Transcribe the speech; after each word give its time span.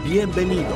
Bienvenidos. 0.00 0.72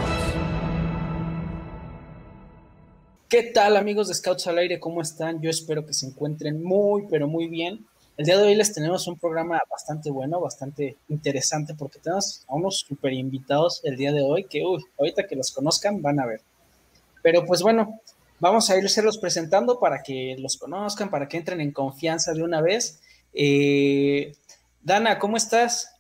¿Qué 3.29 3.43
tal 3.45 3.77
amigos 3.77 4.09
de 4.09 4.15
Scouts 4.15 4.47
al 4.47 4.59
aire? 4.59 4.79
¿Cómo 4.79 5.01
están? 5.01 5.41
Yo 5.41 5.49
espero 5.49 5.87
que 5.87 5.95
se 5.95 6.07
encuentren 6.07 6.63
muy, 6.63 7.07
pero 7.11 7.27
muy 7.27 7.49
bien. 7.49 7.87
El 8.19 8.27
día 8.27 8.37
de 8.37 8.45
hoy 8.45 8.55
les 8.55 8.75
tenemos 8.75 9.09
un 9.09 9.19
programa 9.19 9.61
bastante 9.71 10.11
bueno, 10.11 10.39
bastante 10.39 10.97
interesante, 11.09 11.75
porque 11.75 11.99
tenemos 11.99 12.45
a 12.47 12.55
unos 12.55 12.81
super 12.87 13.13
invitados 13.13 13.81
el 13.85 13.97
día 13.97 14.13
de 14.13 14.23
hoy 14.23 14.45
que, 14.45 14.63
uy, 14.65 14.85
ahorita 14.99 15.27
que 15.27 15.35
los 15.35 15.51
conozcan 15.51 16.03
van 16.03 16.21
a 16.21 16.27
ver. 16.27 16.43
Pero 17.23 17.45
pues 17.47 17.63
bueno, 17.63 17.99
vamos 18.39 18.69
a 18.69 18.77
irse 18.77 19.03
presentando 19.19 19.81
para 19.81 20.03
que 20.03 20.37
los 20.39 20.59
conozcan, 20.59 21.11
para 21.11 21.27
que 21.27 21.39
entren 21.39 21.63
en 21.63 21.73
confianza 21.73 22.35
de 22.35 22.43
una 22.43 22.61
vez. 22.61 23.01
Eh, 23.33 24.35
Dana, 24.83 25.19
¿cómo 25.19 25.39
estás? 25.39 25.96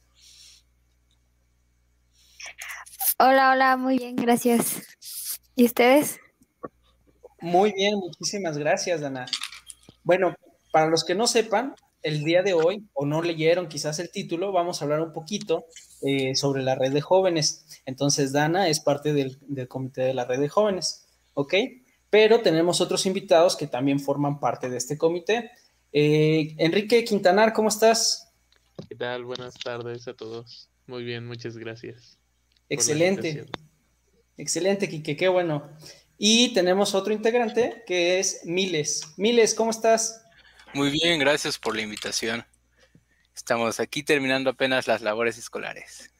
Hola, 3.19 3.52
hola, 3.52 3.79
muy 3.79 3.97
bien, 3.97 4.15
gracias. 4.15 4.83
¿Y 5.55 5.65
ustedes? 5.65 6.20
Muy 7.40 7.73
bien, 7.73 7.95
muchísimas 7.99 8.59
gracias, 8.59 9.01
Dana. 9.01 9.24
Bueno, 10.04 10.35
para 10.71 10.88
los 10.88 11.02
que 11.02 11.15
no 11.15 11.27
sepan, 11.27 11.74
el 12.02 12.24
día 12.24 12.43
de 12.43 12.52
hoy, 12.52 12.85
o 12.93 13.07
no 13.07 13.23
leyeron 13.23 13.68
quizás 13.68 14.01
el 14.01 14.10
título, 14.10 14.52
vamos 14.52 14.82
a 14.82 14.85
hablar 14.85 15.01
un 15.01 15.15
poquito 15.15 15.65
eh, 16.02 16.35
sobre 16.35 16.63
la 16.63 16.74
red 16.74 16.93
de 16.93 17.01
jóvenes. 17.01 17.80
Entonces, 17.87 18.32
Dana 18.32 18.68
es 18.68 18.80
parte 18.80 19.15
del, 19.15 19.38
comité 19.66 20.02
de 20.02 20.12
la 20.12 20.27
red 20.27 20.38
de 20.38 20.51
jóvenes, 20.51 21.09
¿ok? 21.33 21.55
Pero 22.10 22.43
tenemos 22.43 22.83
otros 22.83 23.07
invitados 23.07 23.57
que 23.57 23.66
también 23.66 23.99
forman 23.99 24.40
parte 24.40 24.68
de 24.68 24.77
este 24.77 24.99
comité. 24.99 25.52
Eh, 25.90 26.55
Enrique 26.59 27.02
Quintanar, 27.02 27.55
¿cómo 27.55 27.71
estás? 27.71 28.30
¿Qué 28.90 28.95
tal? 28.95 29.24
Buenas 29.24 29.55
tardes 29.55 30.07
a 30.07 30.12
todos. 30.12 30.68
Muy 30.87 31.02
bien, 31.02 31.27
muchas 31.27 31.57
gracias. 31.57 32.18
Excelente. 32.68 33.46
Excelente, 34.36 34.88
Quique, 34.88 35.16
qué 35.16 35.28
bueno. 35.28 35.70
Y 36.18 36.52
tenemos 36.54 36.95
otro 36.95 37.12
integrante 37.12 37.82
que 37.86 38.18
es 38.18 38.40
Miles. 38.45 39.02
Miles, 39.16 39.54
¿cómo 39.54 39.70
estás? 39.70 40.22
Muy 40.74 40.90
bien, 40.90 41.18
gracias 41.18 41.59
por 41.59 41.74
la 41.74 41.82
invitación. 41.82 42.44
Estamos 43.34 43.80
aquí 43.80 44.02
terminando 44.02 44.50
apenas 44.50 44.87
las 44.87 45.02
labores 45.02 45.38
escolares. 45.38 46.10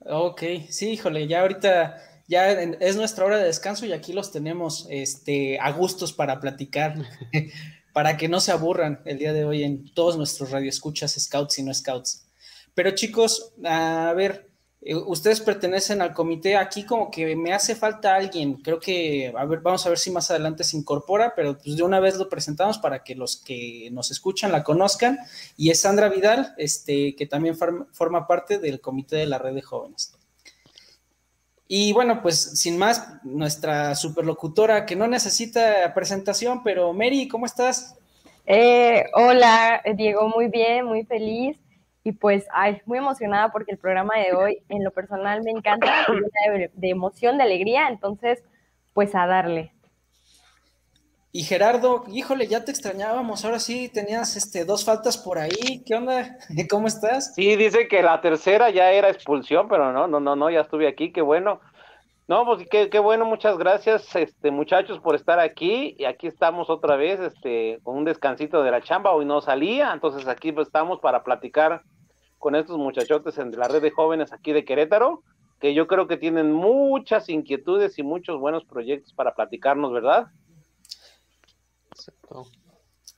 Ok, 0.00 0.42
sí, 0.70 0.90
híjole, 0.90 1.26
ya 1.26 1.40
ahorita 1.40 1.96
ya 2.28 2.50
es 2.50 2.96
nuestra 2.96 3.24
hora 3.24 3.38
de 3.38 3.44
descanso 3.44 3.86
y 3.86 3.92
aquí 3.92 4.12
los 4.12 4.32
tenemos 4.32 4.86
este, 4.90 5.58
a 5.60 5.70
gustos 5.72 6.12
para 6.12 6.40
platicar, 6.40 6.94
para 7.92 8.16
que 8.16 8.28
no 8.28 8.40
se 8.40 8.52
aburran 8.52 9.00
el 9.04 9.18
día 9.18 9.32
de 9.32 9.44
hoy 9.44 9.64
en 9.64 9.92
todos 9.94 10.16
nuestros 10.16 10.50
radioescuchas, 10.50 11.14
scouts 11.18 11.58
y 11.58 11.62
no 11.62 11.72
scouts. 11.72 12.26
Pero 12.74 12.90
chicos, 12.92 13.52
a 13.64 14.12
ver, 14.16 14.50
ustedes 14.82 15.40
pertenecen 15.40 16.00
al 16.00 16.12
comité, 16.12 16.56
aquí 16.56 16.84
como 16.84 17.10
que 17.10 17.34
me 17.34 17.52
hace 17.52 17.74
falta 17.74 18.14
alguien, 18.14 18.54
creo 18.54 18.78
que, 18.78 19.32
a 19.36 19.44
ver, 19.44 19.60
vamos 19.60 19.84
a 19.84 19.88
ver 19.88 19.98
si 19.98 20.10
más 20.10 20.30
adelante 20.30 20.64
se 20.64 20.76
incorpora, 20.76 21.34
pero 21.34 21.58
pues 21.58 21.76
de 21.76 21.82
una 21.82 21.98
vez 21.98 22.16
lo 22.16 22.28
presentamos 22.28 22.78
para 22.78 23.02
que 23.02 23.14
los 23.14 23.36
que 23.36 23.88
nos 23.92 24.10
escuchan 24.10 24.52
la 24.52 24.62
conozcan, 24.62 25.18
y 25.56 25.70
es 25.70 25.80
Sandra 25.80 26.08
Vidal, 26.08 26.54
este, 26.58 27.16
que 27.16 27.26
también 27.26 27.56
forma 27.56 28.26
parte 28.26 28.58
del 28.58 28.80
comité 28.80 29.16
de 29.16 29.26
la 29.26 29.38
red 29.38 29.54
de 29.54 29.62
jóvenes. 29.62 30.14
Y 31.68 31.92
bueno, 31.92 32.22
pues 32.22 32.36
sin 32.60 32.78
más, 32.78 33.24
nuestra 33.24 33.96
superlocutora 33.96 34.86
que 34.86 34.94
no 34.94 35.08
necesita 35.08 35.92
presentación, 35.94 36.62
pero 36.62 36.92
Mary, 36.92 37.26
¿cómo 37.26 37.44
estás? 37.44 37.96
Eh, 38.46 39.06
hola, 39.14 39.82
Diego, 39.96 40.28
muy 40.28 40.46
bien, 40.46 40.84
muy 40.84 41.04
feliz 41.04 41.58
y 42.06 42.12
pues, 42.12 42.46
ay, 42.52 42.80
muy 42.86 42.98
emocionada 42.98 43.50
porque 43.50 43.72
el 43.72 43.78
programa 43.78 44.14
de 44.16 44.32
hoy, 44.32 44.62
en 44.68 44.84
lo 44.84 44.92
personal, 44.92 45.42
me 45.42 45.50
encanta, 45.50 46.06
de, 46.52 46.70
de 46.72 46.88
emoción, 46.88 47.36
de 47.36 47.42
alegría, 47.42 47.88
entonces, 47.88 48.44
pues 48.94 49.12
a 49.16 49.26
darle. 49.26 49.72
Y 51.32 51.42
Gerardo, 51.42 52.04
híjole, 52.12 52.46
ya 52.46 52.64
te 52.64 52.70
extrañábamos, 52.70 53.44
ahora 53.44 53.58
sí 53.58 53.88
tenías 53.88 54.36
este, 54.36 54.64
dos 54.64 54.84
faltas 54.84 55.18
por 55.18 55.38
ahí, 55.38 55.82
¿qué 55.84 55.96
onda? 55.96 56.38
¿Cómo 56.70 56.86
estás? 56.86 57.34
Sí, 57.34 57.56
dice 57.56 57.88
que 57.88 58.00
la 58.04 58.20
tercera 58.20 58.70
ya 58.70 58.92
era 58.92 59.10
expulsión, 59.10 59.66
pero 59.66 59.92
no, 59.92 60.06
no, 60.06 60.20
no, 60.20 60.36
no, 60.36 60.48
ya 60.48 60.60
estuve 60.60 60.86
aquí, 60.86 61.10
qué 61.10 61.22
bueno. 61.22 61.60
No, 62.28 62.44
pues 62.44 62.68
qué, 62.70 62.88
qué 62.88 63.00
bueno, 63.00 63.24
muchas 63.24 63.58
gracias, 63.58 64.14
este, 64.14 64.52
muchachos, 64.52 65.00
por 65.00 65.16
estar 65.16 65.40
aquí, 65.40 65.96
y 65.98 66.04
aquí 66.04 66.28
estamos 66.28 66.70
otra 66.70 66.94
vez, 66.94 67.18
este, 67.18 67.80
con 67.82 67.96
un 67.96 68.04
descansito 68.04 68.62
de 68.62 68.70
la 68.70 68.80
chamba, 68.80 69.10
hoy 69.10 69.24
no 69.24 69.40
salía, 69.40 69.92
entonces 69.92 70.28
aquí 70.28 70.52
pues, 70.52 70.68
estamos 70.68 71.00
para 71.00 71.24
platicar 71.24 71.82
con 72.38 72.54
estos 72.54 72.78
muchachotes 72.78 73.38
en 73.38 73.50
la 73.52 73.68
red 73.68 73.82
de 73.82 73.90
jóvenes 73.90 74.32
aquí 74.32 74.52
de 74.52 74.64
Querétaro, 74.64 75.22
que 75.60 75.74
yo 75.74 75.86
creo 75.86 76.06
que 76.06 76.16
tienen 76.16 76.52
muchas 76.52 77.28
inquietudes 77.28 77.98
y 77.98 78.02
muchos 78.02 78.38
buenos 78.38 78.64
proyectos 78.64 79.12
para 79.12 79.34
platicarnos, 79.34 79.92
¿verdad? 79.92 80.26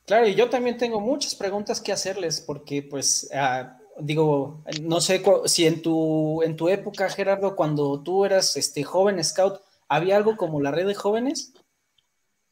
Claro, 0.05 0.27
y 0.27 0.35
yo 0.35 0.49
también 0.49 0.77
tengo 0.77 0.99
muchas 0.99 1.35
preguntas 1.35 1.81
que 1.81 1.91
hacerles, 1.91 2.41
porque 2.41 2.81
pues 2.81 3.29
ah, 3.33 3.77
digo, 3.99 4.63
no 4.81 5.01
sé 5.01 5.21
si 5.45 5.67
en 5.67 5.81
tu, 5.81 6.41
en 6.43 6.55
tu 6.55 6.69
época, 6.69 7.09
Gerardo, 7.09 7.55
cuando 7.55 8.01
tú 8.01 8.25
eras 8.25 8.55
este 8.57 8.83
joven 8.83 9.23
scout, 9.23 9.61
¿había 9.87 10.15
algo 10.15 10.37
como 10.37 10.61
la 10.61 10.71
red 10.71 10.87
de 10.87 10.95
jóvenes? 10.95 11.53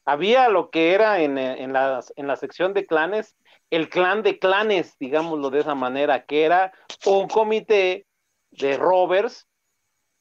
Había 0.04 0.48
lo 0.48 0.70
que 0.70 0.94
era 0.94 1.20
en, 1.20 1.36
en, 1.36 1.72
la, 1.72 2.00
en 2.16 2.26
la 2.26 2.36
sección 2.36 2.74
de 2.74 2.86
clanes, 2.86 3.36
el 3.70 3.88
clan 3.88 4.22
de 4.22 4.38
clanes, 4.38 4.96
digámoslo 4.98 5.50
de 5.50 5.60
esa 5.60 5.74
manera, 5.74 6.24
que 6.24 6.44
era 6.44 6.72
un 7.06 7.28
comité 7.28 8.06
de 8.50 8.76
rovers 8.76 9.46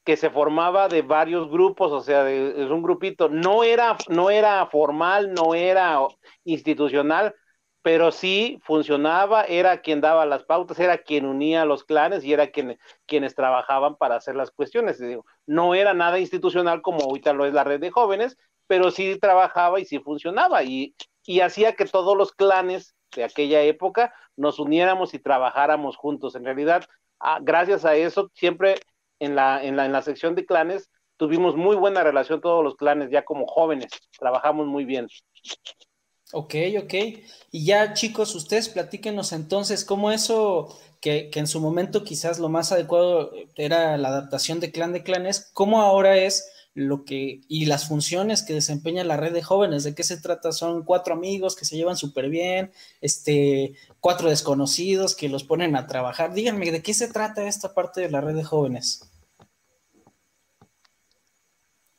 que 0.03 0.15
se 0.15 0.29
formaba 0.29 0.87
de 0.87 1.01
varios 1.01 1.49
grupos, 1.49 1.91
o 1.91 2.01
sea, 2.01 2.29
es 2.29 2.69
un 2.69 2.81
grupito, 2.81 3.27
no 3.27 3.63
era, 3.63 3.97
no 4.07 4.29
era 4.29 4.65
formal, 4.67 5.33
no 5.33 5.53
era 5.53 5.99
institucional, 6.45 7.35
pero 7.81 8.11
sí 8.11 8.59
funcionaba, 8.63 9.43
era 9.43 9.81
quien 9.81 10.01
daba 10.01 10.25
las 10.25 10.43
pautas, 10.43 10.79
era 10.79 10.97
quien 10.97 11.25
unía 11.25 11.61
a 11.63 11.65
los 11.65 11.83
clanes 11.83 12.23
y 12.23 12.33
era 12.33 12.47
quien, 12.47 12.77
quienes 13.05 13.35
trabajaban 13.35 13.95
para 13.97 14.15
hacer 14.15 14.35
las 14.35 14.51
cuestiones. 14.51 15.01
no 15.45 15.75
era 15.75 15.93
nada 15.93 16.19
institucional 16.19 16.81
como 16.81 17.01
ahorita 17.01 17.33
lo 17.33 17.45
es 17.45 17.53
la 17.53 17.63
red 17.63 17.79
de 17.79 17.91
jóvenes, 17.91 18.37
pero 18.67 18.91
sí 18.91 19.17
trabajaba 19.19 19.79
y 19.79 19.85
sí 19.85 19.99
funcionaba 19.99 20.63
y, 20.63 20.95
y 21.25 21.39
hacía 21.39 21.73
que 21.73 21.85
todos 21.85 22.15
los 22.15 22.31
clanes 22.31 22.95
de 23.15 23.23
aquella 23.23 23.61
época 23.61 24.13
nos 24.35 24.59
uniéramos 24.59 25.13
y 25.13 25.19
trabajáramos 25.19 25.97
juntos. 25.97 26.35
En 26.35 26.45
realidad, 26.45 26.83
ah, 27.19 27.39
gracias 27.41 27.85
a 27.85 27.95
eso, 27.95 28.29
siempre 28.35 28.75
en 29.19 29.35
la, 29.35 29.63
en, 29.63 29.75
la, 29.75 29.85
en 29.85 29.91
la 29.91 30.01
sección 30.01 30.35
de 30.35 30.45
clanes 30.45 30.89
tuvimos 31.17 31.55
muy 31.55 31.75
buena 31.75 32.03
relación 32.03 32.41
todos 32.41 32.63
los 32.63 32.75
clanes, 32.75 33.09
ya 33.09 33.25
como 33.25 33.47
jóvenes, 33.47 33.87
trabajamos 34.19 34.67
muy 34.67 34.85
bien. 34.85 35.07
Ok, 36.33 36.55
ok. 36.83 36.93
Y 37.51 37.65
ya 37.65 37.93
chicos, 37.93 38.35
ustedes 38.35 38.69
platíquenos 38.69 39.31
entonces 39.31 39.85
cómo 39.85 40.11
eso, 40.11 40.77
que, 41.01 41.29
que, 41.29 41.39
en 41.39 41.47
su 41.47 41.59
momento 41.59 42.03
quizás 42.03 42.37
lo 42.37 42.49
más 42.49 42.71
adecuado 42.71 43.31
era 43.55 43.97
la 43.97 44.09
adaptación 44.09 44.59
de 44.59 44.71
clan 44.71 44.93
de 44.93 45.03
clanes, 45.03 45.49
cómo 45.53 45.81
ahora 45.81 46.17
es 46.17 46.51
lo 46.77 47.05
que 47.05 47.41
y 47.47 47.65
las 47.65 47.87
funciones 47.87 48.43
que 48.43 48.53
desempeña 48.53 49.03
la 49.03 49.17
red 49.17 49.33
de 49.33 49.41
jóvenes, 49.41 49.83
de 49.83 49.95
qué 49.95 50.03
se 50.03 50.21
trata, 50.21 50.51
son 50.51 50.83
cuatro 50.83 51.15
amigos 51.15 51.55
que 51.55 51.65
se 51.65 51.75
llevan 51.75 51.97
súper 51.97 52.29
bien, 52.29 52.71
este, 53.01 53.73
cuatro 53.99 54.29
desconocidos 54.29 55.15
que 55.15 55.27
los 55.27 55.43
ponen 55.43 55.75
a 55.75 55.87
trabajar. 55.87 56.35
Díganme, 56.35 56.71
¿de 56.71 56.83
qué 56.83 56.93
se 56.93 57.07
trata 57.07 57.47
esta 57.47 57.73
parte 57.73 58.01
de 58.01 58.11
la 58.11 58.21
red 58.21 58.35
de 58.35 58.43
jóvenes? 58.43 59.09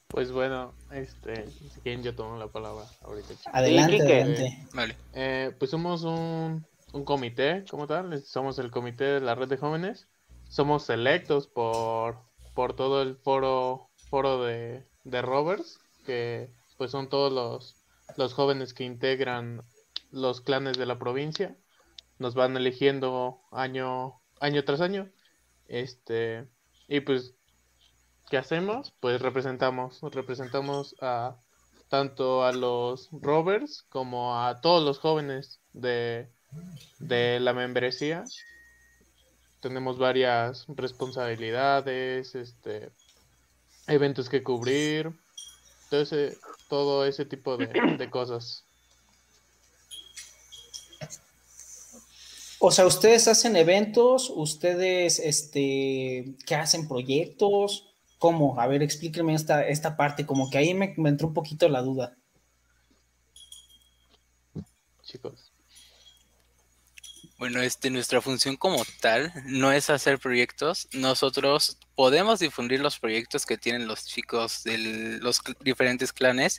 Pues 0.06 0.30
bueno, 0.30 0.72
este, 0.92 1.48
si 1.48 1.80
quieren 1.80 2.04
yo 2.04 2.14
tomo 2.14 2.36
la 2.36 2.46
palabra 2.46 2.84
ahorita. 3.02 3.34
Adelante, 3.52 4.00
adelante. 4.00 4.64
Vale. 4.72 4.96
Eh, 5.12 5.52
pues 5.58 5.72
somos 5.72 6.04
un, 6.04 6.64
un 6.92 7.04
comité, 7.04 7.64
como 7.68 7.88
tal, 7.88 8.22
somos 8.22 8.60
el 8.60 8.70
comité 8.70 9.04
de 9.04 9.20
la 9.20 9.34
red 9.34 9.48
de 9.48 9.56
jóvenes, 9.56 10.06
somos 10.48 10.88
electos 10.88 11.48
por, 11.48 12.20
por 12.54 12.76
todo 12.76 13.02
el 13.02 13.16
foro 13.16 13.87
foro 14.08 14.44
de, 14.44 14.86
de 15.04 15.22
rovers, 15.22 15.80
que 16.06 16.50
pues 16.76 16.90
son 16.90 17.08
todos 17.08 17.32
los, 17.32 17.76
los 18.16 18.34
jóvenes 18.34 18.74
que 18.74 18.84
integran 18.84 19.62
los 20.10 20.40
clanes 20.40 20.78
de 20.78 20.86
la 20.86 20.98
provincia. 20.98 21.56
Nos 22.18 22.34
van 22.34 22.56
eligiendo 22.56 23.40
año, 23.52 24.20
año 24.40 24.64
tras 24.64 24.80
año. 24.80 25.10
Este, 25.66 26.48
y 26.88 27.00
pues 27.00 27.34
¿qué 28.30 28.38
hacemos? 28.38 28.92
Pues 29.00 29.20
representamos, 29.20 30.00
representamos 30.02 30.96
a 31.00 31.36
tanto 31.88 32.44
a 32.44 32.52
los 32.52 33.08
rovers 33.12 33.82
como 33.88 34.38
a 34.44 34.60
todos 34.60 34.84
los 34.84 34.98
jóvenes 34.98 35.60
de, 35.72 36.30
de 36.98 37.40
la 37.40 37.52
membresía. 37.52 38.24
Tenemos 39.60 39.98
varias 39.98 40.66
responsabilidades, 40.68 42.34
este, 42.34 42.92
eventos 43.88 44.28
que 44.28 44.42
cubrir, 44.42 45.12
todo 45.90 46.00
ese, 46.02 46.36
todo 46.68 47.04
ese 47.06 47.24
tipo 47.24 47.56
de, 47.56 47.66
de 47.98 48.10
cosas. 48.10 48.64
O 52.60 52.70
sea, 52.72 52.86
ustedes 52.86 53.28
hacen 53.28 53.56
eventos, 53.56 54.30
ustedes, 54.34 55.20
este, 55.20 56.34
¿qué 56.44 56.54
hacen? 56.56 56.88
¿Proyectos? 56.88 57.94
¿Cómo? 58.18 58.60
A 58.60 58.66
ver, 58.66 58.82
explíquenme 58.82 59.34
esta, 59.34 59.66
esta 59.66 59.96
parte, 59.96 60.26
como 60.26 60.50
que 60.50 60.58
ahí 60.58 60.74
me, 60.74 60.92
me 60.96 61.08
entró 61.08 61.28
un 61.28 61.34
poquito 61.34 61.68
la 61.68 61.82
duda. 61.82 62.16
Chicos. 65.04 65.52
Bueno, 67.38 67.62
este, 67.62 67.90
nuestra 67.90 68.20
función 68.20 68.56
como 68.56 68.84
tal 69.00 69.32
no 69.46 69.70
es 69.72 69.90
hacer 69.90 70.18
proyectos. 70.18 70.88
Nosotros 70.92 71.78
podemos 71.94 72.40
difundir 72.40 72.80
los 72.80 72.98
proyectos 72.98 73.46
que 73.46 73.56
tienen 73.56 73.86
los 73.86 74.06
chicos 74.06 74.64
de 74.64 74.78
los 75.20 75.40
diferentes 75.60 76.12
clanes 76.12 76.58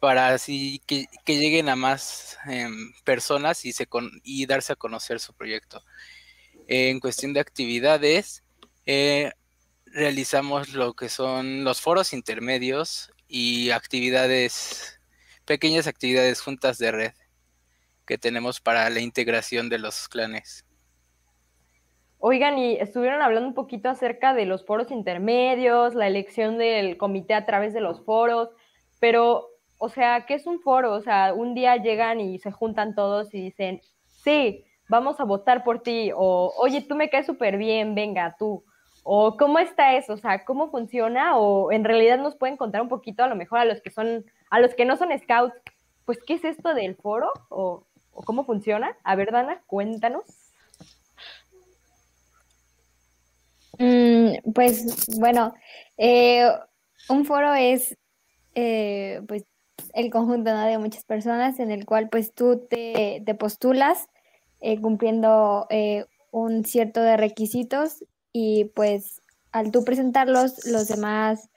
para 0.00 0.28
así 0.34 0.82
que, 0.86 1.06
que 1.24 1.38
lleguen 1.38 1.68
a 1.70 1.76
más 1.76 2.36
em, 2.46 2.92
personas 3.04 3.64
y, 3.64 3.72
se 3.72 3.86
con- 3.86 4.10
y 4.24 4.46
darse 4.46 4.74
a 4.74 4.76
conocer 4.76 5.20
su 5.20 5.32
proyecto. 5.34 5.82
en 6.68 7.00
cuestión 7.00 7.32
de 7.34 7.40
actividades, 7.40 8.44
eh, 8.86 9.32
realizamos 9.86 10.70
lo 10.74 10.94
que 10.94 11.08
son 11.08 11.64
los 11.64 11.80
foros 11.80 12.12
intermedios 12.12 13.12
y 13.28 13.70
actividades, 13.70 15.00
pequeñas 15.44 15.86
actividades 15.86 16.40
juntas 16.40 16.78
de 16.78 16.92
red 16.92 17.12
que 18.06 18.18
tenemos 18.18 18.60
para 18.60 18.88
la 18.90 19.00
integración 19.00 19.68
de 19.68 19.78
los 19.78 20.08
clanes. 20.08 20.64
Oigan, 22.18 22.58
y 22.58 22.76
estuvieron 22.76 23.20
hablando 23.20 23.48
un 23.48 23.54
poquito 23.54 23.90
acerca 23.90 24.32
de 24.32 24.46
los 24.46 24.64
foros 24.64 24.90
intermedios, 24.90 25.94
la 25.94 26.06
elección 26.06 26.56
del 26.56 26.96
comité 26.96 27.34
a 27.34 27.44
través 27.44 27.74
de 27.74 27.80
los 27.80 28.04
foros, 28.04 28.48
pero, 29.00 29.48
o 29.78 29.88
sea, 29.88 30.24
¿qué 30.26 30.34
es 30.34 30.46
un 30.46 30.60
foro? 30.60 30.92
O 30.94 31.02
sea, 31.02 31.34
un 31.34 31.54
día 31.54 31.76
llegan 31.76 32.20
y 32.20 32.38
se 32.38 32.50
juntan 32.50 32.94
todos 32.94 33.34
y 33.34 33.42
dicen, 33.42 33.80
sí, 34.06 34.64
vamos 34.88 35.20
a 35.20 35.24
votar 35.24 35.62
por 35.62 35.82
ti, 35.82 36.10
o 36.14 36.54
oye, 36.58 36.80
tú 36.80 36.96
me 36.96 37.10
caes 37.10 37.26
súper 37.26 37.58
bien, 37.58 37.94
venga, 37.94 38.34
tú. 38.38 38.64
O 39.02 39.36
cómo 39.36 39.58
está 39.58 39.94
eso, 39.94 40.14
o 40.14 40.16
sea, 40.16 40.44
cómo 40.44 40.70
funciona, 40.70 41.36
o 41.36 41.70
en 41.70 41.84
realidad 41.84 42.18
nos 42.18 42.34
pueden 42.34 42.56
contar 42.56 42.82
un 42.82 42.88
poquito 42.88 43.22
a 43.22 43.28
lo 43.28 43.36
mejor 43.36 43.60
a 43.60 43.64
los 43.64 43.80
que 43.80 43.90
son, 43.90 44.24
a 44.50 44.58
los 44.58 44.74
que 44.74 44.84
no 44.84 44.96
son 44.96 45.16
scouts, 45.16 45.54
pues, 46.06 46.18
¿qué 46.26 46.34
es 46.34 46.44
esto 46.44 46.74
del 46.74 46.96
foro? 46.96 47.30
¿O, 47.50 47.85
cómo 48.24 48.44
funciona? 48.44 48.96
A 49.04 49.16
ver, 49.16 49.32
Dana, 49.32 49.62
cuéntanos. 49.66 50.24
Mm, 53.78 54.52
pues 54.54 55.06
bueno, 55.18 55.54
eh, 55.98 56.48
un 57.08 57.24
foro 57.24 57.54
es 57.54 57.96
eh, 58.54 59.20
pues 59.28 59.44
el 59.92 60.10
conjunto 60.10 60.54
de 60.54 60.78
muchas 60.78 61.04
personas 61.04 61.58
en 61.58 61.70
el 61.70 61.84
cual 61.84 62.08
pues 62.08 62.32
tú 62.32 62.66
te, 62.68 63.22
te 63.24 63.34
postulas 63.34 64.08
eh, 64.60 64.80
cumpliendo 64.80 65.66
eh, 65.70 66.06
un 66.30 66.64
cierto 66.64 67.02
de 67.02 67.16
requisitos 67.16 68.04
y 68.32 68.66
pues 68.74 69.20
al 69.52 69.70
tú 69.70 69.84
presentarlos 69.84 70.66
los 70.66 70.88
demás 70.88 71.50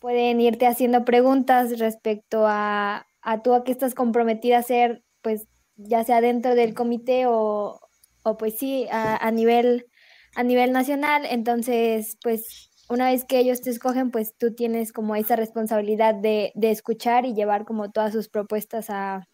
pueden 0.00 0.40
irte 0.40 0.66
haciendo 0.66 1.04
preguntas 1.04 1.78
respecto 1.78 2.44
a, 2.46 3.06
a 3.22 3.42
tú 3.42 3.54
a 3.54 3.64
qué 3.64 3.72
estás 3.72 3.94
comprometida 3.94 4.56
a 4.56 4.60
hacer 4.60 5.02
pues 5.22 5.46
ya 5.82 6.04
sea 6.04 6.20
dentro 6.20 6.54
del 6.54 6.74
comité 6.74 7.26
o, 7.26 7.80
o 8.22 8.36
pues 8.36 8.58
sí 8.58 8.86
a, 8.90 9.16
a 9.16 9.30
nivel 9.30 9.86
a 10.34 10.42
nivel 10.42 10.72
nacional, 10.72 11.26
entonces, 11.28 12.16
pues 12.22 12.70
una 12.88 13.06
vez 13.06 13.24
que 13.24 13.38
ellos 13.38 13.60
te 13.60 13.70
escogen, 13.70 14.10
pues 14.10 14.36
tú 14.36 14.54
tienes 14.54 14.92
como 14.92 15.14
esa 15.16 15.36
responsabilidad 15.36 16.14
de, 16.14 16.52
de 16.54 16.70
escuchar 16.70 17.24
y 17.24 17.34
llevar 17.34 17.64
como 17.64 17.90
todas 17.90 18.12
sus 18.12 18.28
propuestas 18.28 18.90
a, 18.90 19.28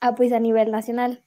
a, 0.00 0.14
pues 0.14 0.32
a 0.32 0.40
nivel 0.40 0.70
nacional. 0.70 1.22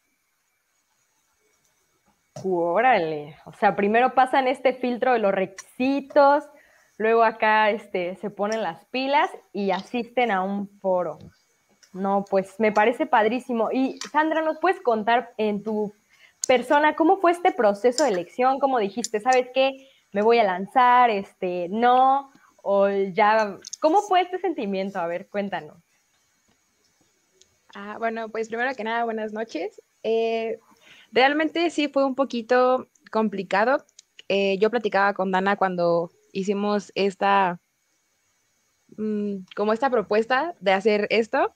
Órale, 2.44 3.36
o 3.46 3.54
sea, 3.54 3.76
primero 3.76 4.14
pasan 4.14 4.48
este 4.48 4.74
filtro 4.74 5.12
de 5.14 5.20
los 5.20 5.34
requisitos, 5.34 6.46
luego 6.98 7.24
acá 7.24 7.70
este, 7.70 8.16
se 8.16 8.30
ponen 8.30 8.64
las 8.64 8.86
pilas 8.86 9.30
y 9.52 9.72
asisten 9.72 10.32
a 10.32 10.42
un 10.42 10.70
foro. 10.80 11.20
No, 11.94 12.26
pues 12.30 12.60
me 12.60 12.72
parece 12.72 13.06
padrísimo. 13.06 13.70
Y 13.72 14.00
Sandra, 14.12 14.42
¿nos 14.42 14.60
puedes 14.60 14.80
contar 14.82 15.34
en 15.38 15.64
tu 15.64 15.94
persona, 16.48 16.96
¿cómo 16.96 17.18
fue 17.18 17.32
este 17.32 17.52
proceso 17.52 18.04
de 18.04 18.10
elección? 18.10 18.60
¿Cómo 18.60 18.80
dijiste, 18.80 19.20
sabes 19.20 19.50
qué? 19.54 19.88
Me 20.12 20.24
voy 20.24 20.40
a 20.40 20.44
lanzar, 20.44 21.12
este, 21.12 21.68
no, 21.70 22.32
o 22.64 22.90
ya, 22.90 23.58
¿cómo 23.80 24.02
fue 24.02 24.22
este 24.22 24.40
sentimiento? 24.40 25.00
A 25.00 25.06
ver, 25.06 25.28
cuéntanos. 25.28 25.78
Ah, 27.76 27.98
bueno, 28.00 28.30
pues 28.30 28.48
primero 28.48 28.74
que 28.76 28.84
nada, 28.84 29.04
buenas 29.04 29.32
noches. 29.32 29.80
Eh, 30.02 30.60
realmente 31.12 31.70
sí 31.70 31.88
fue 31.88 32.04
un 32.04 32.16
poquito 32.16 32.88
complicado. 33.12 33.86
Eh, 34.28 34.58
yo 34.58 34.72
platicaba 34.72 35.14
con 35.14 35.32
Dana 35.32 35.56
cuando 35.56 36.10
hicimos 36.32 36.92
esta, 36.96 37.60
mm, 38.98 39.46
como 39.56 39.74
esta 39.74 39.92
propuesta 39.92 40.56
de 40.60 40.74
hacer 40.74 41.08
esto. 41.12 41.56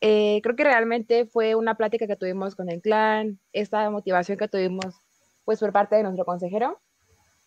Eh, 0.00 0.40
creo 0.42 0.56
que 0.56 0.64
realmente 0.64 1.26
fue 1.26 1.54
una 1.54 1.74
plática 1.74 2.06
que 2.06 2.16
tuvimos 2.16 2.54
con 2.54 2.70
el 2.70 2.80
clan, 2.80 3.38
esta 3.52 3.90
motivación 3.90 4.38
que 4.38 4.48
tuvimos 4.48 4.94
pues 5.44 5.60
por 5.60 5.72
parte 5.72 5.96
de 5.96 6.02
nuestro 6.02 6.24
consejero, 6.24 6.78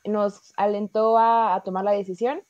nos 0.06 0.54
alentó 0.58 1.18
a, 1.18 1.62
tomar 1.64 1.84
la 1.86 1.92
decisión. 1.92 2.42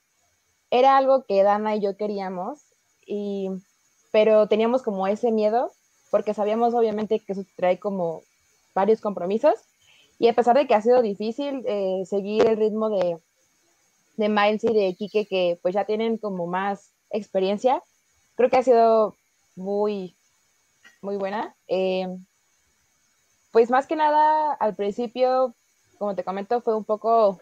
Era 0.72 0.98
algo 0.98 1.24
que 1.28 1.44
Dana 1.44 1.76
y 1.76 1.82
yo 1.82 1.96
queríamos, 1.96 2.60
y, 3.06 3.50
pero 4.12 4.48
teníamos 4.48 4.82
como 4.82 5.08
ese 5.08 5.32
miedo, 5.32 5.72
porque 6.12 6.34
sabíamos 6.34 6.74
obviamente 6.74 7.20
que 7.20 7.34
eso 7.34 7.44
trae 7.56 7.80
como 7.80 8.22
varios 8.74 9.00
compromisos, 9.00 9.54
y 10.18 10.28
a 10.28 10.34
pesar 10.34 10.56
de 10.56 10.68
que 10.68 10.74
ha 10.74 10.82
sido 10.82 11.02
difícil 11.02 11.64
eh, 11.68 12.04
seguir 12.06 12.48
el 12.48 12.58
ritmo 12.58 12.90
de, 12.90 13.18
de 14.18 14.30
Miles 14.30 14.64
y 14.64 14.74
de 14.74 14.96
Kike, 14.96 15.28
que 15.28 15.60
pues 15.62 15.76
ya 15.76 15.86
tienen 15.86 16.18
como 16.18 16.48
más 16.48 16.94
experiencia, 17.12 17.84
creo 18.36 18.50
que 18.50 18.58
ha 18.58 18.64
sido 18.64 19.16
muy, 19.56 20.16
muy 21.02 21.18
buena. 21.18 21.56
Eh, 21.68 22.08
pues 23.52 23.70
más 23.70 23.88
que 23.88 23.96
nada, 23.96 24.54
al 24.54 24.76
principio, 24.76 25.54
como 26.00 26.16
te 26.16 26.24
comento, 26.24 26.62
fue 26.62 26.76
un 26.76 26.86
poco 26.86 27.40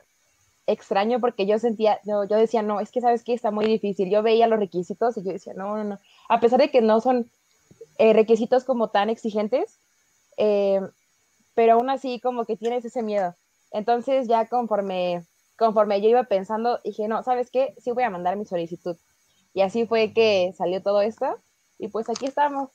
extraño 0.67 1.19
porque 1.19 1.45
yo 1.45 1.59
sentía, 1.59 1.99
yo, 2.05 2.23
yo 2.25 2.37
decía, 2.37 2.61
no, 2.61 2.79
es 2.79 2.91
que 2.91 3.01
sabes 3.01 3.23
que 3.23 3.33
está 3.33 3.51
muy 3.51 3.65
difícil. 3.65 4.09
Yo 4.09 4.21
veía 4.21 4.47
los 4.47 4.59
requisitos 4.59 5.17
y 5.17 5.23
yo 5.23 5.31
decía, 5.31 5.53
no, 5.53 5.77
no, 5.77 5.83
no. 5.83 5.99
A 6.29 6.39
pesar 6.39 6.59
de 6.59 6.69
que 6.69 6.81
no 6.81 7.01
son 7.01 7.29
eh, 7.97 8.13
requisitos 8.13 8.63
como 8.63 8.89
tan 8.89 9.09
exigentes, 9.09 9.79
eh, 10.37 10.81
pero 11.53 11.73
aún 11.73 11.89
así 11.89 12.19
como 12.19 12.45
que 12.45 12.57
tienes 12.57 12.85
ese 12.85 13.03
miedo. 13.03 13.35
Entonces 13.71 14.27
ya 14.27 14.45
conforme, 14.47 15.25
conforme 15.57 16.01
yo 16.01 16.09
iba 16.09 16.23
pensando, 16.23 16.79
dije, 16.83 17.07
no, 17.07 17.23
¿sabes 17.23 17.51
qué? 17.51 17.73
Sí 17.77 17.91
voy 17.91 18.03
a 18.03 18.09
mandar 18.09 18.35
mi 18.35 18.45
solicitud. 18.45 18.97
Y 19.53 19.61
así 19.61 19.85
fue 19.85 20.13
que 20.13 20.53
salió 20.57 20.81
todo 20.81 21.01
esto. 21.01 21.37
Y 21.81 21.87
pues 21.87 22.07
aquí 22.09 22.27
estamos. 22.27 22.69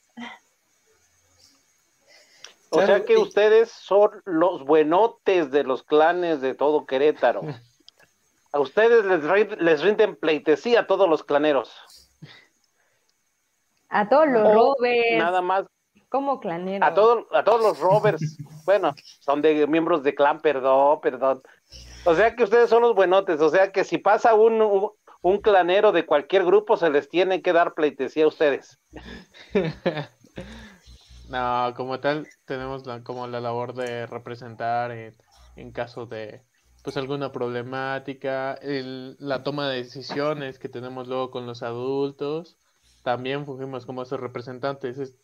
O 2.70 2.82
sea 2.84 3.04
que 3.04 3.16
ustedes 3.16 3.70
son 3.70 4.10
los 4.24 4.64
buenotes 4.64 5.52
de 5.52 5.62
los 5.62 5.84
clanes 5.84 6.40
de 6.40 6.54
todo 6.54 6.86
Querétaro. 6.86 7.42
A 8.52 8.58
ustedes 8.58 9.04
les, 9.04 9.60
les 9.60 9.82
rinden 9.82 10.16
pleitesía 10.16 10.80
a 10.80 10.86
todos 10.86 11.10
los 11.10 11.22
claneros. 11.22 11.74
A 13.90 14.08
todos 14.08 14.26
los 14.28 14.54
rovers, 14.54 15.18
Nada 15.18 15.42
más 15.42 15.66
como 16.08 16.40
clanero. 16.40 16.82
a 16.86 16.94
todos 16.94 17.26
a 17.32 17.44
todos 17.44 17.60
los 17.60 17.78
rovers. 17.78 18.38
bueno, 18.64 18.94
son 19.20 19.42
de 19.42 19.66
miembros 19.66 20.02
de 20.02 20.14
clan, 20.14 20.40
perdón, 20.40 21.00
perdón. 21.02 21.42
O 22.06 22.14
sea 22.14 22.34
que 22.34 22.44
ustedes 22.44 22.70
son 22.70 22.80
los 22.80 22.94
buenotes. 22.94 23.42
O 23.42 23.50
sea 23.50 23.72
que 23.72 23.84
si 23.84 23.98
pasa 23.98 24.32
un, 24.32 24.90
un, 25.28 25.38
clanero 25.40 25.92
de 25.92 26.06
cualquier 26.06 26.44
grupo, 26.44 26.76
se 26.76 26.90
les 26.90 27.08
tiene 27.08 27.42
que 27.42 27.52
dar 27.52 27.74
pleitesía 27.74 28.24
a 28.24 28.28
ustedes. 28.28 28.78
No, 31.28 31.74
como 31.76 31.98
tal, 31.98 32.28
tenemos 32.44 32.86
la, 32.86 33.02
como 33.02 33.26
la 33.26 33.40
labor 33.40 33.74
de 33.74 34.06
representar 34.06 34.92
en, 34.92 35.12
en 35.56 35.72
caso 35.72 36.06
de 36.06 36.42
pues 36.82 36.96
alguna 36.96 37.32
problemática, 37.32 38.54
el- 38.62 39.16
la 39.18 39.42
toma 39.42 39.68
de 39.68 39.78
decisiones 39.78 40.60
que 40.60 40.68
tenemos 40.68 41.08
luego 41.08 41.32
con 41.32 41.44
los 41.44 41.64
adultos, 41.64 42.56
también 43.02 43.44
fungimos 43.44 43.84
como 43.86 44.02
esos 44.02 44.20
representantes. 44.20 44.98
Es- 44.98 45.16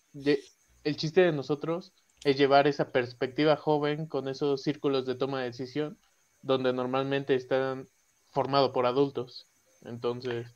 el 0.83 0.97
chiste 0.97 1.21
de 1.21 1.33
nosotros 1.33 1.93
es 2.25 2.37
llevar 2.37 2.67
esa 2.67 2.91
perspectiva 2.91 3.57
joven 3.57 4.07
con 4.07 4.27
esos 4.29 4.63
círculos 4.63 5.07
de 5.07 5.15
toma 5.15 5.41
de 5.41 5.47
decisión 5.47 5.99
donde 6.41 6.73
normalmente 6.73 7.37
están 7.37 7.89
formados 8.33 8.71
por 8.73 8.87
adultos. 8.87 9.52
Entonces. 9.85 10.55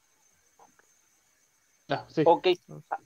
Ah, 1.88 2.04
sí. 2.08 2.22
Ok, 2.26 2.48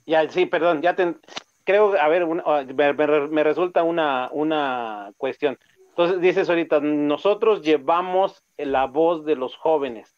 ya, 0.05 0.27
sí, 0.29 0.47
perdón, 0.47 0.81
ya 0.81 0.95
te, 0.95 1.15
creo, 1.63 1.99
a 1.99 2.07
ver, 2.07 2.27
ah, 2.45 2.63
me, 2.73 3.43
resulta 3.43 3.83
una, 3.83 4.29
una 4.31 5.11
cuestión. 5.17 5.57
Entonces 5.89 6.21
dices 6.21 6.49
ahorita, 6.49 6.79
nosotros 6.79 7.61
llevamos 7.61 8.43
la 8.57 8.87
voz 8.87 9.25
de 9.25 9.35
los 9.35 9.55
jóvenes, 9.55 10.15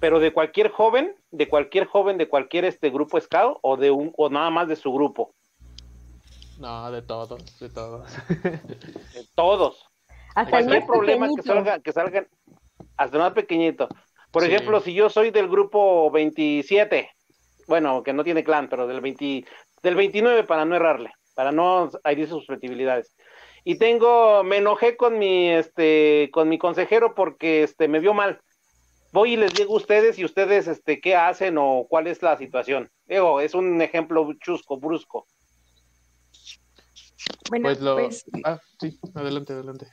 pero 0.00 0.18
de 0.18 0.32
cualquier 0.32 0.70
joven, 0.70 1.14
de 1.30 1.48
cualquier 1.48 1.86
joven, 1.86 2.18
de 2.18 2.28
cualquier 2.28 2.64
este 2.64 2.90
grupo 2.90 3.20
scout 3.20 3.58
o 3.62 3.76
de 3.76 3.90
un, 3.90 4.12
o 4.16 4.28
nada 4.30 4.50
más 4.50 4.68
de 4.68 4.76
su 4.76 4.92
grupo. 4.92 5.32
No, 6.58 6.90
de 6.90 7.02
todos, 7.02 7.58
de 7.60 7.68
todos. 7.68 8.10
De 8.42 9.26
todos. 9.34 9.86
Hasta 10.34 10.50
cualquier 10.50 10.86
problema 10.86 11.28
que 11.34 11.42
salga, 11.42 11.78
que 11.80 11.92
salgan, 11.92 12.28
hasta 12.96 13.18
más 13.18 13.32
pequeñito. 13.32 13.88
Por 14.36 14.44
ejemplo, 14.44 14.80
si 14.80 14.92
yo 14.92 15.08
soy 15.08 15.30
del 15.30 15.48
grupo 15.48 16.10
27, 16.10 17.10
bueno, 17.68 18.02
que 18.02 18.12
no 18.12 18.22
tiene 18.22 18.44
clan, 18.44 18.68
pero 18.68 18.86
del 18.86 19.00
20, 19.00 19.46
del 19.82 19.94
29 19.94 20.44
para 20.44 20.66
no 20.66 20.76
errarle, 20.76 21.10
para 21.34 21.52
no 21.52 21.88
herir 22.04 22.28
susceptibilidades. 22.28 23.16
Y 23.64 23.78
tengo, 23.78 24.44
me 24.44 24.58
enojé 24.58 24.98
con 24.98 25.18
mi, 25.18 25.48
este, 25.48 26.28
con 26.34 26.50
mi 26.50 26.58
consejero 26.58 27.14
porque, 27.14 27.62
este, 27.62 27.88
me 27.88 27.98
vio 27.98 28.12
mal. 28.12 28.42
Voy 29.10 29.32
y 29.32 29.36
les 29.38 29.54
digo 29.54 29.72
a 29.72 29.78
ustedes 29.78 30.18
y 30.18 30.26
ustedes, 30.26 30.68
este, 30.68 31.00
qué 31.00 31.16
hacen 31.16 31.56
o 31.56 31.86
cuál 31.88 32.06
es 32.06 32.20
la 32.20 32.36
situación. 32.36 32.90
Digo, 33.06 33.40
es 33.40 33.54
un 33.54 33.80
ejemplo 33.80 34.30
chusco, 34.44 34.78
brusco. 34.78 35.26
Bueno, 37.48 37.70
pues, 37.70 37.80
lo... 37.80 37.94
pues... 37.94 38.22
Ah, 38.44 38.60
sí, 38.78 39.00
adelante, 39.14 39.54
adelante. 39.54 39.86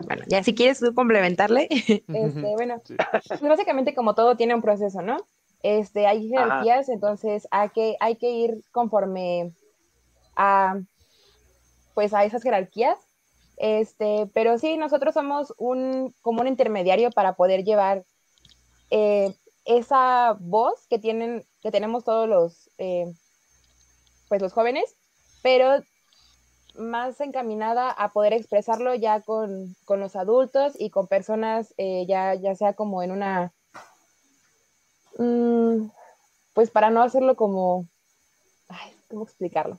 Bueno, 0.00 0.22
ya 0.26 0.42
si 0.42 0.54
quieres 0.54 0.80
tú 0.80 0.94
complementarle, 0.94 1.68
este, 1.70 2.54
bueno, 2.54 2.82
pues 3.28 3.40
básicamente 3.40 3.94
como 3.94 4.14
todo 4.14 4.36
tiene 4.36 4.54
un 4.54 4.62
proceso, 4.62 5.02
¿no? 5.02 5.16
Este, 5.62 6.06
hay 6.06 6.28
jerarquías, 6.28 6.88
entonces 6.88 7.48
hay 7.50 7.70
que, 7.70 7.96
hay 8.00 8.16
que 8.16 8.30
ir 8.30 8.62
conforme 8.72 9.52
a, 10.36 10.78
pues 11.94 12.14
a 12.14 12.24
esas 12.24 12.42
jerarquías. 12.42 12.98
Este, 13.56 14.30
pero 14.34 14.58
sí, 14.58 14.76
nosotros 14.76 15.14
somos 15.14 15.54
un, 15.56 16.14
como 16.20 16.42
un 16.42 16.46
intermediario 16.46 17.10
para 17.10 17.34
poder 17.34 17.64
llevar 17.64 18.04
eh, 18.90 19.34
esa 19.64 20.36
voz 20.38 20.86
que 20.88 20.98
tienen, 20.98 21.42
que 21.62 21.70
tenemos 21.70 22.04
todos 22.04 22.28
los, 22.28 22.70
eh, 22.78 23.12
pues 24.28 24.42
los 24.42 24.52
jóvenes, 24.52 24.94
pero 25.42 25.82
más 26.78 27.20
encaminada 27.20 27.90
a 27.90 28.12
poder 28.12 28.32
expresarlo 28.32 28.94
ya 28.94 29.20
con, 29.20 29.74
los 29.88 30.16
adultos 30.16 30.74
y 30.78 30.90
con 30.90 31.06
personas 31.06 31.74
eh, 31.78 32.06
ya, 32.08 32.34
ya 32.34 32.54
sea 32.54 32.74
como 32.74 33.02
en 33.02 33.10
una 33.10 33.52
Mm, 35.18 35.90
pues 36.52 36.70
para 36.70 36.90
no 36.90 37.02
hacerlo 37.02 37.36
como, 37.36 37.86
¿cómo 39.08 39.24
explicarlo? 39.24 39.78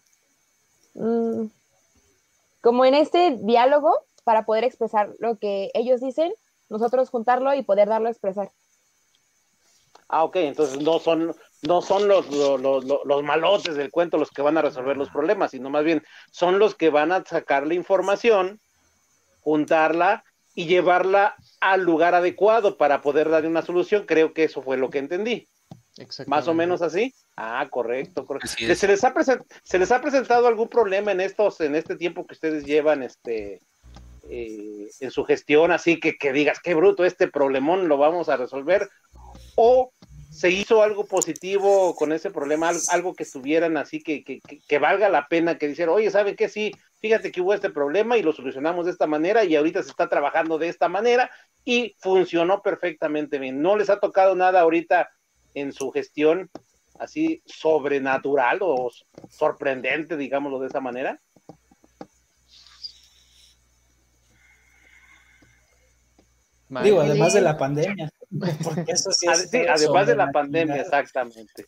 Mm, 0.96 1.48
como 2.62 2.86
en 2.86 2.96
este 2.96 3.38
diálogo, 3.42 3.92
para 4.24 4.46
poder 4.46 4.64
expresar 4.64 5.14
lo 5.20 5.38
que 5.38 5.70
ellos 5.74 6.02
dicen, 6.02 6.34
nosotros 6.70 7.10
juntarlo 7.10 7.54
y 7.54 7.64
poder 7.64 7.88
darlo 7.88 8.08
a 8.08 8.12
expresar. 8.12 8.52
Ah, 10.10 10.24
ok, 10.24 10.38
entonces 10.38 10.82
no 10.82 11.00
son, 11.00 11.36
no 11.64 11.82
son 11.82 12.08
los, 12.08 12.30
los, 12.30 12.86
los, 12.86 13.24
malotes 13.24 13.76
del 13.76 13.92
cuento 13.92 14.18
los 14.18 14.32
que 14.32 14.42
van 14.42 14.58
a 14.58 14.62
resolver 14.62 14.96
los 14.96 15.10
problemas, 15.10 15.52
sino 15.52 15.70
más 15.70 15.84
bien 15.84 16.04
son 16.32 16.60
los 16.60 16.76
que 16.76 16.90
van 16.90 17.12
a 17.12 17.24
sacar 17.26 17.68
la 17.68 17.74
información, 17.74 18.62
juntarla 19.42 20.24
y 20.56 20.66
llevarla 20.66 21.36
al 21.60 21.84
lugar 21.84 22.16
adecuado 22.16 22.78
para 22.78 23.02
poder 23.02 23.30
darle 23.30 23.50
una 23.50 23.62
solución. 23.62 24.06
Creo 24.06 24.34
que 24.34 24.46
eso 24.46 24.62
fue 24.62 24.78
lo 24.78 24.90
que 24.90 25.00
entendí. 25.00 25.48
Más 26.28 26.48
o 26.48 26.54
menos 26.54 26.82
así. 26.82 27.14
Ah, 27.36 27.68
correcto. 27.70 28.26
¿Se, 28.44 28.88
les 28.88 29.04
ha 29.04 29.14
¿Se 29.64 29.80
les 29.80 29.92
ha 29.92 30.02
presentado 30.02 30.48
algún 30.48 30.70
problema 30.70 31.12
en 31.12 31.22
estos, 31.22 31.62
en 31.62 31.76
este 31.76 31.96
tiempo 31.96 32.26
que 32.26 32.34
ustedes 32.34 32.66
llevan 32.66 33.04
este, 33.04 33.62
eh, 34.30 34.90
en 35.00 35.12
su 35.12 35.24
gestión? 35.24 35.72
Así 35.72 36.00
que, 36.00 36.18
que 36.18 36.34
digas, 36.34 36.60
qué 36.60 36.74
bruto, 36.74 37.04
este 37.06 37.28
problemón 37.28 37.88
lo 37.88 37.98
vamos 37.98 38.30
a 38.30 38.38
resolver. 38.38 38.90
O 39.60 39.92
se 40.30 40.52
hizo 40.52 40.84
algo 40.84 41.08
positivo 41.08 41.96
con 41.96 42.14
ese 42.14 42.30
problema, 42.30 42.72
algo 42.92 43.16
que 43.16 43.24
estuvieran 43.24 43.76
así 43.76 44.04
que, 44.04 44.24
que, 44.24 44.40
que 44.40 44.80
valga 44.80 45.10
la 45.10 45.28
pena, 45.28 45.58
que 45.58 45.68
dijeran, 45.68 45.96
oye, 45.96 46.12
¿saben 46.12 46.36
qué? 46.36 46.48
Sí, 46.48 46.72
fíjate 47.00 47.32
que 47.32 47.42
hubo 47.42 47.56
este 47.56 47.72
problema 47.72 48.18
y 48.18 48.22
lo 48.22 48.34
solucionamos 48.34 48.86
de 48.86 48.92
esta 48.92 49.08
manera 49.08 49.44
y 49.44 49.56
ahorita 49.56 49.82
se 49.82 49.90
está 49.90 50.10
trabajando 50.10 50.60
de 50.60 50.68
esta 50.68 50.90
manera 50.90 51.32
y 51.66 51.96
funcionó 51.98 52.62
perfectamente 52.62 53.40
bien. 53.40 53.64
¿No 53.64 53.76
les 53.76 53.90
ha 53.90 54.00
tocado 54.00 54.36
nada 54.36 54.62
ahorita 54.62 55.10
en 55.56 55.74
su 55.74 55.90
gestión 55.90 56.52
así 57.00 57.42
sobrenatural 57.46 58.60
o 58.62 58.92
sorprendente, 59.30 60.18
digámoslo 60.18 60.60
de 60.60 60.68
esa 60.68 60.82
manera? 60.82 61.20
Digo, 66.84 67.02
además 67.02 67.34
de 67.34 67.42
la 67.42 67.58
pandemia. 67.58 68.12
Porque 68.64 68.92
eso 68.92 69.12
sí 69.12 69.28
además 69.70 70.08
de 70.08 70.16
la 70.16 70.32
pandemia, 70.32 70.82
exactamente. 70.82 71.66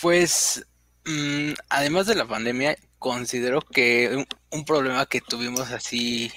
Pues 0.00 0.64
Mm, 1.06 1.52
además 1.68 2.06
de 2.06 2.16
la 2.16 2.26
pandemia, 2.26 2.76
considero 2.98 3.60
que 3.60 4.26
un, 4.50 4.64
problema 4.64 5.06
que 5.06 5.20
tuvimos 5.20 5.70
así 5.70 6.32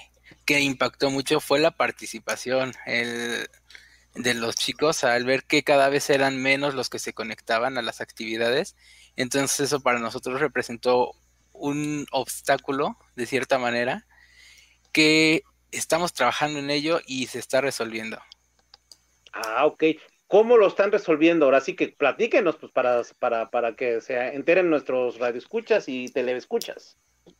que 0.45 0.59
impactó 0.61 1.09
mucho 1.09 1.39
fue 1.39 1.59
la 1.59 1.71
participación 1.71 2.73
de 2.85 4.33
los 4.35 4.55
chicos 4.55 5.03
al 5.03 5.25
ver 5.25 5.43
que 5.45 5.63
cada 5.63 5.89
vez 5.89 6.09
eran 6.11 6.37
menos 6.37 6.75
los 6.75 6.89
que 6.89 6.99
se 6.99 7.13
conectaban 7.13 7.77
a 7.77 7.81
las 7.81 8.01
actividades. 8.01 8.75
Entonces 9.15 9.59
eso 9.61 9.79
para 9.81 9.99
nosotros 9.99 10.39
representó 10.39 11.11
un 11.53 12.05
obstáculo, 12.11 12.97
de 13.15 13.25
cierta 13.25 13.57
manera, 13.57 14.05
que 14.91 15.43
estamos 15.71 16.13
trabajando 16.13 16.59
en 16.59 16.69
ello 16.69 17.01
y 17.05 17.27
se 17.27 17.39
está 17.39 17.61
resolviendo. 17.61 18.19
Ah, 19.33 19.65
ok. 19.65 19.83
¿Cómo 20.27 20.57
lo 20.57 20.67
están 20.67 20.91
resolviendo? 20.91 21.45
Ahora 21.45 21.61
sí 21.61 21.75
que 21.75 21.89
platíquenos 21.89 22.55
pues, 22.57 22.71
para, 22.71 23.01
para, 23.19 23.49
para 23.49 23.75
que 23.75 24.01
se 24.01 24.15
enteren 24.35 24.69
nuestros 24.69 25.17
radioescuchas 25.17 25.89
y 25.89 26.09
teleescuchas. 26.09 26.97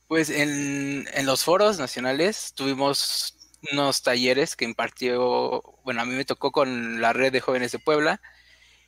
Pues 0.07 0.29
en, 0.29 1.07
en 1.13 1.25
los 1.25 1.43
foros 1.43 1.77
nacionales 1.77 2.53
tuvimos 2.55 3.37
unos 3.71 4.01
talleres 4.01 4.55
que 4.55 4.65
impartió, 4.65 5.61
bueno, 5.83 6.01
a 6.01 6.05
mí 6.05 6.15
me 6.15 6.25
tocó 6.25 6.51
con 6.51 7.01
la 7.01 7.13
red 7.13 7.31
de 7.31 7.41
jóvenes 7.41 7.71
de 7.71 7.79
Puebla 7.79 8.21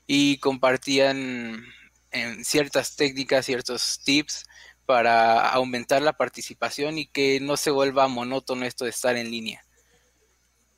y 0.08 0.40
compartían 0.40 1.64
en 2.12 2.44
ciertas 2.44 2.96
técnicas, 2.96 3.46
ciertos 3.46 4.02
tips 4.04 4.46
para 4.92 5.48
aumentar 5.52 6.02
la 6.02 6.12
participación 6.12 6.98
y 6.98 7.06
que 7.06 7.40
no 7.40 7.56
se 7.56 7.72
vuelva 7.72 8.10
monótono 8.10 8.66
esto 8.66 8.84
de 8.84 8.90
estar 8.90 9.16
en 9.16 9.32
línea 9.32 9.64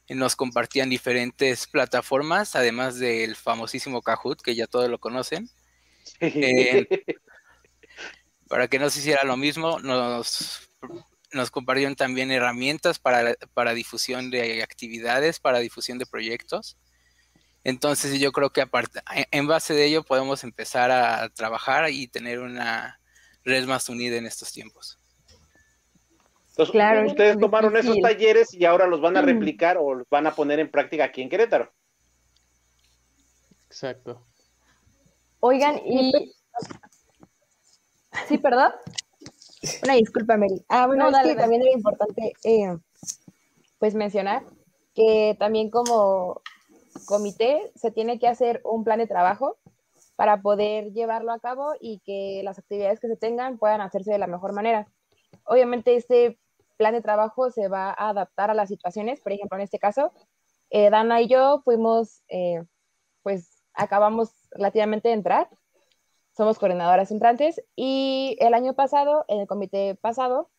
nos 0.09 0.35
compartían 0.35 0.89
diferentes 0.89 1.67
plataformas, 1.67 2.55
además 2.55 2.99
del 2.99 3.35
famosísimo 3.35 4.01
Kahoot, 4.01 4.41
que 4.41 4.55
ya 4.55 4.67
todos 4.67 4.89
lo 4.89 4.99
conocen. 4.99 5.49
Eh, 6.19 6.87
para 8.47 8.67
que 8.67 8.79
no 8.79 8.89
se 8.89 8.99
hiciera 8.99 9.23
lo 9.23 9.37
mismo, 9.37 9.79
nos, 9.79 10.69
nos 11.31 11.51
compartieron 11.51 11.95
también 11.95 12.31
herramientas 12.31 12.99
para, 12.99 13.35
para 13.53 13.73
difusión 13.73 14.29
de 14.29 14.61
actividades, 14.61 15.39
para 15.39 15.59
difusión 15.59 15.97
de 15.97 16.05
proyectos. 16.05 16.77
Entonces 17.63 18.19
yo 18.19 18.33
creo 18.33 18.49
que 18.51 18.61
aparte, 18.61 18.99
en 19.31 19.47
base 19.47 19.73
de 19.73 19.85
ello 19.85 20.03
podemos 20.03 20.43
empezar 20.43 20.91
a 20.91 21.29
trabajar 21.29 21.89
y 21.89 22.07
tener 22.07 22.39
una 22.39 22.99
red 23.43 23.65
más 23.65 23.89
unida 23.89 24.17
en 24.17 24.25
estos 24.25 24.51
tiempos. 24.51 24.99
Entonces, 26.55 27.11
ustedes 27.11 27.39
tomaron 27.39 27.75
esos 27.77 27.99
talleres 27.99 28.53
y 28.53 28.63
ahora 28.65 28.85
los 28.85 29.01
van 29.01 29.17
a 29.17 29.23
mm. 29.23 29.25
replicar 29.25 29.77
o 29.77 29.95
los 29.95 30.07
van 30.09 30.27
a 30.27 30.35
poner 30.35 30.59
en 30.59 30.69
práctica 30.69 31.05
aquí 31.05 31.21
en 31.21 31.29
Querétaro. 31.29 31.71
Exacto. 33.67 34.23
Oigan, 35.39 35.81
y... 35.85 36.31
Sí, 38.27 38.37
perdón. 38.37 38.71
Una 39.83 39.95
disculpa, 39.95 40.37
Mary. 40.37 40.63
Ah, 40.69 40.85
bueno, 40.85 41.11
también 41.11 41.63
es 41.63 41.73
importante 41.73 42.33
eh, 42.43 42.77
pues 43.79 43.95
mencionar 43.95 44.43
que 44.93 45.35
también 45.39 45.71
como 45.71 46.41
comité 47.05 47.71
se 47.75 47.91
tiene 47.91 48.19
que 48.19 48.27
hacer 48.27 48.61
un 48.63 48.83
plan 48.83 48.99
de 48.99 49.07
trabajo 49.07 49.57
para 50.15 50.41
poder 50.41 50.91
llevarlo 50.93 51.31
a 51.31 51.39
cabo 51.39 51.73
y 51.79 51.99
que 52.05 52.41
las 52.43 52.59
actividades 52.59 52.99
que 52.99 53.07
se 53.07 53.17
tengan 53.17 53.57
puedan 53.57 53.81
hacerse 53.81 54.11
de 54.11 54.19
la 54.19 54.27
mejor 54.27 54.53
manera. 54.53 54.87
Obviamente 55.45 55.95
este 55.95 56.39
plan 56.77 56.93
de 56.93 57.01
trabajo 57.01 57.49
se 57.49 57.67
va 57.67 57.89
a 57.89 58.09
adaptar 58.09 58.51
a 58.51 58.53
las 58.53 58.69
situaciones. 58.69 59.21
Por 59.21 59.31
ejemplo, 59.31 59.57
en 59.57 59.63
este 59.63 59.79
caso, 59.79 60.11
eh, 60.69 60.89
Dana 60.89 61.21
y 61.21 61.27
yo 61.27 61.61
fuimos, 61.63 62.23
eh, 62.29 62.63
pues 63.23 63.63
acabamos 63.73 64.31
relativamente 64.51 65.09
de 65.09 65.15
entrar, 65.15 65.49
somos 66.35 66.59
coordinadoras 66.59 67.11
entrantes 67.11 67.61
y 67.75 68.37
el 68.39 68.53
año 68.53 68.73
pasado, 68.73 69.25
en 69.27 69.41
el 69.41 69.47
comité 69.47 69.95
pasado, 69.95 70.49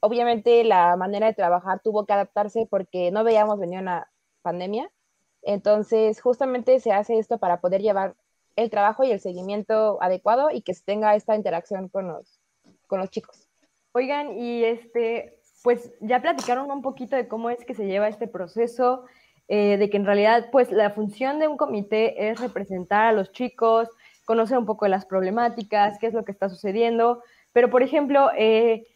obviamente 0.00 0.64
la 0.64 0.96
manera 0.96 1.26
de 1.26 1.34
trabajar 1.34 1.80
tuvo 1.82 2.06
que 2.06 2.12
adaptarse 2.12 2.66
porque 2.70 3.10
no 3.10 3.24
veíamos 3.24 3.58
venir 3.58 3.80
una, 3.80 4.10
pandemia. 4.42 4.90
Entonces, 5.42 6.20
justamente 6.20 6.80
se 6.80 6.92
hace 6.92 7.18
esto 7.18 7.38
para 7.38 7.60
poder 7.60 7.82
llevar 7.82 8.16
el 8.58 8.70
trabajo 8.70 9.04
y 9.04 9.12
el 9.12 9.20
seguimiento 9.20 10.02
adecuado 10.02 10.50
y 10.50 10.62
que 10.62 10.74
se 10.74 10.84
tenga 10.84 11.14
esta 11.14 11.36
interacción 11.36 11.88
con 11.88 12.08
los, 12.08 12.40
con 12.88 12.98
los 12.98 13.08
chicos. 13.10 13.48
Oigan, 13.92 14.36
y 14.36 14.64
este, 14.64 15.38
pues 15.62 15.92
ya 16.00 16.20
platicaron 16.20 16.70
un 16.70 16.82
poquito 16.82 17.14
de 17.14 17.28
cómo 17.28 17.50
es 17.50 17.64
que 17.64 17.74
se 17.74 17.86
lleva 17.86 18.08
este 18.08 18.26
proceso, 18.26 19.04
eh, 19.46 19.76
de 19.76 19.88
que 19.88 19.96
en 19.96 20.06
realidad, 20.06 20.48
pues 20.50 20.72
la 20.72 20.90
función 20.90 21.38
de 21.38 21.46
un 21.46 21.56
comité 21.56 22.30
es 22.30 22.40
representar 22.40 23.06
a 23.06 23.12
los 23.12 23.30
chicos, 23.30 23.88
conocer 24.24 24.58
un 24.58 24.66
poco 24.66 24.84
de 24.84 24.90
las 24.90 25.06
problemáticas, 25.06 25.98
qué 25.98 26.08
es 26.08 26.14
lo 26.14 26.24
que 26.24 26.32
está 26.32 26.48
sucediendo. 26.48 27.22
Pero, 27.52 27.70
por 27.70 27.82
ejemplo, 27.82 28.30
eh, 28.36 28.86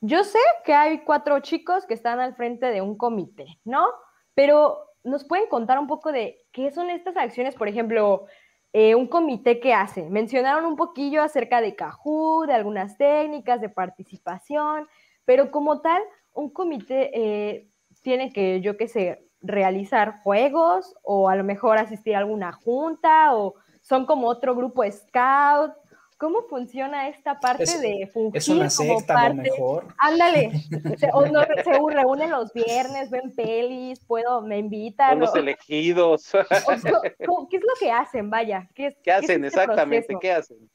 yo 0.00 0.24
sé 0.24 0.40
que 0.64 0.74
hay 0.74 1.04
cuatro 1.04 1.38
chicos 1.40 1.86
que 1.86 1.94
están 1.94 2.18
al 2.18 2.34
frente 2.34 2.66
de 2.66 2.82
un 2.82 2.96
comité, 2.96 3.46
¿no? 3.64 3.86
Pero 4.34 4.90
nos 5.04 5.24
pueden 5.24 5.48
contar 5.48 5.78
un 5.78 5.86
poco 5.86 6.12
de 6.12 6.44
qué 6.52 6.70
son 6.72 6.90
estas 6.90 7.16
acciones, 7.16 7.54
por 7.54 7.68
ejemplo, 7.68 8.26
eh, 8.72 8.94
un 8.94 9.06
comité 9.06 9.60
que 9.60 9.74
hace. 9.74 10.08
Mencionaron 10.10 10.64
un 10.64 10.76
poquillo 10.76 11.22
acerca 11.22 11.60
de 11.60 11.74
Cajú, 11.74 12.44
de 12.46 12.54
algunas 12.54 12.96
técnicas 12.96 13.60
de 13.60 13.68
participación, 13.68 14.86
pero 15.24 15.50
como 15.50 15.80
tal, 15.80 16.02
un 16.32 16.50
comité 16.50 17.10
eh, 17.14 17.68
tiene 18.02 18.32
que, 18.32 18.60
yo 18.60 18.76
qué 18.76 18.88
sé, 18.88 19.26
realizar 19.40 20.20
juegos 20.22 20.94
o 21.02 21.28
a 21.28 21.36
lo 21.36 21.44
mejor 21.44 21.78
asistir 21.78 22.14
a 22.14 22.18
alguna 22.18 22.52
junta 22.52 23.34
o 23.34 23.54
son 23.80 24.06
como 24.06 24.28
otro 24.28 24.54
grupo 24.54 24.82
scout. 24.90 25.72
¿Cómo 26.20 26.42
funciona 26.50 27.08
esta 27.08 27.40
parte 27.40 27.64
de 27.78 28.06
fungir 28.12 28.36
es 28.36 28.48
una 28.50 28.68
secta, 28.68 29.14
como 29.14 29.24
a 29.24 29.28
lo 29.30 29.34
mejor. 29.36 29.94
Ándale, 29.96 30.50
se, 30.98 31.08
o 31.14 31.24
no, 31.26 31.40
se 31.64 31.72
reúnen 31.94 32.30
los 32.30 32.52
viernes, 32.52 33.08
ven 33.08 33.34
pelis, 33.34 34.04
puedo, 34.04 34.42
me 34.42 34.58
invitan. 34.58 35.12
Son 35.12 35.20
los 35.20 35.34
o- 35.34 35.38
elegidos. 35.38 36.34
o 37.26 37.48
¿Qué 37.48 37.56
es 37.56 37.62
lo 37.62 37.72
que 37.80 37.90
hacen? 37.90 38.28
Vaya, 38.28 38.68
¿qué, 38.74 38.88
es- 38.88 38.96
¿Qué 39.02 39.10
es 39.12 39.16
hacen 39.16 39.46
este 39.46 39.60
exactamente? 39.62 40.06
proceso? 40.08 40.20
¿Qué 40.20 40.32
hacen? 40.32 40.70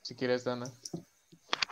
Si 0.00 0.16
quieres, 0.16 0.44
Dana, 0.44 0.64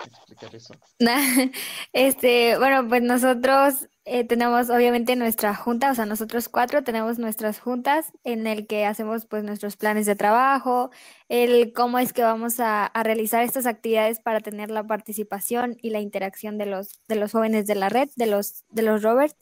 explicar. 0.06 0.50
Este, 1.92 2.58
bueno, 2.58 2.88
pues 2.88 3.02
nosotros 3.02 3.88
eh, 4.04 4.24
tenemos 4.24 4.70
obviamente 4.70 5.16
nuestra 5.16 5.54
junta, 5.54 5.90
o 5.90 5.94
sea, 5.94 6.06
nosotros 6.06 6.48
cuatro 6.48 6.84
tenemos 6.84 7.18
nuestras 7.18 7.58
juntas 7.58 8.12
en 8.24 8.46
el 8.46 8.66
que 8.66 8.84
hacemos 8.84 9.26
pues 9.26 9.44
nuestros 9.44 9.76
planes 9.76 10.06
de 10.06 10.14
trabajo, 10.16 10.90
el 11.28 11.72
cómo 11.72 11.98
es 11.98 12.12
que 12.12 12.22
vamos 12.22 12.60
a, 12.60 12.86
a 12.86 13.02
realizar 13.02 13.42
estas 13.42 13.66
actividades 13.66 14.20
para 14.20 14.40
tener 14.40 14.70
la 14.70 14.86
participación 14.86 15.76
y 15.82 15.90
la 15.90 16.00
interacción 16.00 16.58
de 16.58 16.66
los, 16.66 17.00
de 17.08 17.16
los 17.16 17.32
jóvenes 17.32 17.66
de 17.66 17.74
la 17.74 17.88
red, 17.88 18.08
de 18.16 18.26
los, 18.26 18.64
de 18.70 18.82
los 18.82 19.02
rovers. 19.02 19.34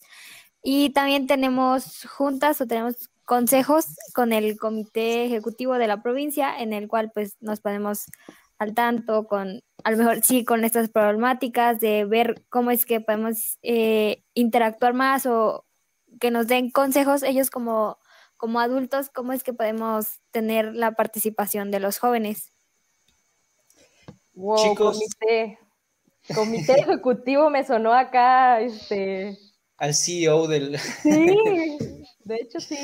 Y 0.62 0.90
también 0.90 1.26
tenemos 1.26 2.06
juntas 2.06 2.60
o 2.60 2.66
tenemos 2.66 3.10
consejos 3.24 3.86
con 4.14 4.32
el 4.32 4.58
comité 4.58 5.24
ejecutivo 5.24 5.74
de 5.74 5.86
la 5.86 6.02
provincia 6.02 6.58
en 6.58 6.72
el 6.72 6.88
cual 6.88 7.10
pues 7.12 7.36
nos 7.40 7.60
ponemos 7.60 8.06
al 8.58 8.74
tanto 8.74 9.26
con, 9.26 9.62
a 9.82 9.90
lo 9.90 9.96
mejor 9.96 10.22
sí, 10.22 10.44
con 10.44 10.64
estas 10.64 10.88
problemáticas 10.88 11.80
de 11.80 12.04
ver 12.04 12.44
cómo 12.48 12.70
es 12.70 12.86
que 12.86 13.00
podemos 13.00 13.58
eh, 13.62 14.22
interactuar 14.34 14.94
más 14.94 15.26
o 15.26 15.64
que 16.20 16.30
nos 16.30 16.46
den 16.46 16.70
consejos 16.70 17.22
ellos 17.22 17.50
como, 17.50 17.98
como 18.36 18.60
adultos, 18.60 19.10
cómo 19.10 19.32
es 19.32 19.42
que 19.42 19.52
podemos 19.52 20.20
tener 20.30 20.74
la 20.74 20.92
participación 20.92 21.70
de 21.70 21.80
los 21.80 21.98
jóvenes. 21.98 22.52
Wow, 24.34 24.56
Chicos. 24.56 24.98
comité, 24.98 25.58
comité 26.34 26.72
ejecutivo 26.80 27.50
me 27.50 27.64
sonó 27.64 27.92
acá, 27.92 28.60
este, 28.60 29.38
Al 29.76 29.94
CEO 29.94 30.46
del. 30.46 30.78
sí, 31.02 32.08
de 32.24 32.36
hecho 32.36 32.60
sí. 32.60 32.76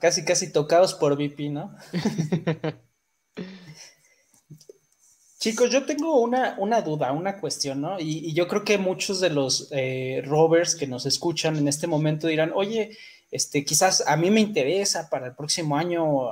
casi, 0.00 0.24
casi 0.24 0.52
tocados 0.52 0.94
por 0.94 1.14
VP, 1.14 1.50
¿no? 1.50 1.74
Chicos, 5.40 5.70
yo 5.70 5.86
tengo 5.86 6.20
una, 6.20 6.54
una 6.58 6.82
duda, 6.82 7.12
una 7.12 7.40
cuestión, 7.40 7.80
¿no? 7.80 7.98
Y, 7.98 8.34
yo 8.34 8.46
creo 8.46 8.62
que 8.62 8.76
muchos 8.76 9.20
de 9.20 9.30
los 9.30 9.68
eh, 9.70 10.20
rovers 10.22 10.74
que 10.74 10.86
nos 10.86 11.06
escuchan 11.06 11.56
en 11.56 11.66
este 11.66 11.86
momento 11.86 12.26
dirán, 12.26 12.52
oye, 12.54 12.98
este, 13.30 13.64
quizás 13.64 14.04
a 14.06 14.18
mí 14.18 14.30
me 14.30 14.42
interesa 14.42 15.08
para 15.08 15.28
el 15.28 15.34
próximo 15.34 15.78
año 15.78 16.28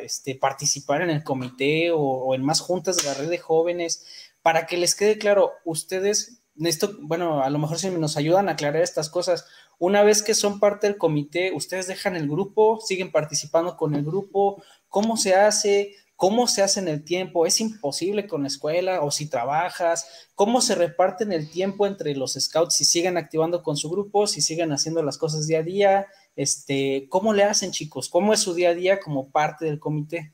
este, 0.00 0.36
participar 0.36 1.02
en 1.02 1.10
el 1.10 1.24
comité 1.24 1.90
o, 1.90 1.98
o 1.98 2.34
en 2.36 2.44
más 2.44 2.60
juntas 2.60 2.98
de 2.98 3.02
la 3.02 3.14
red 3.14 3.28
de 3.30 3.38
jóvenes, 3.38 4.06
para 4.42 4.64
que 4.66 4.76
les 4.76 4.94
quede 4.94 5.18
claro, 5.18 5.54
ustedes, 5.64 6.38
esto, 6.60 6.96
bueno, 7.00 7.42
a 7.42 7.50
lo 7.50 7.58
mejor 7.58 7.80
si 7.80 7.90
nos 7.90 8.16
ayudan 8.16 8.48
a 8.48 8.52
aclarar 8.52 8.82
estas 8.82 9.10
cosas, 9.10 9.44
una 9.80 10.04
vez 10.04 10.22
que 10.22 10.34
son 10.34 10.60
parte 10.60 10.86
del 10.86 10.98
comité, 10.98 11.50
ustedes 11.52 11.88
dejan 11.88 12.14
el 12.14 12.28
grupo, 12.28 12.78
siguen 12.80 13.10
participando 13.10 13.76
con 13.76 13.96
el 13.96 14.04
grupo, 14.04 14.62
¿cómo 14.88 15.16
se 15.16 15.34
hace? 15.34 15.96
¿Cómo 16.22 16.46
se 16.46 16.62
hace 16.62 16.78
en 16.78 16.86
el 16.86 17.02
tiempo? 17.02 17.46
¿Es 17.46 17.60
imposible 17.60 18.28
con 18.28 18.42
la 18.42 18.46
escuela 18.46 19.00
o 19.00 19.10
si 19.10 19.28
trabajas? 19.28 20.28
¿Cómo 20.36 20.60
se 20.60 20.76
reparten 20.76 21.32
el 21.32 21.50
tiempo 21.50 21.84
entre 21.84 22.14
los 22.14 22.34
scouts 22.34 22.76
si 22.76 22.84
siguen 22.84 23.16
activando 23.16 23.64
con 23.64 23.76
su 23.76 23.90
grupo, 23.90 24.28
si 24.28 24.40
siguen 24.40 24.70
haciendo 24.70 25.02
las 25.02 25.18
cosas 25.18 25.48
día 25.48 25.58
a 25.58 25.62
día? 25.64 26.06
Este, 26.36 27.08
¿Cómo 27.08 27.32
le 27.32 27.42
hacen, 27.42 27.72
chicos? 27.72 28.08
¿Cómo 28.08 28.32
es 28.32 28.38
su 28.38 28.54
día 28.54 28.68
a 28.68 28.74
día 28.74 29.00
como 29.00 29.32
parte 29.32 29.64
del 29.64 29.80
comité? 29.80 30.32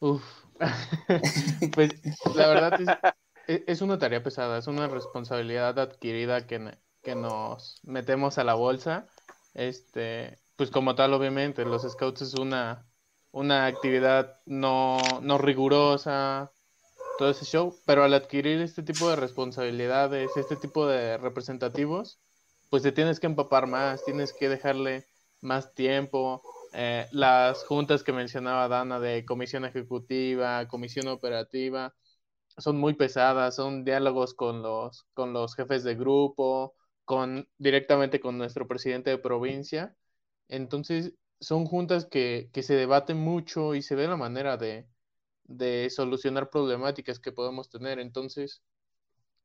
Uf. 0.00 0.22
pues 1.74 1.94
la 2.34 2.46
verdad 2.46 2.78
es, 2.78 2.88
e- 3.48 3.64
es 3.66 3.80
una 3.80 3.96
tarea 3.96 4.22
pesada, 4.22 4.58
es 4.58 4.66
una 4.66 4.86
responsabilidad 4.86 5.78
adquirida 5.78 6.46
que, 6.46 6.76
que 7.02 7.14
nos 7.14 7.80
metemos 7.84 8.36
a 8.36 8.44
la 8.44 8.52
bolsa. 8.52 9.06
Este, 9.54 10.38
pues 10.56 10.70
como 10.70 10.94
tal, 10.94 11.12
obviamente, 11.14 11.64
los 11.64 11.82
scouts 11.82 12.22
es 12.22 12.34
una, 12.34 12.86
una 13.32 13.66
actividad 13.66 14.40
no, 14.46 14.98
no 15.22 15.38
rigurosa, 15.38 16.50
todo 17.18 17.30
ese 17.30 17.44
show, 17.44 17.74
pero 17.86 18.04
al 18.04 18.14
adquirir 18.14 18.60
este 18.60 18.82
tipo 18.82 19.08
de 19.08 19.16
responsabilidades, 19.16 20.36
este 20.36 20.56
tipo 20.56 20.86
de 20.86 21.18
representativos, 21.18 22.20
pues 22.70 22.82
te 22.82 22.92
tienes 22.92 23.20
que 23.20 23.26
empapar 23.26 23.66
más, 23.66 24.04
tienes 24.04 24.32
que 24.32 24.48
dejarle 24.48 25.06
más 25.40 25.74
tiempo. 25.74 26.42
Eh, 26.72 27.06
las 27.12 27.64
juntas 27.64 28.02
que 28.02 28.12
mencionaba 28.12 28.68
Dana 28.68 29.00
de 29.00 29.24
comisión 29.24 29.64
ejecutiva, 29.64 30.66
comisión 30.68 31.08
operativa, 31.08 31.94
son 32.58 32.78
muy 32.78 32.94
pesadas, 32.94 33.56
son 33.56 33.84
diálogos 33.84 34.34
con 34.34 34.62
los, 34.62 35.06
con 35.14 35.32
los 35.32 35.54
jefes 35.54 35.84
de 35.84 35.94
grupo, 35.94 36.74
con, 37.04 37.48
directamente 37.58 38.20
con 38.20 38.38
nuestro 38.38 38.66
presidente 38.66 39.10
de 39.10 39.18
provincia. 39.18 39.96
Entonces, 40.48 41.14
son 41.40 41.66
juntas 41.66 42.06
que, 42.06 42.48
que 42.52 42.62
se 42.62 42.74
debaten 42.74 43.18
mucho 43.18 43.74
y 43.74 43.82
se 43.82 43.94
ve 43.94 44.06
la 44.08 44.16
manera 44.16 44.56
de, 44.56 44.86
de 45.44 45.90
solucionar 45.90 46.50
problemáticas 46.50 47.20
que 47.20 47.32
podemos 47.32 47.68
tener. 47.68 47.98
Entonces, 47.98 48.62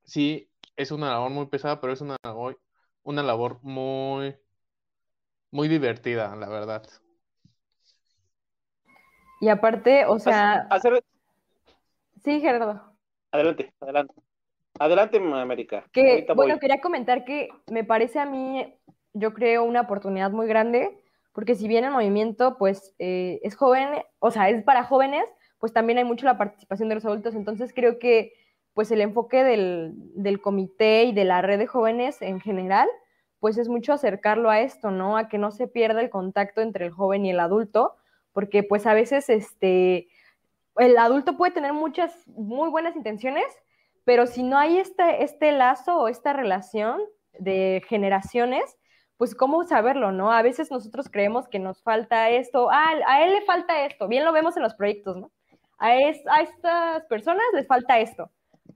sí, 0.03 0.49
es 0.75 0.91
una 0.91 1.11
labor 1.11 1.31
muy 1.31 1.47
pesada, 1.47 1.81
pero 1.81 1.93
es 1.93 2.01
una 2.01 2.17
labor, 2.23 2.59
una 3.03 3.23
labor 3.23 3.59
muy, 3.61 4.35
muy 5.51 5.67
divertida, 5.67 6.35
la 6.35 6.49
verdad. 6.49 6.83
Y 9.41 9.49
aparte, 9.49 10.05
o 10.05 10.19
sea, 10.19 10.67
Hacer- 10.69 11.03
sí, 12.23 12.39
Gerardo. 12.41 12.95
Adelante, 13.31 13.73
adelante. 13.79 14.13
Adelante, 14.79 15.17
América. 15.17 15.85
Que, 15.91 16.25
bueno, 16.35 16.57
quería 16.59 16.79
comentar 16.81 17.25
que 17.25 17.49
me 17.71 17.83
parece 17.83 18.19
a 18.19 18.25
mí, 18.25 18.73
yo 19.13 19.33
creo, 19.33 19.63
una 19.63 19.81
oportunidad 19.81 20.31
muy 20.31 20.47
grande, 20.47 20.97
porque 21.33 21.55
si 21.55 21.67
bien 21.67 21.83
el 21.85 21.91
movimiento, 21.91 22.57
pues, 22.57 22.93
eh, 22.99 23.39
es 23.43 23.55
joven, 23.55 23.89
o 24.19 24.31
sea, 24.31 24.49
es 24.49 24.63
para 24.63 24.83
jóvenes, 24.83 25.25
pues 25.59 25.73
también 25.73 25.97
hay 25.97 26.03
mucho 26.03 26.25
la 26.25 26.37
participación 26.37 26.89
de 26.89 26.95
los 26.95 27.05
adultos, 27.05 27.35
entonces 27.35 27.73
creo 27.73 27.99
que, 27.99 28.33
pues, 28.73 28.91
el 28.91 29.01
enfoque 29.01 29.43
del, 29.43 29.93
del 30.15 30.41
comité 30.41 31.03
y 31.03 31.13
de 31.13 31.25
la 31.25 31.41
red 31.41 31.59
de 31.59 31.67
jóvenes 31.67 32.21
en 32.21 32.39
general, 32.39 32.87
pues 33.39 33.57
es 33.57 33.69
mucho 33.69 33.93
acercarlo 33.93 34.49
a 34.49 34.59
esto, 34.61 34.91
¿no? 34.91 35.17
A 35.17 35.27
que 35.27 35.37
no 35.37 35.51
se 35.51 35.67
pierda 35.67 36.01
el 36.01 36.09
contacto 36.09 36.61
entre 36.61 36.85
el 36.85 36.91
joven 36.91 37.25
y 37.25 37.31
el 37.31 37.39
adulto, 37.39 37.95
porque, 38.33 38.63
pues, 38.63 38.85
a 38.85 38.93
veces, 38.93 39.29
este, 39.29 40.07
el 40.77 40.97
adulto 40.97 41.37
puede 41.37 41.51
tener 41.51 41.73
muchas 41.73 42.27
muy 42.27 42.69
buenas 42.69 42.95
intenciones, 42.95 43.45
pero 44.03 44.25
si 44.27 44.43
no 44.43 44.57
hay 44.57 44.77
este, 44.77 45.23
este 45.23 45.51
lazo 45.51 45.97
o 45.97 46.07
esta 46.07 46.33
relación 46.33 47.01
de 47.37 47.81
generaciones, 47.87 48.77
pues 49.21 49.35
cómo 49.35 49.63
saberlo, 49.65 50.11
¿no? 50.11 50.31
A 50.31 50.41
veces 50.41 50.71
nosotros 50.71 51.07
creemos 51.09 51.47
que 51.47 51.59
nos 51.59 51.83
falta 51.83 52.29
esto, 52.31 52.69
ah, 52.71 52.91
a 53.07 53.23
él 53.23 53.33
le 53.33 53.41
falta 53.43 53.85
esto, 53.85 54.07
bien 54.07 54.25
lo 54.25 54.33
vemos 54.33 54.57
en 54.57 54.63
los 54.63 54.73
proyectos, 54.73 55.17
¿no? 55.17 55.31
A, 55.77 55.95
es- 55.95 56.25
a 56.27 56.41
estas 56.41 57.05
personas 57.05 57.45
les 57.53 57.67
falta 57.67 57.99
esto, 57.99 58.31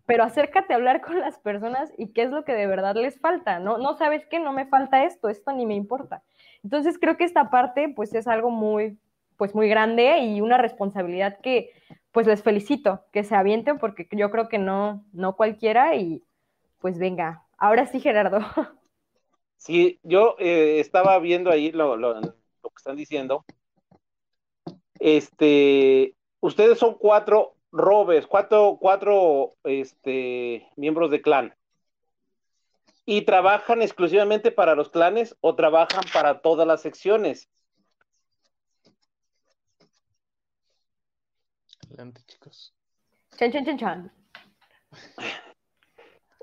pero 0.06 0.24
acércate 0.24 0.74
a 0.74 0.78
hablar 0.78 1.02
con 1.02 1.20
las 1.20 1.40
personas 1.40 1.92
y 1.98 2.14
qué 2.14 2.24
es 2.24 2.30
lo 2.30 2.44
que 2.46 2.54
de 2.54 2.68
verdad 2.68 2.96
les 2.96 3.20
falta, 3.20 3.60
¿no? 3.60 3.78
No 3.80 3.96
sabes 3.98 4.26
qué, 4.28 4.40
no 4.40 4.54
me 4.54 4.68
falta 4.68 5.04
esto, 5.06 5.30
esto 5.30 5.52
ni 5.52 5.66
me 5.66 5.74
importa. 5.76 6.22
Entonces 6.64 6.98
creo 7.00 7.18
que 7.18 7.24
esta 7.24 7.50
parte 7.50 7.90
pues 7.96 8.14
es 8.14 8.28
algo 8.28 8.52
muy, 8.52 9.00
pues 9.38 9.56
muy 9.56 9.68
grande 9.68 10.20
y 10.20 10.42
una 10.42 10.58
responsabilidad 10.58 11.40
que 11.42 11.72
pues 12.12 12.28
les 12.28 12.44
felicito, 12.44 13.04
que 13.12 13.24
se 13.24 13.36
avienten 13.36 13.80
porque 13.80 14.08
yo 14.12 14.30
creo 14.32 14.48
que 14.48 14.58
no, 14.60 15.04
no 15.12 15.36
cualquiera 15.36 15.96
y 15.96 16.24
pues 16.80 17.00
venga, 17.00 17.42
Ahora 17.58 17.86
sí, 17.88 18.02
Gerardo. 18.02 18.40
Sí, 19.66 20.00
yo 20.04 20.36
eh, 20.38 20.80
estaba 20.80 21.18
viendo 21.18 21.50
ahí 21.50 21.72
lo, 21.72 21.98
lo, 21.98 22.22
lo 22.22 22.22
que 22.22 22.78
están 22.78 22.96
diciendo. 22.96 23.44
Este, 25.00 26.14
ustedes 26.40 26.78
son 26.78 26.94
cuatro 27.00 27.56
robes, 27.72 28.28
cuatro, 28.28 28.78
cuatro 28.80 29.56
este, 29.64 30.70
miembros 30.76 31.10
de 31.10 31.24
clan. 31.24 31.56
¿Y 33.08 33.24
trabajan 33.24 33.82
exclusivamente 33.82 34.52
para 34.52 34.76
los 34.76 34.90
clanes 34.90 35.36
o 35.42 35.56
trabajan 35.56 36.04
para 36.14 36.42
todas 36.42 36.68
las 36.68 36.84
secciones? 36.84 37.50
Adelante, 41.88 42.22
chicos. 42.28 42.72
Chan, 43.36 43.52
chan, 43.52 43.66
chan, 43.66 43.78
chan. 43.80 44.12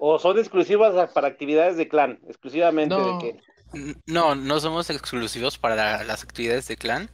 ¿O 0.05 0.19
son 0.19 0.37
exclusivas 0.37 1.12
para 1.12 1.29
actividades 1.29 1.77
de 1.77 1.87
clan? 1.87 2.19
Exclusivamente 2.29 2.93
No. 2.97 3.07
de 3.07 3.19
que. 3.19 3.41
N- 3.79 3.95
No, 4.07 4.35
no 4.35 4.59
somos 4.59 4.91
exclusivos 4.91 5.59
para 5.59 6.03
las 6.03 6.25
actividades 6.25 6.67
de 6.67 6.77
clan. 6.77 7.09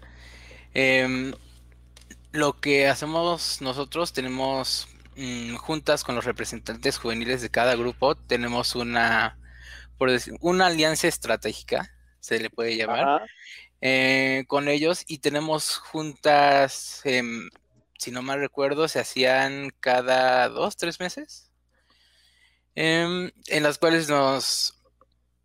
Em, 0.72 1.34
lo 2.32 2.54
que 2.58 2.88
hacemos 2.88 3.60
nosotros, 3.60 4.14
tenemos 4.14 4.88
mm, 5.16 5.56
juntas 5.56 6.02
con 6.02 6.14
los 6.14 6.24
representantes 6.24 6.96
juveniles 6.96 7.42
de 7.42 7.50
cada 7.50 7.76
grupo, 7.76 8.14
tenemos 8.14 8.74
una, 8.74 9.36
por 9.98 10.10
decir, 10.10 10.34
una 10.40 10.66
alianza 10.68 11.08
estratégica, 11.08 11.92
se 12.20 12.40
le 12.40 12.48
puede 12.48 12.74
llamar, 12.74 13.26
eh, 13.82 14.44
con 14.46 14.66
ellos 14.68 15.04
y 15.06 15.18
tenemos 15.18 15.76
juntas, 15.76 17.02
em, 17.04 17.50
si 17.98 18.12
no 18.12 18.22
mal 18.22 18.40
recuerdo, 18.40 18.88
se 18.88 18.98
hacían 19.00 19.74
cada 19.80 20.48
dos, 20.48 20.76
tres 20.78 21.00
meses, 21.00 21.47
em, 22.80 23.32
en 23.48 23.62
las 23.64 23.76
cuales 23.78 24.08
nos, 24.08 24.80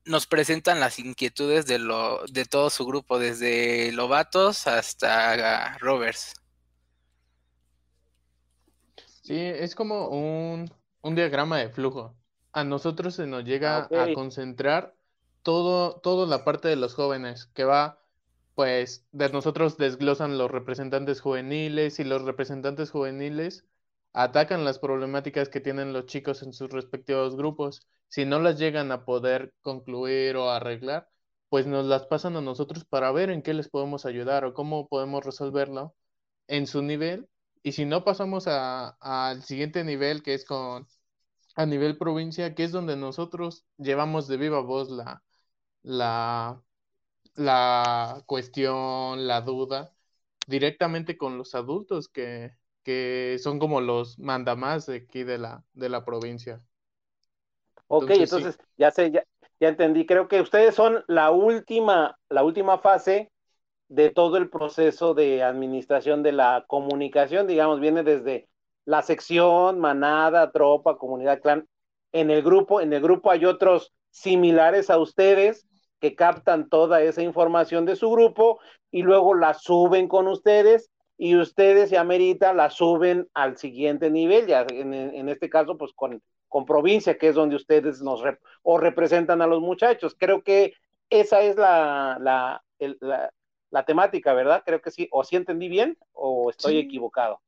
nos 0.05 0.27
presentan 0.27 0.79
las 0.79 0.99
inquietudes 0.99 1.65
de, 1.65 1.79
lo, 1.79 2.23
de 2.27 2.45
todo 2.45 2.69
su 2.69 2.85
grupo, 2.85 3.17
desde 3.17 3.91
Lobatos 3.91 4.67
hasta 4.67 5.77
Rovers. 5.79 6.35
Sí, 9.23 9.35
es 9.39 9.73
como 9.73 10.09
un, 10.09 10.71
un 11.01 11.15
diagrama 11.15 11.57
de 11.57 11.69
flujo. 11.69 12.15
A 12.51 12.63
nosotros 12.63 13.15
se 13.15 13.25
nos 13.25 13.43
llega 13.45 13.87
Ah, 13.91 14.03
a 14.03 14.13
concentrar 14.13 14.95
todo, 15.41 15.99
toda 16.01 16.27
la 16.27 16.43
parte 16.43 16.67
de 16.67 16.75
los 16.75 16.93
jóvenes, 16.93 17.47
que 17.47 17.63
va, 17.63 17.99
pues, 18.53 19.07
de 19.11 19.29
nosotros 19.29 19.77
desglosan 19.77 20.37
los 20.37 20.51
representantes 20.51 21.19
juveniles 21.19 21.99
y 21.99 22.03
los 22.03 22.21
representantes 22.23 22.91
juveniles 22.91 23.65
atacan 24.13 24.63
las 24.65 24.79
problemáticas 24.79 25.49
que 25.49 25.59
tienen 25.61 25.93
los 25.93 26.05
chicos 26.05 26.43
en 26.43 26.53
sus 26.53 26.69
respectivos 26.71 27.35
grupos. 27.35 27.87
Si 28.09 28.25
no 28.25 28.39
las 28.39 28.59
llegan 28.59 28.91
a 28.91 29.05
poder 29.05 29.53
concluir 29.61 30.35
o 30.37 30.49
arreglar, 30.51 31.09
pues 31.49 31.67
nos 31.67 31.85
las 31.85 32.05
pasan 32.07 32.35
a 32.37 32.41
nosotros 32.41 32.85
para 32.85 33.11
ver 33.11 33.29
en 33.29 33.41
qué 33.43 33.53
les 33.53 33.69
podemos 33.69 34.05
ayudar 34.05 34.45
o 34.45 34.53
cómo 34.53 34.87
podemos 34.87 35.25
resolverlo 35.25 35.95
en 36.47 36.67
su 36.67 36.81
nivel. 36.83 37.29
Y 37.63 37.73
si 37.73 37.85
no 37.85 38.03
pasamos 38.03 38.45
al 38.47 39.43
siguiente 39.43 39.83
nivel, 39.83 40.23
que 40.23 40.33
es 40.35 40.45
con 40.45 40.87
a 41.55 41.65
nivel 41.65 41.97
provincia, 41.97 42.55
que 42.55 42.63
es 42.65 42.71
donde 42.71 42.95
nosotros 42.97 43.65
llevamos 43.77 44.27
de 44.27 44.37
viva 44.37 44.61
voz 44.61 44.89
la, 44.89 45.23
la, 45.83 46.61
la 47.35 48.23
cuestión, 48.27 49.27
la 49.27 49.41
duda, 49.41 49.93
directamente 50.47 51.17
con 51.17 51.37
los 51.37 51.55
adultos 51.55 52.09
que, 52.09 52.53
que 52.83 53.37
son 53.41 53.59
como 53.59 53.81
los 53.81 54.19
mandamás 54.19 54.85
de 54.85 54.97
aquí 54.97 55.23
de 55.23 55.37
la, 55.37 55.63
de 55.73 55.89
la 55.89 56.05
provincia. 56.05 56.61
Ok, 57.87 58.11
Entonces, 58.11 58.55
sí. 58.55 58.65
ya 58.77 58.91
sé, 58.91 59.11
ya, 59.11 59.23
ya 59.59 59.69
entendí. 59.69 60.05
Creo 60.05 60.27
que 60.27 60.41
ustedes 60.41 60.75
son 60.75 61.03
la 61.07 61.31
última, 61.31 62.17
la 62.29 62.43
última 62.43 62.77
fase 62.79 63.31
de 63.87 64.09
todo 64.09 64.37
el 64.37 64.49
proceso 64.49 65.13
de 65.13 65.43
administración 65.43 66.23
de 66.23 66.31
la 66.31 66.65
comunicación, 66.67 67.47
digamos, 67.47 67.79
viene 67.79 68.03
desde 68.03 68.49
la 68.85 69.01
sección, 69.01 69.79
manada, 69.79 70.51
tropa, 70.51 70.97
comunidad, 70.97 71.41
clan. 71.41 71.67
En 72.11 72.29
el 72.29 72.43
grupo, 72.43 72.81
en 72.81 72.93
el 72.93 73.01
grupo 73.01 73.31
hay 73.31 73.45
otros 73.45 73.93
similares 74.09 74.89
a 74.89 74.97
ustedes 74.97 75.67
que 75.99 76.15
captan 76.15 76.69
toda 76.69 77.01
esa 77.01 77.21
información 77.21 77.85
de 77.85 77.95
su 77.95 78.11
grupo 78.11 78.59
y 78.91 79.03
luego 79.03 79.33
la 79.35 79.53
suben 79.53 80.07
con 80.07 80.27
ustedes 80.27 80.89
y 81.23 81.35
ustedes 81.37 81.89
ya 81.89 82.01
amerita 82.01 82.53
la 82.53 82.69
suben 82.69 83.29
al 83.33 83.57
siguiente 83.57 84.09
nivel, 84.11 84.47
ya 84.47 84.65
en, 84.69 84.93
en 84.93 85.29
este 85.29 85.49
caso 85.49 85.77
pues 85.77 85.91
con, 85.95 86.21
con 86.49 86.65
provincia, 86.65 87.17
que 87.17 87.29
es 87.29 87.35
donde 87.35 87.55
ustedes 87.55 88.01
nos 88.01 88.21
rep 88.21 88.39
o 88.63 88.77
representan 88.77 89.41
a 89.41 89.47
los 89.47 89.61
muchachos. 89.61 90.15
Creo 90.19 90.43
que 90.43 90.73
esa 91.09 91.41
es 91.41 91.55
la, 91.57 92.17
la, 92.19 92.63
el, 92.79 92.97
la, 93.01 93.31
la 93.71 93.85
temática, 93.85 94.33
¿verdad? 94.33 94.63
Creo 94.65 94.81
que 94.81 94.91
sí, 94.91 95.07
o 95.11 95.23
sí 95.23 95.35
entendí 95.37 95.69
bien 95.69 95.97
o 96.13 96.49
estoy 96.49 96.77
Sí. 96.77 96.79
equivocado. 96.79 97.41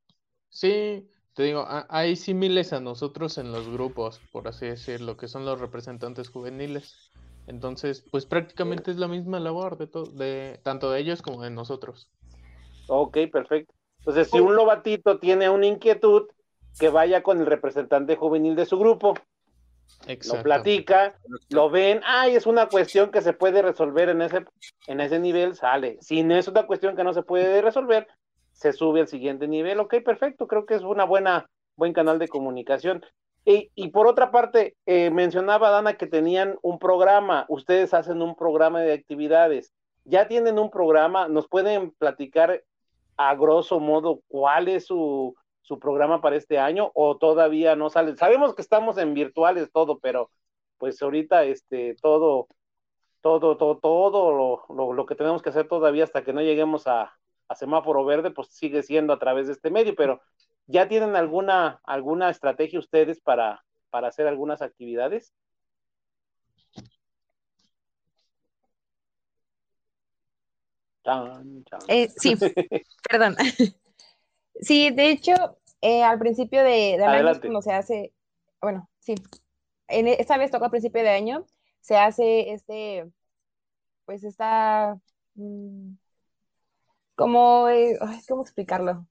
Sí, 0.49 1.09
te 1.33 1.43
digo, 1.43 1.65
hay 1.89 2.15
símiles 2.15 2.73
a 2.73 2.79
nosotros 2.79 3.37
en 3.37 3.51
los 3.51 3.69
grupos, 3.69 4.21
por 4.31 4.47
así 4.47 4.65
decirlo, 4.67 5.17
que 5.17 5.27
son 5.27 5.45
los 5.45 5.59
representantes 5.59 6.29
juveniles. 6.29 7.01
Entonces, 7.45 8.07
pues 8.09 8.25
prácticamente 8.25 8.91
es 8.91 8.97
la 8.97 9.07
misma 9.07 9.39
labor 9.39 9.77
de, 9.77 9.87
de 10.13 10.59
tanto 10.63 10.91
de 10.91 10.99
ellos 11.01 11.21
como 11.21 11.43
de 11.43 11.51
nosotros. 11.51 12.09
Ok, 12.87 13.17
perfecto. 13.31 13.73
Entonces, 13.99 14.29
si 14.29 14.39
un 14.39 14.55
lobatito 14.55 15.19
tiene 15.19 15.49
una 15.49 15.65
inquietud, 15.65 16.27
que 16.79 16.89
vaya 16.89 17.23
con 17.23 17.39
el 17.39 17.45
representante 17.45 18.15
juvenil 18.15 18.55
de 18.55 18.65
su 18.65 18.77
grupo, 18.77 19.15
lo 20.07 20.11
Exacto. 20.11 20.43
platica, 20.43 21.15
lo 21.49 21.69
ven, 21.69 22.01
ay, 22.05 22.35
es 22.35 22.45
una 22.45 22.67
cuestión 22.67 23.11
que 23.11 23.21
se 23.21 23.33
puede 23.33 23.61
resolver 23.61 24.09
en 24.09 24.21
ese, 24.21 24.45
en 24.87 24.99
ese 24.99 25.19
nivel, 25.19 25.55
sale. 25.55 25.97
Si 26.01 26.23
no 26.23 26.35
es 26.35 26.47
una 26.47 26.65
cuestión 26.67 26.95
que 26.95 27.03
no 27.03 27.13
se 27.13 27.23
puede 27.23 27.61
resolver, 27.61 28.07
se 28.51 28.73
sube 28.73 29.01
al 29.01 29.07
siguiente 29.07 29.47
nivel. 29.47 29.79
Ok, 29.79 29.95
perfecto, 30.03 30.47
creo 30.47 30.65
que 30.65 30.75
es 30.75 30.81
una 30.81 31.05
buena, 31.05 31.49
buen 31.75 31.93
canal 31.93 32.19
de 32.19 32.27
comunicación. 32.27 33.05
Y, 33.45 33.71
y 33.75 33.89
por 33.89 34.07
otra 34.07 34.31
parte, 34.31 34.75
eh, 34.85 35.11
mencionaba 35.11 35.69
Dana 35.69 35.97
que 35.97 36.07
tenían 36.07 36.57
un 36.61 36.79
programa, 36.79 37.45
ustedes 37.47 37.93
hacen 37.93 38.21
un 38.21 38.35
programa 38.35 38.81
de 38.81 38.93
actividades. 38.93 39.71
Ya 40.03 40.27
tienen 40.27 40.59
un 40.59 40.71
programa, 40.71 41.27
nos 41.27 41.47
pueden 41.47 41.91
platicar 41.91 42.63
a 43.17 43.35
grosso 43.35 43.79
modo 43.79 44.21
cuál 44.27 44.67
es 44.67 44.85
su, 44.85 45.35
su 45.61 45.79
programa 45.79 46.21
para 46.21 46.35
este 46.35 46.59
año 46.59 46.91
o 46.93 47.17
todavía 47.17 47.75
no 47.75 47.89
sale. 47.89 48.15
Sabemos 48.17 48.55
que 48.55 48.61
estamos 48.61 48.97
en 48.97 49.13
virtuales 49.13 49.71
todo, 49.71 49.99
pero 49.99 50.29
pues 50.77 51.01
ahorita 51.01 51.43
este 51.45 51.95
todo, 52.01 52.47
todo, 53.21 53.57
todo, 53.57 53.77
todo 53.77 54.31
lo, 54.31 54.75
lo, 54.75 54.93
lo 54.93 55.05
que 55.05 55.15
tenemos 55.15 55.41
que 55.41 55.49
hacer 55.49 55.67
todavía 55.67 56.03
hasta 56.03 56.23
que 56.23 56.33
no 56.33 56.41
lleguemos 56.41 56.87
a, 56.87 57.13
a 57.47 57.55
semáforo 57.55 58.05
verde, 58.05 58.31
pues 58.31 58.49
sigue 58.49 58.83
siendo 58.83 59.13
a 59.13 59.19
través 59.19 59.47
de 59.47 59.53
este 59.53 59.69
medio, 59.71 59.95
pero 59.95 60.21
¿ya 60.67 60.87
tienen 60.87 61.15
alguna, 61.15 61.79
alguna 61.83 62.29
estrategia 62.29 62.79
ustedes 62.79 63.19
para, 63.21 63.63
para 63.89 64.07
hacer 64.07 64.27
algunas 64.27 64.61
actividades? 64.61 65.33
Eh, 71.87 72.09
sí, 72.17 72.35
perdón. 73.09 73.35
Sí, 74.61 74.89
de 74.89 75.09
hecho, 75.09 75.33
eh, 75.81 76.01
al 76.01 76.17
principio 76.17 76.63
de, 76.63 76.95
de 76.97 77.03
año 77.03 77.39
cuando 77.41 77.61
se 77.61 77.73
hace, 77.73 78.13
bueno, 78.61 78.89
sí, 78.99 79.15
en, 79.89 80.07
e- 80.07 80.15
esta 80.19 80.37
vez 80.37 80.49
toca 80.49 80.65
al 80.65 80.71
principio 80.71 81.03
de 81.03 81.09
año, 81.09 81.45
se 81.81 81.97
hace 81.97 82.53
este, 82.53 83.05
pues 84.05 84.23
esta, 84.23 84.97
mm, 85.35 85.95
como, 87.15 87.67
eh, 87.69 87.99
¿cómo 88.27 88.43
explicarlo? 88.43 89.05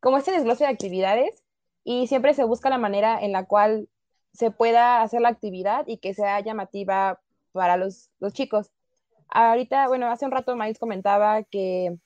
Como 0.00 0.18
este 0.18 0.32
desglose 0.32 0.64
de 0.64 0.70
actividades 0.70 1.42
y 1.82 2.06
siempre 2.06 2.34
se 2.34 2.44
busca 2.44 2.70
la 2.70 2.78
manera 2.78 3.18
en 3.20 3.32
la 3.32 3.46
cual 3.46 3.88
se 4.32 4.50
pueda 4.50 5.00
hacer 5.02 5.20
la 5.22 5.30
actividad 5.30 5.84
y 5.86 5.98
que 5.98 6.14
sea 6.14 6.40
llamativa 6.40 7.20
para 7.52 7.76
los, 7.76 8.10
los 8.18 8.32
chicos. 8.34 8.70
Ahorita, 9.28 9.88
bueno, 9.88 10.10
hace 10.10 10.24
un 10.24 10.30
rato 10.30 10.56
Maíz 10.56 10.78
comentaba 10.78 11.42
que 11.42 11.96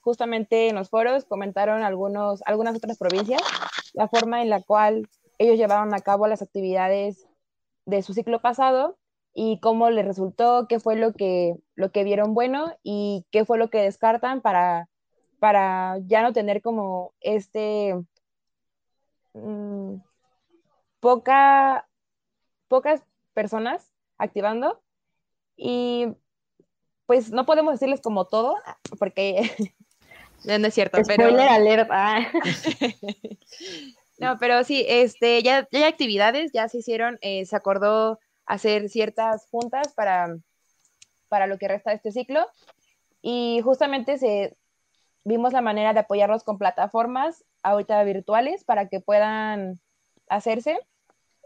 justamente 0.00 0.68
en 0.68 0.76
los 0.76 0.88
foros 0.90 1.24
comentaron 1.24 1.82
algunos, 1.82 2.42
algunas 2.46 2.76
otras 2.76 2.98
provincias 2.98 3.42
la 3.92 4.08
forma 4.08 4.42
en 4.42 4.50
la 4.50 4.62
cual 4.62 5.08
ellos 5.38 5.56
llevaron 5.56 5.94
a 5.94 6.00
cabo 6.00 6.26
las 6.26 6.42
actividades 6.42 7.26
de 7.86 8.02
su 8.02 8.14
ciclo 8.14 8.40
pasado 8.40 8.98
y 9.34 9.60
cómo 9.60 9.90
les 9.90 10.04
resultó, 10.04 10.66
qué 10.68 10.80
fue 10.80 10.96
lo 10.96 11.12
que, 11.12 11.56
lo 11.74 11.92
que 11.92 12.04
vieron 12.04 12.34
bueno 12.34 12.76
y 12.82 13.26
qué 13.30 13.44
fue 13.44 13.58
lo 13.58 13.70
que 13.70 13.82
descartan 13.82 14.40
para, 14.40 14.88
para 15.38 15.98
ya 16.06 16.22
no 16.22 16.32
tener 16.32 16.62
como 16.62 17.14
este 17.20 17.94
mm, 19.34 19.96
poca, 21.00 21.88
pocas 22.68 23.02
personas 23.34 23.92
activando. 24.18 24.82
Y 25.56 26.08
pues 27.10 27.32
no 27.32 27.44
podemos 27.44 27.72
decirles 27.72 28.00
como 28.00 28.26
todo 28.26 28.54
porque 29.00 29.42
no, 30.44 30.60
no 30.60 30.68
es 30.68 30.74
cierto, 30.74 31.00
pero 31.04 31.24
Spoiler 31.24 31.48
alert. 31.48 31.90
ah. 31.90 32.20
no, 34.20 34.38
pero 34.38 34.62
sí, 34.62 34.84
este, 34.86 35.42
ya, 35.42 35.66
ya 35.72 35.80
hay 35.80 35.84
actividades, 35.86 36.52
ya 36.52 36.68
se 36.68 36.78
hicieron, 36.78 37.18
eh, 37.20 37.44
se 37.46 37.56
acordó 37.56 38.20
hacer 38.46 38.88
ciertas 38.88 39.48
juntas 39.50 39.92
para, 39.96 40.36
para 41.28 41.48
lo 41.48 41.58
que 41.58 41.66
resta 41.66 41.90
de 41.90 41.96
este 41.96 42.12
ciclo. 42.12 42.46
Y 43.22 43.60
justamente 43.64 44.16
se, 44.16 44.56
vimos 45.24 45.52
la 45.52 45.62
manera 45.62 45.92
de 45.92 45.98
apoyarlos 45.98 46.44
con 46.44 46.58
plataformas 46.58 47.44
ahorita 47.64 48.04
virtuales 48.04 48.62
para 48.62 48.88
que 48.88 49.00
puedan 49.00 49.80
hacerse. 50.28 50.78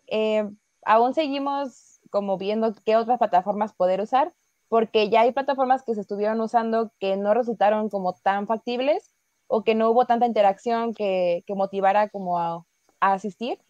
Eh, 0.09 0.47
aún 0.85 1.15
seguimos 1.15 2.01
como 2.11 2.37
viendo 2.37 2.75
qué 2.85 2.97
otras 2.97 3.17
plataformas 3.17 3.73
poder 3.73 4.03
usar, 4.03 4.35
porque 4.75 5.09
ya 5.09 5.21
hay 5.21 5.31
plataformas 5.31 5.85
que 5.85 5.95
se 5.95 6.01
estuvieron 6.01 6.41
usando 6.41 6.91
que 6.99 7.17
no 7.17 7.33
resultaron 7.33 7.89
como 7.89 8.13
tan 8.13 8.49
factibles 8.49 9.15
o 9.47 9.63
que 9.63 9.77
no 9.77 9.89
hubo 9.89 10.05
tanta 10.05 10.27
interacción 10.27 10.95
que, 10.95 11.45
que 11.47 11.55
motivara 11.55 12.09
como 12.09 12.41
a, 12.41 12.67
a, 12.99 13.13
asistir. 13.13 13.61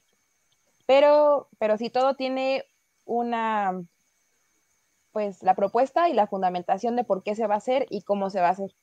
Pero, 0.87 1.51
pero 1.59 1.77
sí, 1.77 1.91
todo 1.91 2.15
tiene 2.15 2.65
una, 3.05 3.85
pues 5.13 5.43
la 5.43 5.55
propuesta 5.55 6.09
y 6.09 6.15
la 6.15 6.27
fundamentación 6.27 6.97
de 6.97 7.05
por 7.05 7.23
qué 7.23 7.35
se 7.35 7.47
va 7.47 7.57
a 7.57 7.59
hacer 7.59 7.87
y 7.91 8.01
cómo 8.01 8.31
se 8.31 8.41
va 8.41 8.49
a 8.49 8.53
hacer. 8.53 8.75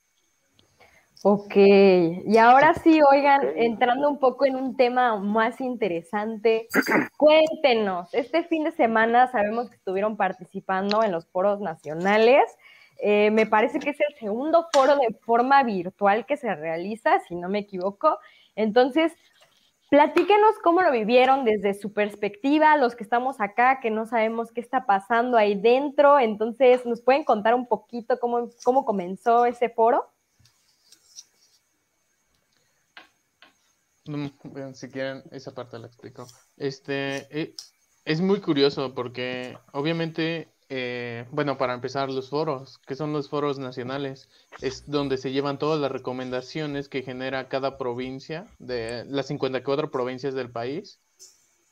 Ok, 1.24 1.54
y 1.56 2.38
ahora 2.40 2.74
sí, 2.74 3.00
oigan, 3.12 3.42
entrando 3.56 4.10
un 4.10 4.18
poco 4.18 4.44
en 4.48 4.56
un 4.56 4.76
tema 4.76 5.18
más 5.18 5.62
interesante, 5.62 6.68
cuéntenos, 7.16 8.12
este 8.12 8.44
fin 8.46 8.64
de 8.64 8.72
semana 8.72 9.28
sabemos 9.32 9.70
que 9.70 9.76
estuvieron 9.76 10.18
participando 10.18 11.04
en 11.04 11.12
los 11.12 11.28
foros 11.28 11.60
nacionales, 11.60 12.42
eh, 13.04 13.30
me 13.30 13.46
parece 13.46 13.78
que 13.78 13.92
es 13.92 14.00
el 14.00 14.16
segundo 14.18 14.66
foro 14.74 14.96
de 14.96 15.14
forma 15.22 15.62
virtual 15.62 16.26
que 16.26 16.38
se 16.38 16.56
realiza, 16.56 17.20
si 17.28 17.36
no 17.36 17.50
me 17.50 17.60
equivoco, 17.60 18.18
entonces, 18.56 19.14
platíquenos 19.92 20.58
cómo 20.64 20.82
lo 20.82 20.92
vivieron 20.92 21.46
desde 21.46 21.76
su 21.76 21.94
perspectiva, 21.94 22.78
los 22.78 22.96
que 22.96 23.04
estamos 23.04 23.42
acá, 23.42 23.80
que 23.80 23.92
no 23.92 24.08
sabemos 24.08 24.52
qué 24.52 24.62
está 24.62 24.88
pasando 24.88 25.38
ahí 25.38 25.54
dentro, 25.54 26.18
entonces, 26.18 26.84
¿nos 26.88 27.02
pueden 27.04 27.26
contar 27.26 27.54
un 27.54 27.68
poquito 27.68 28.20
cómo, 28.20 28.50
cómo 28.64 28.86
comenzó 28.86 29.46
ese 29.46 29.70
foro? 29.70 30.08
Bueno, 34.44 34.74
si 34.74 34.90
quieren, 34.90 35.24
esa 35.32 35.54
parte 35.54 35.80
la 35.80 35.88
explico. 35.88 36.28
Este, 36.58 37.28
eh, 37.30 37.56
es 38.06 38.22
muy 38.22 38.42
curioso 38.42 38.94
porque 38.94 39.58
obviamente, 39.74 40.50
eh, 40.70 41.26
bueno, 41.32 41.58
para 41.58 41.74
empezar, 41.74 42.10
los 42.10 42.30
foros, 42.30 42.80
que 42.80 42.96
son 42.96 43.14
los 43.14 43.30
foros 43.30 43.60
nacionales, 43.60 44.30
es 44.62 44.90
donde 44.90 45.18
se 45.18 45.32
llevan 45.32 45.60
todas 45.60 45.80
las 45.80 45.92
recomendaciones 45.92 46.90
que 46.90 47.04
genera 47.04 47.48
cada 47.48 47.78
provincia 47.78 48.48
de 48.60 49.06
las 49.06 49.28
54 49.28 49.92
provincias 49.92 50.34
del 50.34 50.52
país 50.52 51.00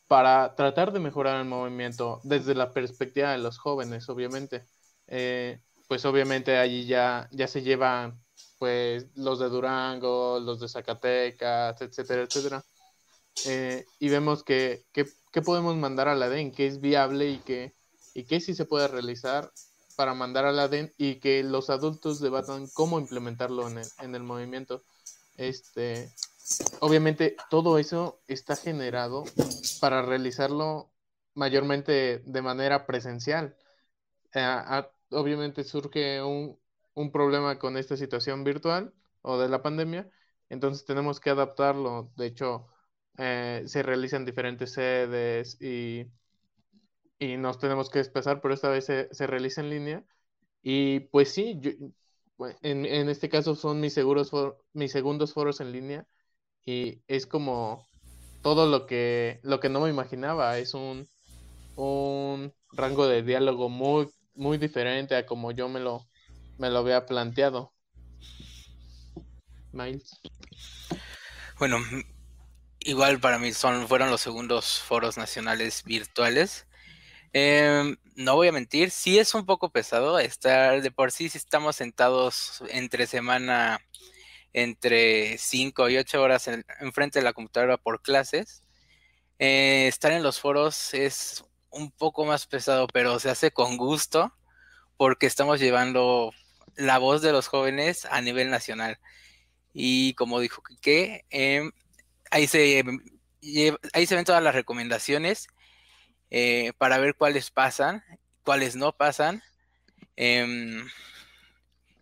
para 0.08 0.56
tratar 0.56 0.92
de 0.92 1.00
mejorar 1.00 1.40
el 1.40 1.48
movimiento 1.48 2.20
desde 2.24 2.56
la 2.56 2.72
perspectiva 2.74 3.32
de 3.32 3.38
los 3.38 3.58
jóvenes, 3.60 4.10
obviamente. 4.10 4.66
Eh, 5.08 5.62
pues 5.88 6.06
obviamente 6.06 6.58
allí 6.58 6.86
ya, 6.86 7.28
ya 7.32 7.48
se 7.48 7.64
llevan 7.64 8.20
pues 8.60 9.08
los 9.16 9.40
de 9.40 9.50
Durango, 9.50 10.40
los 10.40 10.60
de 10.60 10.68
Zacatecas, 10.68 11.82
etcétera, 11.82 12.24
etcétera. 12.24 12.64
Eh, 13.46 13.86
y 14.00 14.10
vemos 14.10 14.44
que, 14.44 14.86
que, 14.92 15.06
podemos 15.42 15.76
mandar 15.78 16.10
a 16.10 16.16
la 16.16 16.28
DEN, 16.30 16.52
que 16.52 16.68
es 16.68 16.82
viable 16.82 17.30
y 17.30 17.38
que, 17.40 17.74
y 18.14 18.26
que 18.26 18.42
sí 18.42 18.54
se 18.54 18.66
puede 18.66 18.90
realizar 18.90 19.52
para 19.96 20.14
mandar 20.14 20.46
a 20.46 20.52
la 20.52 20.68
DEN 20.68 20.92
y 20.98 21.16
que 21.16 21.42
los 21.44 21.70
adultos 21.70 22.20
debatan 22.20 22.68
cómo 22.74 23.00
implementarlo 23.00 23.68
en 23.70 23.78
el, 23.80 23.88
en 24.00 24.16
el 24.16 24.24
movimiento. 24.24 24.84
Este, 25.38 26.12
obviamente 26.82 27.38
todo 27.50 27.78
eso 27.78 28.20
está 28.28 28.58
generado 28.58 29.24
para 29.80 30.02
realizarlo 30.02 30.92
mayormente 31.34 32.22
de 32.26 32.42
manera 32.42 32.86
presencial. 32.86 33.56
Eh, 34.34 34.84
obviamente 35.12 35.64
surge 35.64 36.22
un, 36.22 36.60
un 37.00 37.12
problema 37.12 37.60
con 37.60 37.78
esta 37.78 37.96
situación 37.96 38.44
virtual 38.44 38.94
o 39.22 39.40
de 39.40 39.48
la 39.48 39.62
pandemia, 39.62 40.10
entonces 40.50 40.86
tenemos 40.86 41.20
que 41.22 41.30
adaptarlo. 41.30 42.12
De 42.18 42.28
hecho, 42.28 42.68
eh, 43.18 43.64
se 43.68 43.84
realizan 43.84 44.26
diferentes 44.26 44.74
sedes 44.74 45.62
y, 45.62 46.08
y, 47.20 47.38
nos 47.38 47.58
tenemos 47.58 47.90
que 47.90 48.00
desplazar, 48.00 48.42
pero 48.42 48.54
esta 48.54 48.70
vez 48.70 48.86
se, 48.86 49.08
se 49.14 49.28
realiza 49.28 49.62
en 49.62 49.70
línea. 49.70 50.04
Y 50.62 51.02
pues 51.12 51.30
sí, 51.34 51.60
en, 52.62 52.86
en, 52.86 53.10
este 53.10 53.30
caso 53.30 53.56
son 53.56 53.80
mis, 53.80 53.94
seguros 53.94 54.32
mis 54.74 54.92
segundos 54.92 55.34
foros 55.34 55.62
en 55.62 55.72
línea 55.72 56.06
y 56.66 57.02
es 57.08 57.26
como 57.28 57.88
todo 58.42 58.68
lo 58.68 58.86
que, 58.88 59.40
lo 59.44 59.62
que 59.62 59.70
no 59.70 59.82
me 59.82 59.90
imaginaba. 59.90 60.58
Es 60.58 60.74
un, 60.74 61.08
un 61.78 62.54
rango 62.74 63.08
de 63.08 63.24
diálogo 63.24 63.70
muy, 63.70 64.10
muy 64.36 64.58
diferente 64.58 65.16
a 65.16 65.26
como 65.26 65.52
yo 65.52 65.70
me 65.70 65.80
lo, 65.80 66.09
me 66.60 66.70
lo 66.70 66.80
había 66.80 67.06
planteado. 67.06 67.74
Miles. 69.72 70.20
Bueno, 71.58 71.80
igual 72.80 73.20
para 73.20 73.40
mí 73.40 73.54
son, 73.54 73.88
fueron 73.88 74.12
los 74.12 74.22
segundos 74.22 74.80
foros 74.80 75.18
nacionales 75.18 75.84
virtuales. 75.84 76.68
Em, 77.34 77.98
no 78.16 78.36
voy 78.36 78.50
a 78.50 78.52
mentir, 78.52 78.92
sí 78.92 79.20
es 79.20 79.34
un 79.34 79.46
poco 79.46 79.72
pesado 79.72 80.20
estar 80.20 80.82
de 80.82 80.92
por 80.92 81.12
sí, 81.12 81.30
si 81.30 81.38
estamos 81.38 81.76
sentados 81.76 82.64
entre 82.70 83.08
semana 83.08 83.80
entre 84.52 85.38
5 85.38 85.90
y 85.90 85.98
8 85.98 86.22
horas 86.22 86.48
en, 86.48 86.66
enfrente 86.82 87.20
de 87.20 87.26
la 87.26 87.34
computadora 87.34 87.78
por 87.78 88.02
clases. 88.02 88.64
Eh, 89.38 89.88
estar 89.88 90.12
en 90.12 90.24
los 90.24 90.40
foros 90.40 90.94
es 90.94 91.46
un 91.70 91.92
poco 91.92 92.26
más 92.26 92.48
pesado, 92.48 92.88
pero 92.88 93.20
se 93.20 93.30
hace 93.30 93.52
con 93.52 93.78
gusto 93.78 94.34
porque 94.98 95.28
estamos 95.28 95.62
llevando 95.62 96.34
la 96.76 96.98
voz 96.98 97.22
de 97.22 97.32
los 97.32 97.48
jóvenes 97.48 98.06
a 98.06 98.22
nivel 98.22 98.50
nacional. 98.50 99.00
Y 99.74 100.14
como 100.16 100.40
dijo 100.40 100.62
que 100.82 101.26
em, 101.30 101.72
ahí, 102.32 102.48
se, 102.48 102.84
ahí 103.94 104.06
se 104.06 104.16
ven 104.16 104.26
todas 104.26 104.44
las 104.44 104.56
recomendaciones 104.56 105.48
eh, 106.32 106.74
para 106.78 106.98
ver 106.98 107.16
cuáles 107.16 107.52
pasan, 107.52 108.04
cuáles 108.44 108.76
no 108.76 108.92
pasan. 108.94 109.44
Em, 110.16 110.88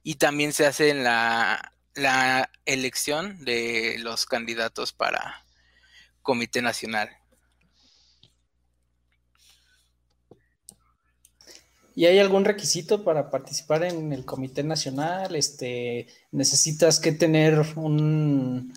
y 0.04 0.16
también 0.16 0.54
se 0.54 0.66
hace 0.66 0.94
la, 0.94 1.74
la 1.94 2.50
elección 2.66 3.44
de 3.44 3.98
los 4.00 4.26
candidatos 4.26 4.94
para 4.94 5.46
Comité 6.22 6.62
Nacional. 6.62 7.10
¿Y 11.98 12.06
hay 12.06 12.20
algún 12.20 12.46
requisito 12.46 13.04
para 13.04 13.32
participar 13.32 13.84
en 13.84 14.14
el 14.14 14.24
Comité 14.24 14.62
Nacional? 14.62 15.36
Este, 15.36 16.06
¿Necesitas 16.32 17.00
que 17.00 17.12
tener 17.12 17.60
un, 17.76 18.72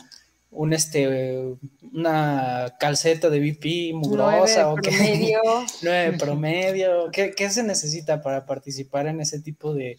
un 0.51 0.73
este, 0.73 1.55
una 1.93 2.77
calceta 2.81 3.29
de 3.29 3.41
VP 3.41 3.93
mugrosa 3.93 4.73
o 4.73 4.77
promedio. 4.77 5.39
qué? 5.43 5.67
Nueve 5.83 6.17
promedio. 6.17 7.11
¿Qué, 7.13 7.35
¿Qué, 7.37 7.51
se 7.51 7.63
necesita 7.63 8.23
para 8.23 8.47
participar 8.47 9.07
en 9.07 9.21
ese 9.21 9.39
tipo 9.39 9.75
de, 9.75 9.99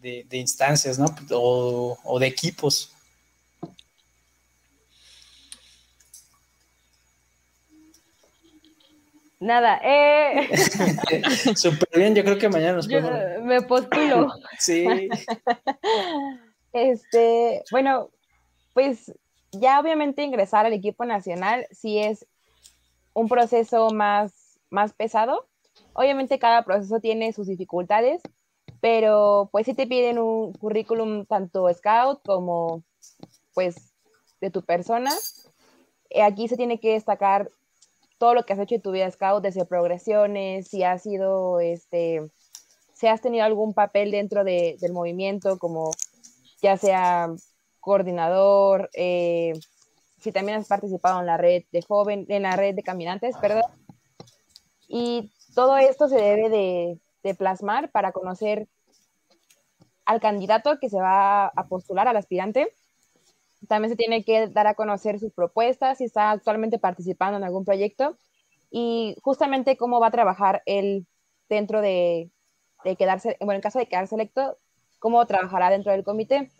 de, 0.00 0.24
de, 0.26 0.36
instancias, 0.38 0.98
¿no? 0.98 1.14
O, 1.32 1.98
o 2.02 2.18
de 2.18 2.26
equipos. 2.26 2.94
Nada, 9.40 9.80
eh. 9.82 10.50
Súper 11.56 11.88
bien, 11.96 12.14
yo 12.14 12.22
creo 12.22 12.38
que 12.38 12.50
mañana 12.50 12.74
nos 12.74 12.86
podemos... 12.86 13.42
Me 13.42 13.62
postulo. 13.62 14.28
sí. 14.58 14.86
Este, 16.72 17.62
bueno, 17.70 18.10
pues 18.74 19.12
ya 19.52 19.80
obviamente 19.80 20.22
ingresar 20.22 20.66
al 20.66 20.74
equipo 20.74 21.06
nacional 21.06 21.66
sí 21.70 21.98
es 21.98 22.26
un 23.14 23.28
proceso 23.28 23.90
más, 23.90 24.60
más 24.68 24.92
pesado. 24.92 25.48
Obviamente 25.94 26.38
cada 26.38 26.62
proceso 26.62 27.00
tiene 27.00 27.32
sus 27.32 27.46
dificultades, 27.46 28.20
pero 28.82 29.48
pues 29.50 29.64
sí 29.64 29.72
te 29.72 29.86
piden 29.86 30.18
un 30.18 30.52
currículum 30.52 31.24
tanto 31.24 31.66
scout 31.72 32.20
como 32.26 32.84
pues 33.54 33.94
de 34.42 34.50
tu 34.50 34.62
persona. 34.62 35.12
Aquí 36.22 36.46
se 36.46 36.58
tiene 36.58 36.78
que 36.78 36.92
destacar 36.92 37.50
todo 38.20 38.34
lo 38.34 38.44
que 38.44 38.52
has 38.52 38.58
hecho 38.58 38.74
en 38.74 38.82
tu 38.82 38.92
vida 38.92 39.10
scout, 39.10 39.42
desde 39.42 39.64
progresiones, 39.64 40.68
si 40.68 40.84
has 40.84 41.02
sido, 41.02 41.58
este, 41.58 42.20
si 42.92 43.06
has 43.06 43.22
tenido 43.22 43.46
algún 43.46 43.72
papel 43.72 44.10
dentro 44.10 44.44
de, 44.44 44.76
del 44.78 44.92
movimiento, 44.92 45.58
como 45.58 45.90
ya 46.60 46.76
sea 46.76 47.30
coordinador, 47.80 48.90
eh, 48.92 49.54
si 50.18 50.32
también 50.32 50.58
has 50.58 50.68
participado 50.68 51.20
en 51.20 51.26
la 51.26 51.38
red 51.38 51.62
de 51.72 51.80
joven, 51.80 52.26
en 52.28 52.42
la 52.42 52.56
red 52.56 52.74
de 52.74 52.82
caminantes, 52.82 53.38
perdón. 53.38 53.62
Y 54.86 55.32
todo 55.54 55.78
esto 55.78 56.06
se 56.06 56.16
debe 56.16 56.50
de, 56.50 56.98
de 57.22 57.34
plasmar 57.34 57.90
para 57.90 58.12
conocer 58.12 58.68
al 60.04 60.20
candidato 60.20 60.78
que 60.78 60.90
se 60.90 61.00
va 61.00 61.46
a 61.46 61.68
postular, 61.68 62.06
al 62.06 62.18
aspirante, 62.18 62.68
también 63.70 63.90
se 63.90 63.96
tiene 63.96 64.24
que 64.24 64.48
dar 64.48 64.66
a 64.66 64.74
conocer 64.74 65.20
sus 65.20 65.32
propuestas, 65.32 65.98
si 65.98 66.04
está 66.04 66.32
actualmente 66.32 66.80
participando 66.80 67.36
en 67.38 67.44
algún 67.44 67.64
proyecto 67.64 68.16
y 68.68 69.14
justamente 69.22 69.76
cómo 69.76 70.00
va 70.00 70.08
a 70.08 70.10
trabajar 70.10 70.60
él 70.66 71.06
dentro 71.48 71.80
de, 71.80 72.32
de 72.82 72.96
quedarse, 72.96 73.36
bueno, 73.38 73.54
en 73.54 73.60
caso 73.60 73.78
de 73.78 73.86
quedarse 73.86 74.16
electo, 74.16 74.58
cómo 74.98 75.24
trabajará 75.24 75.70
dentro 75.70 75.92
del 75.92 76.02
comité. 76.02 76.50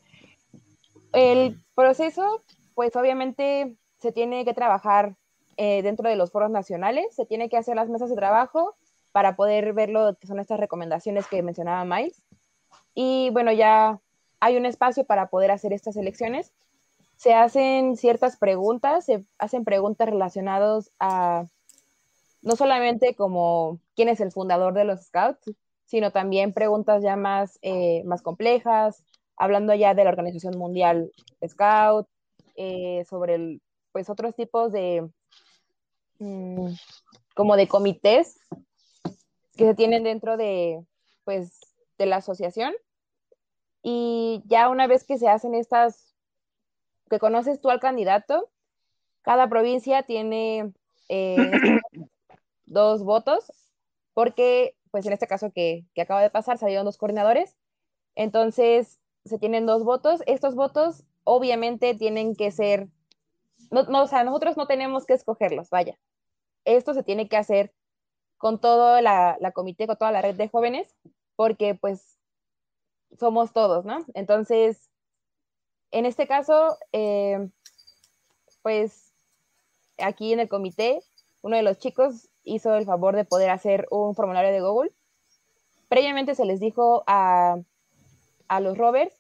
El 1.13 1.61
proceso, 1.75 2.45
pues 2.77 2.95
obviamente 2.95 3.77
se 3.99 4.13
tiene 4.13 4.45
que 4.45 4.55
trabajar 4.55 5.17
eh, 5.57 5.83
dentro 5.83 6.09
de 6.09 6.15
los 6.15 6.31
foros 6.31 6.53
nacionales, 6.53 7.13
se 7.17 7.27
tiene 7.27 7.49
que 7.49 7.57
hacer 7.57 7.75
las 7.75 7.89
mesas 7.89 8.09
de 8.11 8.15
trabajo 8.15 8.77
para 9.11 9.35
poder 9.35 9.73
ver 9.73 9.91
lo 9.91 10.15
que 10.15 10.29
son 10.29 10.39
estas 10.39 10.61
recomendaciones 10.61 11.27
que 11.27 11.43
mencionaba 11.43 11.85
Miles. 11.85 12.23
Y 12.95 13.31
bueno, 13.31 13.51
ya 13.51 13.99
hay 14.39 14.57
un 14.57 14.65
espacio 14.65 15.05
para 15.05 15.29
poder 15.29 15.51
hacer 15.51 15.73
estas 15.73 15.97
elecciones. 15.97 16.53
Se 17.21 17.35
hacen 17.35 17.99
ciertas 17.99 18.39
preguntas, 18.39 19.05
se 19.05 19.27
hacen 19.37 19.63
preguntas 19.63 20.09
relacionadas 20.09 20.91
a 20.99 21.45
no 22.41 22.57
solamente 22.57 23.15
como 23.15 23.79
quién 23.95 24.09
es 24.09 24.21
el 24.21 24.33
fundador 24.33 24.73
de 24.73 24.85
los 24.85 25.03
Scouts, 25.03 25.53
sino 25.85 26.13
también 26.13 26.55
preguntas 26.55 27.03
ya 27.03 27.17
más, 27.17 27.59
eh, 27.61 28.03
más 28.05 28.23
complejas, 28.23 29.05
hablando 29.37 29.75
ya 29.75 29.93
de 29.93 30.03
la 30.05 30.09
Organización 30.09 30.57
Mundial 30.57 31.13
Scout, 31.47 32.09
eh, 32.57 33.05
sobre 33.05 33.35
el, 33.35 33.61
pues 33.93 34.09
otros 34.09 34.35
tipos 34.35 34.73
de, 34.73 35.07
mm, 36.21 36.69
como 37.35 37.57
de 37.57 37.69
comités 37.69 38.39
que 39.59 39.67
se 39.67 39.75
tienen 39.75 40.05
dentro 40.05 40.39
de, 40.39 40.83
pues, 41.25 41.61
de 41.99 42.07
la 42.07 42.17
asociación. 42.17 42.73
Y 43.83 44.43
ya 44.47 44.71
una 44.71 44.87
vez 44.87 45.05
que 45.05 45.19
se 45.19 45.29
hacen 45.29 45.55
estas, 45.55 46.10
que 47.11 47.19
conoces 47.19 47.61
tú 47.61 47.69
al 47.71 47.81
candidato, 47.81 48.49
cada 49.23 49.49
provincia 49.49 50.05
tiene 50.05 50.73
eh, 51.09 51.37
dos 52.65 53.03
votos, 53.03 53.53
porque, 54.15 54.77
pues 54.91 55.05
en 55.07 55.13
este 55.13 55.27
caso 55.27 55.51
que, 55.53 55.85
que 55.95 56.03
acaba 56.03 56.23
de 56.23 56.31
pasar, 56.31 56.57
salieron 56.57 56.85
dos 56.85 56.97
coordinadores. 56.97 57.57
Entonces, 58.15 58.99
se 59.25 59.39
tienen 59.39 59.67
dos 59.67 59.85
votos. 59.85 60.23
Estos 60.27 60.55
votos 60.55 61.05
obviamente 61.25 61.95
tienen 61.95 62.35
que 62.35 62.51
ser, 62.51 62.89
no, 63.71 63.83
no, 63.85 64.05
o 64.05 64.07
sea, 64.07 64.25
nosotros 64.25 64.57
no 64.57 64.67
tenemos 64.67 65.05
que 65.05 65.15
escogerlos, 65.15 65.71
vaya. 65.71 65.99
Esto 66.65 66.95
se 66.95 67.03
tiene 67.03 67.29
que 67.29 67.37
hacer 67.37 67.73
con 68.39 68.61
toda 68.61 69.03
la, 69.03 69.37
la 69.41 69.53
comité, 69.53 69.87
con 69.87 69.97
toda 69.97 70.13
la 70.13 70.23
red 70.23 70.37
de 70.37 70.49
jóvenes, 70.49 70.95
porque 71.37 71.75
pues 71.75 72.19
somos 73.19 73.53
todos, 73.53 73.85
¿no? 73.85 74.05
Entonces, 74.15 74.90
en 75.91 76.07
este 76.07 76.27
caso, 76.27 76.77
eh, 76.93 77.49
pues 78.63 79.13
aquí 79.99 80.33
en 80.33 80.41
el 80.41 80.49
comité, 80.49 81.03
uno 81.43 81.57
de 81.57 81.63
los 81.63 81.79
chicos 81.79 82.29
hizo 82.45 82.75
el 82.75 82.85
favor 82.85 83.17
de 83.17 83.25
poder 83.25 83.51
hacer 83.51 83.87
un 83.91 84.15
formulario 84.15 84.53
de 84.53 84.61
Google. 84.61 84.93
Previamente 85.89 86.35
se 86.35 86.45
les 86.45 86.61
dijo 86.61 87.03
a, 87.07 87.57
a 88.49 88.61
los 88.61 88.77
rovers 88.79 89.13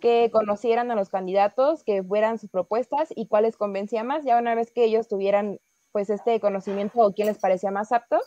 que 0.00 0.30
conocieran 0.30 0.90
a 0.90 0.94
los 0.94 1.08
candidatos, 1.08 1.82
que 1.82 2.02
fueran 2.02 2.38
sus 2.38 2.50
propuestas 2.50 3.08
y 3.14 3.26
cuáles 3.26 3.56
convencía 3.56 4.04
más. 4.04 4.24
Ya 4.24 4.38
una 4.38 4.54
vez 4.54 4.70
que 4.70 4.84
ellos 4.84 5.08
tuvieran 5.08 5.58
pues 5.92 6.10
este 6.10 6.38
conocimiento 6.40 7.00
o 7.00 7.12
quién 7.12 7.28
les 7.28 7.38
parecía 7.38 7.70
más 7.70 7.90
apto, 7.92 8.20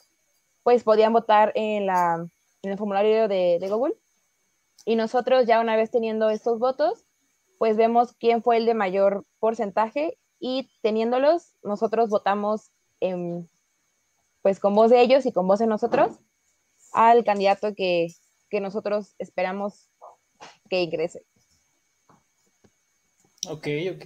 pues 0.63 0.83
podían 0.83 1.13
votar 1.13 1.51
en, 1.55 1.85
la, 1.85 2.27
en 2.63 2.71
el 2.71 2.77
formulario 2.77 3.27
de, 3.27 3.59
de 3.59 3.69
Google. 3.69 3.95
Y 4.85 4.95
nosotros 4.95 5.45
ya 5.45 5.59
una 5.61 5.75
vez 5.75 5.91
teniendo 5.91 6.29
estos 6.29 6.57
votos, 6.57 7.05
pues 7.59 7.77
vemos 7.77 8.13
quién 8.13 8.41
fue 8.41 8.57
el 8.57 8.65
de 8.65 8.73
mayor 8.73 9.25
porcentaje 9.37 10.17
y 10.39 10.71
teniéndolos, 10.81 11.53
nosotros 11.61 12.09
votamos 12.09 12.71
pues 14.41 14.59
con 14.59 14.73
voz 14.73 14.89
de 14.89 15.01
ellos 15.01 15.25
y 15.25 15.31
con 15.31 15.47
voz 15.47 15.59
de 15.59 15.67
nosotros 15.67 16.17
al 16.93 17.23
candidato 17.23 17.75
que, 17.75 18.07
que 18.49 18.61
nosotros 18.61 19.13
esperamos 19.19 19.89
que 20.69 20.81
ingrese. 20.81 21.25
Ok, 23.47 23.67
ok. 23.95 24.05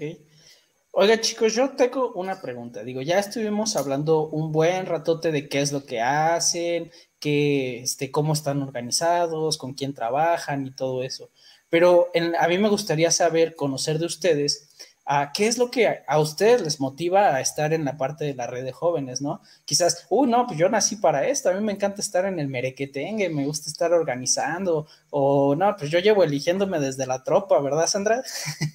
Oiga, 0.96 1.20
chicos, 1.20 1.56
yo 1.56 1.72
tengo 1.72 2.12
una 2.14 2.40
pregunta. 2.40 2.84
Digo, 2.84 3.02
ya 3.02 3.18
estuvimos 3.18 3.76
hablando 3.76 4.28
un 4.28 4.52
buen 4.52 4.86
ratote 4.86 5.32
de 5.32 5.50
qué 5.50 5.62
es 5.62 5.72
lo 5.72 5.86
que 5.86 6.02
hacen, 6.02 6.92
qué, 7.20 7.82
este, 7.82 8.12
cómo 8.12 8.34
están 8.34 8.62
organizados, 8.62 9.58
con 9.58 9.74
quién 9.74 9.94
trabajan 9.94 10.68
y 10.68 10.72
todo 10.72 11.02
eso. 11.04 11.32
Pero 11.74 12.12
a 12.40 12.48
mí 12.48 12.60
me 12.60 12.70
gustaría 12.70 13.10
saber, 13.10 13.56
conocer 13.56 13.98
de 13.98 14.06
ustedes, 14.06 14.70
qué 15.34 15.48
es 15.48 15.58
lo 15.58 15.72
que 15.72 16.04
a, 16.08 16.20
ustedes 16.20 16.62
les 16.62 16.80
motiva 16.80 17.34
a 17.34 17.42
estar 17.42 17.74
en 17.74 17.84
la 17.84 17.98
parte 17.98 18.26
de 18.26 18.36
la 18.36 18.46
red 18.46 18.64
de 18.64 18.72
jóvenes, 18.72 19.24
¿no? 19.24 19.42
Quizás, 19.66 20.06
uh, 20.12 20.28
no, 20.28 20.46
pues 20.46 20.60
yo 20.60 20.70
nací 20.70 20.98
para 20.98 21.28
esto, 21.28 21.50
a 21.50 21.54
mí 21.54 21.62
me 21.62 21.72
encanta 21.72 22.00
estar 22.00 22.26
en 22.26 22.38
el 22.38 22.48
merequetengue, 22.48 23.28
me 23.30 23.48
gusta 23.48 23.72
estar 23.72 23.92
organizando, 23.92 24.86
o 25.10 25.56
no, 25.56 25.76
pues 25.76 25.90
yo 25.90 25.98
llevo 25.98 26.24
eligiéndome 26.24 26.80
desde 26.80 27.08
la 27.08 27.24
tropa, 27.24 27.60
¿verdad, 27.60 27.88
Sandra? 27.88 28.22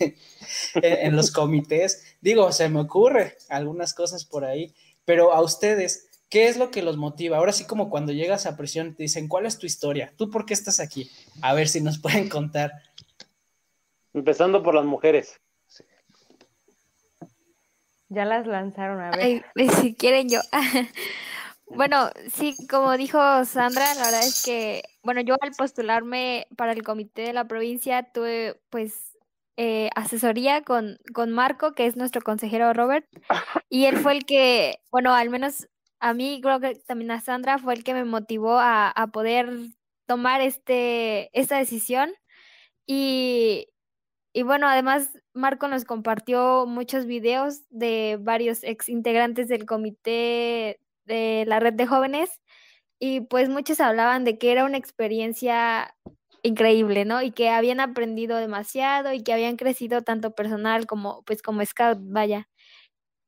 en, 0.83 1.15
los 1.15 1.31
comités, 1.31 2.03
digo, 2.21 2.51
se 2.51 2.69
me 2.69 2.81
ocurre 2.81 3.37
algunas 3.49 3.95
cosas 3.95 4.25
por 4.25 4.45
ahí, 4.45 4.75
pero 5.05 5.33
a 5.33 5.41
ustedes, 5.41 6.09
¿Qué 6.29 6.49
es 6.49 6.59
lo 6.59 6.71
que 6.71 6.83
los 6.83 6.99
motiva? 6.99 7.39
Ahora 7.39 7.53
sí 7.53 7.65
como 7.65 7.89
cuando 7.89 8.13
llegas 8.13 8.45
a 8.45 8.57
prisión 8.57 8.95
te 8.95 9.05
dicen, 9.05 9.29
¿cuál 9.29 9.47
es 9.47 9.57
tu 9.57 9.65
historia? 9.65 10.13
¿Tú 10.17 10.31
por 10.31 10.45
qué 10.45 10.53
estás 10.53 10.79
aquí? 10.79 11.11
A 11.41 11.55
ver 11.55 11.69
si 11.69 11.81
nos 11.81 11.99
pueden 12.03 12.29
contar. 12.29 12.73
Empezando 14.19 14.65
por 14.65 14.75
las 14.75 14.85
mujeres. 14.85 15.41
Ya 18.09 18.25
las 18.25 18.49
lanzaron 18.49 19.01
a 19.01 19.13
ver. 19.13 19.45
si 19.81 19.95
quieren 19.95 20.29
yo. 20.29 20.41
bueno, 21.67 22.11
sí, 22.33 22.57
como 22.69 22.97
dijo 22.97 23.19
Sandra, 23.45 23.95
la 23.95 24.07
verdad 24.07 24.27
es 24.27 24.43
que, 24.45 24.83
bueno, 25.05 25.21
yo 25.21 25.37
al 25.41 25.53
postularme 25.53 26.49
para 26.57 26.73
el 26.73 26.83
comité 26.83 27.23
de 27.23 27.33
la 27.33 27.47
provincia 27.47 28.03
tuve 28.13 28.61
pues 28.71 29.17
eh, 29.57 29.89
asesoría 29.95 30.63
con, 30.63 30.99
con 31.15 31.31
Marco, 31.31 31.75
que 31.75 31.87
es 31.87 31.97
nuestro 31.97 32.21
consejero 32.23 32.73
Robert, 32.73 33.07
y 33.69 33.85
él 33.85 33.99
fue 33.99 34.15
el 34.17 34.25
que, 34.27 34.81
bueno, 34.91 35.15
al 35.15 35.31
menos 35.31 35.69
a 36.01 36.13
mí, 36.13 36.41
creo 36.43 36.59
que 36.59 36.75
también 36.75 37.13
a 37.13 37.21
Sandra, 37.21 37.59
fue 37.59 37.75
el 37.75 37.85
que 37.85 37.95
me 37.95 38.05
motivó 38.05 38.59
a, 38.59 38.91
a 38.91 39.07
poder 39.07 39.53
tomar 40.07 40.41
este, 40.41 41.31
esta 41.39 41.59
decisión. 41.59 42.11
Y, 42.85 43.69
y 44.33 44.43
bueno, 44.43 44.69
además 44.69 45.11
Marco 45.35 45.69
nos 45.69 45.85
compartió 45.85 46.67
muchos 46.67 47.07
videos 47.07 47.63
de 47.71 48.19
varios 48.21 48.63
ex 48.65 48.89
integrantes 48.89 49.49
del 49.49 49.67
comité 49.67 50.81
de 51.07 51.45
la 51.47 51.61
red 51.61 51.75
de 51.75 51.87
jóvenes 51.87 52.31
y 53.01 53.23
pues 53.23 53.49
muchos 53.49 53.81
hablaban 53.81 54.25
de 54.25 54.39
que 54.39 54.53
era 54.53 54.65
una 54.65 54.79
experiencia 54.79 55.95
increíble, 56.43 57.05
¿no? 57.05 57.23
Y 57.23 57.33
que 57.33 57.51
habían 57.51 57.81
aprendido 57.81 58.37
demasiado 58.39 59.13
y 59.13 59.23
que 59.23 59.33
habían 59.33 59.57
crecido 59.57 60.03
tanto 60.03 60.33
personal 60.35 60.87
como 60.87 61.23
pues 61.25 61.43
como 61.43 61.65
scout, 61.65 61.99
vaya. 62.03 62.49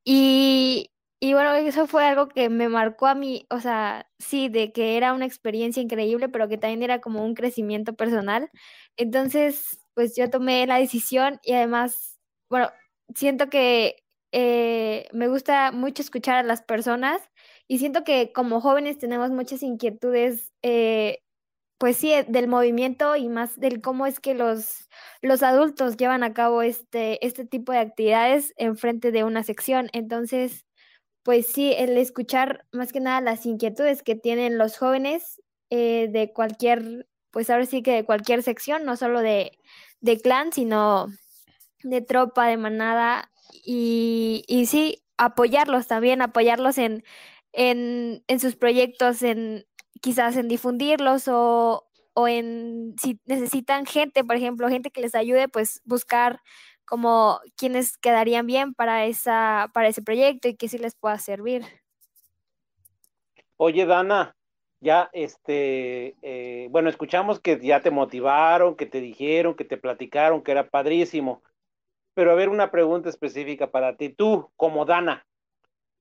Y, 0.05 0.91
y 1.19 1.33
bueno, 1.33 1.53
eso 1.55 1.87
fue 1.87 2.05
algo 2.05 2.27
que 2.29 2.49
me 2.49 2.69
marcó 2.69 3.07
a 3.07 3.15
mí, 3.15 3.45
o 3.51 3.59
sea, 3.59 4.09
sí, 4.19 4.49
de 4.49 4.71
que 4.73 4.97
era 4.97 5.13
una 5.13 5.25
experiencia 5.25 5.81
increíble, 5.83 6.29
pero 6.29 6.47
que 6.49 6.57
también 6.57 6.83
era 6.83 7.01
como 7.01 7.23
un 7.25 7.35
crecimiento 7.35 7.93
personal. 7.95 8.49
Entonces, 8.97 9.80
pues 9.93 10.15
yo 10.15 10.29
tomé 10.29 10.65
la 10.67 10.77
decisión 10.77 11.39
y 11.43 11.53
además, 11.53 12.19
bueno, 12.49 12.69
siento 13.15 13.49
que 13.49 14.03
eh, 14.31 15.07
me 15.13 15.27
gusta 15.27 15.71
mucho 15.71 16.01
escuchar 16.01 16.37
a 16.37 16.43
las 16.43 16.61
personas 16.61 17.21
y 17.67 17.79
siento 17.79 18.03
que 18.03 18.31
como 18.33 18.61
jóvenes 18.61 18.97
tenemos 18.97 19.31
muchas 19.31 19.63
inquietudes, 19.63 20.53
eh, 20.61 21.19
pues 21.79 21.97
sí, 21.97 22.13
del 22.27 22.47
movimiento 22.47 23.15
y 23.15 23.29
más 23.29 23.59
del 23.59 23.81
cómo 23.81 24.05
es 24.07 24.19
que 24.19 24.35
los, 24.35 24.89
los 25.21 25.43
adultos 25.43 25.97
llevan 25.97 26.23
a 26.23 26.33
cabo 26.33 26.61
este, 26.61 27.25
este 27.25 27.45
tipo 27.45 27.71
de 27.71 27.79
actividades 27.79 28.53
en 28.57 28.77
frente 28.77 29.11
de 29.11 29.23
una 29.23 29.43
sección. 29.43 29.89
Entonces, 29.93 30.65
pues 31.23 31.47
sí, 31.47 31.73
el 31.77 31.97
escuchar 31.97 32.65
más 32.71 32.93
que 32.93 32.99
nada 33.01 33.21
las 33.21 33.45
inquietudes 33.45 34.03
que 34.03 34.15
tienen 34.15 34.57
los 34.57 34.77
jóvenes 34.77 35.41
eh, 35.71 36.09
de 36.11 36.33
cualquier 36.33 37.07
pues 37.31 37.49
ahora 37.49 37.65
sí 37.65 37.81
que 37.81 37.93
de 37.93 38.05
cualquier 38.05 38.43
sección, 38.43 38.85
no 38.85 38.97
solo 38.97 39.21
de, 39.21 39.57
clan, 40.21 40.51
sino 40.51 41.07
de 41.83 42.01
tropa, 42.01 42.47
de 42.47 42.57
manada, 42.57 43.31
y, 43.65 44.43
y 44.47 44.65
sí, 44.65 45.03
apoyarlos 45.17 45.87
también, 45.87 46.21
apoyarlos 46.21 46.77
en, 46.77 47.03
en, 47.53 48.23
en 48.27 48.39
sus 48.39 48.55
proyectos, 48.55 49.21
en 49.23 49.65
quizás 50.01 50.35
en 50.35 50.47
difundirlos 50.47 51.27
o, 51.27 51.87
o 52.13 52.27
en 52.27 52.95
si 53.01 53.19
necesitan 53.25 53.85
gente, 53.85 54.23
por 54.23 54.35
ejemplo, 54.35 54.67
gente 54.69 54.91
que 54.91 55.01
les 55.01 55.15
ayude, 55.15 55.47
pues 55.47 55.81
buscar 55.85 56.41
como 56.85 57.39
quienes 57.55 57.97
quedarían 57.97 58.45
bien 58.47 58.73
para 58.73 59.05
esa 59.05 59.69
para 59.73 59.87
ese 59.87 60.01
proyecto 60.01 60.49
y 60.49 60.57
que 60.57 60.67
sí 60.67 60.77
les 60.77 60.95
pueda 60.95 61.17
servir. 61.19 61.63
Oye, 63.57 63.85
Dana, 63.85 64.35
ya, 64.81 65.09
este, 65.13 66.15
eh, 66.23 66.67
bueno, 66.71 66.89
escuchamos 66.89 67.39
que 67.39 67.59
ya 67.59 67.81
te 67.81 67.91
motivaron, 67.91 68.75
que 68.75 68.87
te 68.87 68.99
dijeron, 68.99 69.55
que 69.55 69.63
te 69.63 69.77
platicaron, 69.77 70.41
que 70.41 70.51
era 70.51 70.69
padrísimo. 70.69 71.43
Pero 72.15 72.31
a 72.31 72.35
ver, 72.35 72.49
una 72.49 72.71
pregunta 72.71 73.07
específica 73.07 73.69
para 73.71 73.95
ti. 73.95 74.09
Tú, 74.09 74.49
como 74.57 74.85
Dana, 74.85 75.25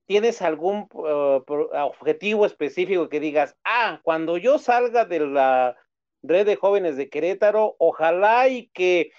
¿tienes 0.07 0.41
algún 0.41 0.89
uh, 0.93 1.43
objetivo 1.85 2.47
específico 2.47 3.11
que 3.11 3.21
digas, 3.21 3.55
ah, 3.65 4.01
cuando 4.03 4.39
yo 4.39 4.59
salga 4.59 5.05
de 5.05 5.21
la 5.21 5.77
red 6.23 6.47
de 6.47 6.57
jóvenes 6.57 6.97
de 6.97 7.11
Querétaro, 7.11 7.77
ojalá 7.79 8.49
y 8.49 8.69
que 8.69 9.13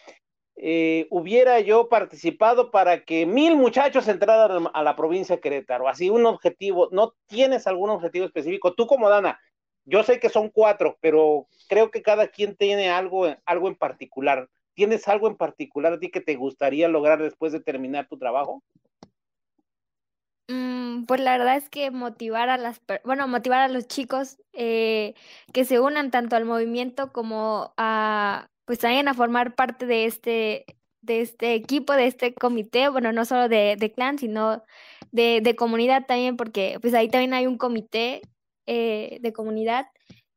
eh, 0.55 1.07
hubiera 1.11 1.59
yo 1.59 1.87
participado 1.87 2.71
para 2.71 3.05
que 3.05 3.25
mil 3.27 3.55
muchachos 3.55 4.07
entraran 4.07 4.67
a 4.73 4.83
la 4.83 4.95
provincia 4.95 5.35
de 5.35 5.41
Querétaro? 5.41 5.87
Así 5.87 6.09
un 6.09 6.25
objetivo, 6.25 6.89
¿no 6.91 7.13
tienes 7.27 7.67
algún 7.67 7.91
objetivo 7.91 8.25
específico? 8.25 8.73
Tú 8.73 8.87
como 8.87 9.07
Dana, 9.07 9.39
yo 9.85 10.03
sé 10.03 10.19
que 10.19 10.29
son 10.29 10.49
cuatro, 10.49 10.97
pero 11.01 11.47
creo 11.67 11.91
que 11.91 12.01
cada 12.01 12.27
quien 12.27 12.55
tiene 12.55 12.89
algo, 12.89 13.27
algo 13.45 13.67
en 13.67 13.75
particular. 13.75 14.49
¿Tienes 14.73 15.07
algo 15.07 15.27
en 15.27 15.35
particular 15.35 15.93
a 15.93 15.99
ti 15.99 16.09
que 16.09 16.21
te 16.21 16.35
gustaría 16.35 16.87
lograr 16.87 17.21
después 17.21 17.51
de 17.51 17.59
terminar 17.59 18.07
tu 18.07 18.17
trabajo? 18.17 18.63
Mm, 20.47 21.05
pues 21.05 21.21
la 21.21 21.37
verdad 21.37 21.57
es 21.57 21.69
que 21.69 21.91
motivar 21.91 22.49
a 22.49 22.57
las, 22.57 22.81
bueno, 23.03 23.27
motivar 23.27 23.61
a 23.61 23.67
los 23.67 23.87
chicos 23.87 24.37
eh, 24.53 25.13
que 25.53 25.65
se 25.65 25.79
unan 25.79 26.11
tanto 26.11 26.35
al 26.35 26.45
movimiento 26.45 27.11
como 27.11 27.73
a, 27.77 28.49
pues 28.65 28.79
también 28.79 29.07
a 29.07 29.13
formar 29.13 29.55
parte 29.55 29.85
de 29.85 30.05
este, 30.05 30.65
de 31.01 31.21
este 31.21 31.53
equipo, 31.53 31.93
de 31.93 32.07
este 32.07 32.33
comité, 32.33 32.89
bueno, 32.89 33.11
no 33.13 33.25
solo 33.25 33.49
de, 33.49 33.91
clan, 33.95 34.19
sino 34.19 34.63
de, 35.11 35.41
de 35.41 35.55
comunidad 35.55 36.05
también, 36.05 36.37
porque 36.37 36.77
pues 36.81 36.93
ahí 36.93 37.09
también 37.09 37.33
hay 37.33 37.47
un 37.47 37.57
comité 37.57 38.21
eh, 38.73 39.17
de 39.19 39.33
comunidad. 39.33 39.87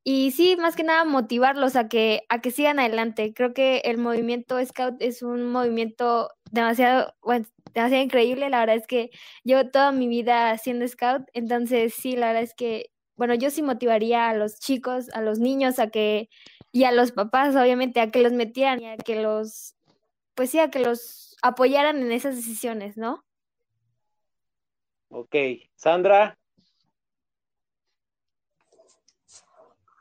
Y 0.02 0.32
sí, 0.32 0.56
más 0.56 0.74
que 0.74 0.82
nada 0.82 1.04
motivarlos 1.04 1.76
a 1.76 1.86
que, 1.88 2.24
a 2.28 2.40
que 2.40 2.50
sigan 2.50 2.80
adelante. 2.80 3.32
Creo 3.32 3.54
que 3.54 3.78
el 3.84 3.96
movimiento 3.96 4.58
Scout 4.66 4.96
es 4.98 5.22
un 5.22 5.52
movimiento 5.52 6.30
demasiado, 6.50 7.14
bueno, 7.22 7.46
demasiado 7.74 8.02
increíble. 8.02 8.50
La 8.50 8.58
verdad 8.58 8.74
es 8.74 8.88
que 8.88 9.10
yo 9.44 9.70
toda 9.70 9.92
mi 9.92 10.08
vida 10.08 10.58
siendo 10.58 10.86
Scout, 10.88 11.22
entonces 11.32 11.94
sí, 11.94 12.16
la 12.16 12.26
verdad 12.26 12.42
es 12.42 12.54
que, 12.54 12.90
bueno, 13.14 13.34
yo 13.34 13.50
sí 13.50 13.62
motivaría 13.62 14.28
a 14.28 14.34
los 14.34 14.58
chicos, 14.58 15.10
a 15.10 15.22
los 15.22 15.38
niños, 15.38 15.78
a 15.78 15.90
que, 15.90 16.28
y 16.72 16.82
a 16.84 16.90
los 16.90 17.12
papás, 17.12 17.54
obviamente, 17.54 18.00
a 18.00 18.10
que 18.10 18.20
los 18.20 18.32
metieran 18.32 18.80
y 18.80 18.86
a 18.86 18.96
que 18.96 19.22
los, 19.22 19.76
pues 20.34 20.50
sí, 20.50 20.58
a 20.58 20.72
que 20.72 20.80
los 20.80 21.36
apoyaran 21.40 22.02
en 22.02 22.10
esas 22.10 22.34
decisiones, 22.34 22.96
¿no? 22.96 23.24
Ok, 25.08 25.36
Sandra. 25.76 26.36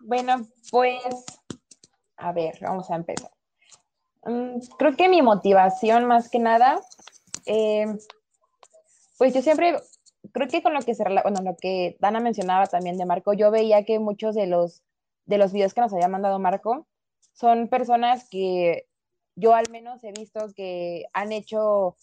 Bueno, 0.05 0.45
pues, 0.69 1.01
a 2.17 2.33
ver, 2.33 2.57
vamos 2.61 2.91
a 2.91 2.95
empezar. 2.95 3.31
Mm, 4.25 4.59
creo 4.77 4.95
que 4.97 5.07
mi 5.07 5.21
motivación 5.21 6.05
más 6.05 6.29
que 6.29 6.39
nada, 6.39 6.81
eh, 7.45 7.85
pues 9.17 9.33
yo 9.33 9.41
siempre, 9.41 9.77
creo 10.33 10.47
que 10.49 10.61
con 10.61 10.73
lo 10.73 10.81
que 10.81 10.93
se, 10.93 11.03
bueno, 11.05 11.41
lo 11.41 11.55
que 11.55 11.95
Dana 11.99 12.19
mencionaba 12.19 12.67
también 12.67 12.97
de 12.97 13.05
Marco, 13.05 13.33
yo 13.33 13.49
veía 13.49 13.85
que 13.85 13.99
muchos 13.99 14.35
de 14.35 14.47
los, 14.47 14.83
de 15.25 15.37
los 15.37 15.53
videos 15.53 15.73
que 15.73 15.81
nos 15.81 15.93
había 15.93 16.09
mandado 16.09 16.37
Marco 16.37 16.85
son 17.31 17.69
personas 17.69 18.27
que 18.29 18.87
yo 19.35 19.55
al 19.55 19.69
menos 19.71 20.03
he 20.03 20.11
visto 20.11 20.47
que 20.53 21.05
han 21.13 21.31
hecho 21.31 21.95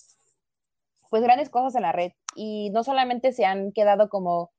pues 1.11 1.23
grandes 1.23 1.51
cosas 1.51 1.75
en 1.75 1.83
la 1.83 1.93
red 1.93 2.13
y 2.35 2.71
no 2.71 2.83
solamente 2.83 3.33
se 3.33 3.45
han 3.45 3.73
quedado 3.73 4.09
como 4.09 4.53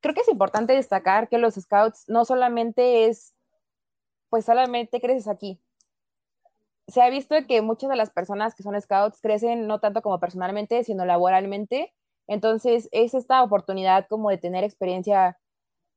creo 0.00 0.14
que 0.14 0.22
es 0.22 0.28
importante 0.28 0.72
destacar 0.72 1.28
que 1.28 1.38
los 1.38 1.54
scouts 1.54 2.04
no 2.08 2.24
solamente 2.24 3.06
es, 3.06 3.34
pues 4.28 4.44
solamente 4.44 5.00
creces 5.00 5.28
aquí. 5.28 5.60
Se 6.88 7.02
ha 7.02 7.10
visto 7.10 7.36
que 7.46 7.62
muchas 7.62 7.90
de 7.90 7.96
las 7.96 8.10
personas 8.10 8.54
que 8.54 8.62
son 8.62 8.80
scouts 8.80 9.20
crecen 9.20 9.66
no 9.66 9.78
tanto 9.80 10.02
como 10.02 10.18
personalmente, 10.18 10.82
sino 10.84 11.04
laboralmente. 11.04 11.94
Entonces, 12.26 12.88
es 12.92 13.14
esta 13.14 13.42
oportunidad 13.42 14.06
como 14.08 14.30
de 14.30 14.38
tener 14.38 14.64
experiencia, 14.64 15.38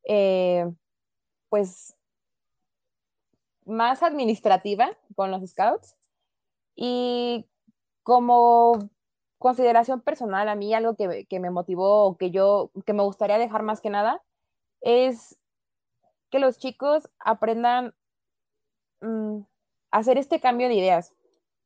eh, 0.07 0.71
pues, 1.49 1.95
más 3.65 4.03
administrativa 4.03 4.97
con 5.15 5.31
los 5.31 5.49
scouts. 5.49 5.95
Y 6.75 7.47
como 8.03 8.89
consideración 9.43 9.99
personal, 9.99 10.47
a 10.47 10.55
mí 10.55 10.73
algo 10.73 10.95
que, 10.95 11.25
que 11.25 11.41
me 11.41 11.49
motivó, 11.49 12.15
que 12.15 12.31
yo, 12.31 12.71
que 12.85 12.93
me 12.93 13.03
gustaría 13.03 13.37
dejar 13.37 13.61
más 13.61 13.81
que 13.81 13.89
nada, 13.89 14.23
es 14.79 15.37
que 16.31 16.39
los 16.39 16.57
chicos 16.57 17.09
aprendan 17.19 17.93
mm, 19.01 19.39
a 19.91 19.97
hacer 19.97 20.17
este 20.17 20.39
cambio 20.39 20.69
de 20.69 20.75
ideas, 20.75 21.13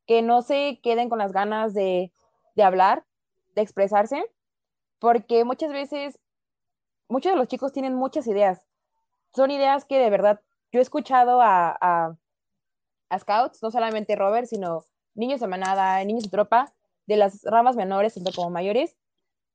que 0.08 0.24
no 0.24 0.42
se 0.42 0.80
queden 0.82 1.08
con 1.08 1.20
las 1.20 1.34
ganas 1.34 1.76
de, 1.76 2.12
de 2.56 2.64
hablar, 2.64 3.06
de 3.54 3.62
expresarse, 3.62 4.26
porque 4.98 5.44
muchas 5.44 5.72
veces, 5.72 6.18
muchos 7.08 7.32
de 7.32 7.38
los 7.38 7.48
chicos 7.48 7.74
tienen 7.74 7.94
muchas 7.94 8.26
ideas. 8.26 8.66
Son 9.36 9.52
ideas 9.52 9.86
que 9.86 10.00
de 10.00 10.10
verdad 10.10 10.42
yo 10.72 10.80
he 10.80 10.82
escuchado 10.82 11.42
a 11.44 12.18
scouts, 13.20 13.62
no 13.62 13.70
solamente 13.70 14.16
Robert, 14.16 14.48
sino 14.48 14.84
niños 15.14 15.42
de 15.42 15.48
manada, 15.48 16.04
niños 16.04 16.24
de 16.24 16.32
tropa, 16.32 16.74
de 17.08 17.18
las 17.18 17.42
ramas 17.44 17.76
menores, 17.76 18.14
tanto 18.14 18.32
como 18.36 18.50
mayores, 18.50 18.96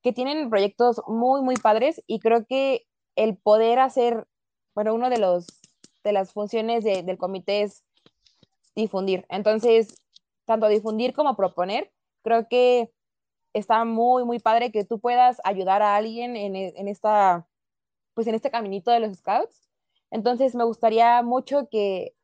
que 0.03 0.13
tienen 0.13 0.51
proyectos 0.51 1.01
muy, 1.07 1.43
muy 1.43 1.57
padres 1.57 2.03
y 2.07 2.19
creo 2.19 2.45
que 2.47 2.87
el 3.15 3.37
poder 3.37 3.79
hacer, 3.79 4.27
bueno, 4.75 4.95
uno 4.95 5.11
de 5.11 5.19
los 5.19 5.47
de 6.03 6.13
las 6.13 6.33
funciones 6.33 6.85
del 6.85 7.19
comité 7.19 7.63
es 7.63 7.85
difundir. 8.75 9.25
Entonces, 9.29 9.95
tanto 10.45 10.69
difundir 10.69 11.15
como 11.15 11.37
proponer, 11.37 11.93
creo 12.23 12.49
que 12.49 12.93
está 13.53 13.85
muy, 13.85 14.25
muy 14.25 14.39
padre 14.39 14.73
que 14.73 14.85
tú 14.85 14.99
puedas 14.99 15.41
ayudar 15.45 15.83
a 15.83 15.97
alguien 15.97 16.37
en, 16.37 16.57
en 16.57 16.89
esta, 16.89 17.47
pues 18.15 18.27
en 18.27 18.35
este 18.35 18.51
caminito 18.51 18.91
de 18.91 19.01
los 19.01 19.17
scouts. 19.17 19.69
Entonces, 20.11 20.55
me 20.55 20.65
gustaría 20.65 21.23
mucho 21.23 21.69
que, 21.71 22.15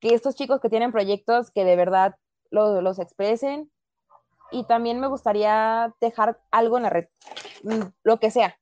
que 0.00 0.14
estos 0.14 0.34
chicos 0.34 0.60
que 0.60 0.70
tienen 0.70 0.92
proyectos 0.92 1.50
que 1.50 1.64
de 1.64 1.76
verdad 1.76 2.16
los, 2.50 2.82
los 2.82 2.98
expresen, 2.98 3.70
y 4.54 4.64
también 4.64 5.00
me 5.00 5.08
gustaría 5.08 5.94
dejar 6.00 6.40
algo 6.52 6.76
en 6.76 6.84
la 6.84 6.90
red, 6.90 7.08
mm, 7.64 7.82
lo 8.04 8.20
que 8.20 8.30
sea. 8.30 8.56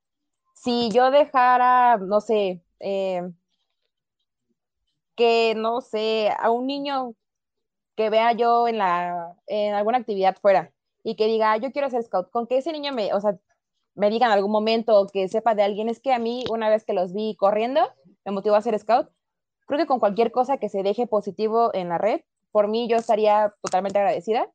Si 0.54 0.90
yo 0.90 1.10
dejara, 1.10 1.98
no 1.98 2.20
sé, 2.20 2.62
eh, 2.80 3.22
que 5.16 5.54
no 5.56 5.80
sé, 5.82 6.30
a 6.38 6.50
un 6.50 6.66
niño 6.66 7.14
que 7.96 8.10
vea 8.10 8.32
yo 8.32 8.68
en 8.68 8.78
la 8.78 9.36
en 9.46 9.74
alguna 9.74 9.98
actividad 9.98 10.36
fuera 10.40 10.72
y 11.04 11.16
que 11.16 11.26
diga, 11.26 11.56
yo 11.58 11.72
quiero 11.72 11.90
ser 11.90 12.02
scout, 12.04 12.30
con 12.30 12.46
que 12.46 12.58
ese 12.58 12.72
niño 12.72 12.92
me, 12.92 13.12
o 13.14 13.20
sea, 13.20 13.38
me 13.94 14.10
diga 14.10 14.26
en 14.26 14.32
algún 14.32 14.52
momento 14.52 14.98
o 14.98 15.06
que 15.08 15.28
sepa 15.28 15.54
de 15.54 15.62
alguien, 15.64 15.88
es 15.88 16.00
que 16.00 16.12
a 16.14 16.18
mí 16.18 16.44
una 16.50 16.70
vez 16.70 16.84
que 16.84 16.94
los 16.94 17.12
vi 17.12 17.36
corriendo, 17.36 17.82
me 18.24 18.32
motivó 18.32 18.56
a 18.56 18.62
ser 18.62 18.78
scout. 18.78 19.10
Creo 19.66 19.78
que 19.78 19.86
con 19.86 20.00
cualquier 20.00 20.32
cosa 20.32 20.58
que 20.58 20.68
se 20.68 20.82
deje 20.82 21.06
positivo 21.06 21.70
en 21.74 21.88
la 21.90 21.98
red, 21.98 22.22
por 22.52 22.68
mí 22.68 22.88
yo 22.88 22.96
estaría 22.96 23.54
totalmente 23.62 23.98
agradecida 23.98 24.50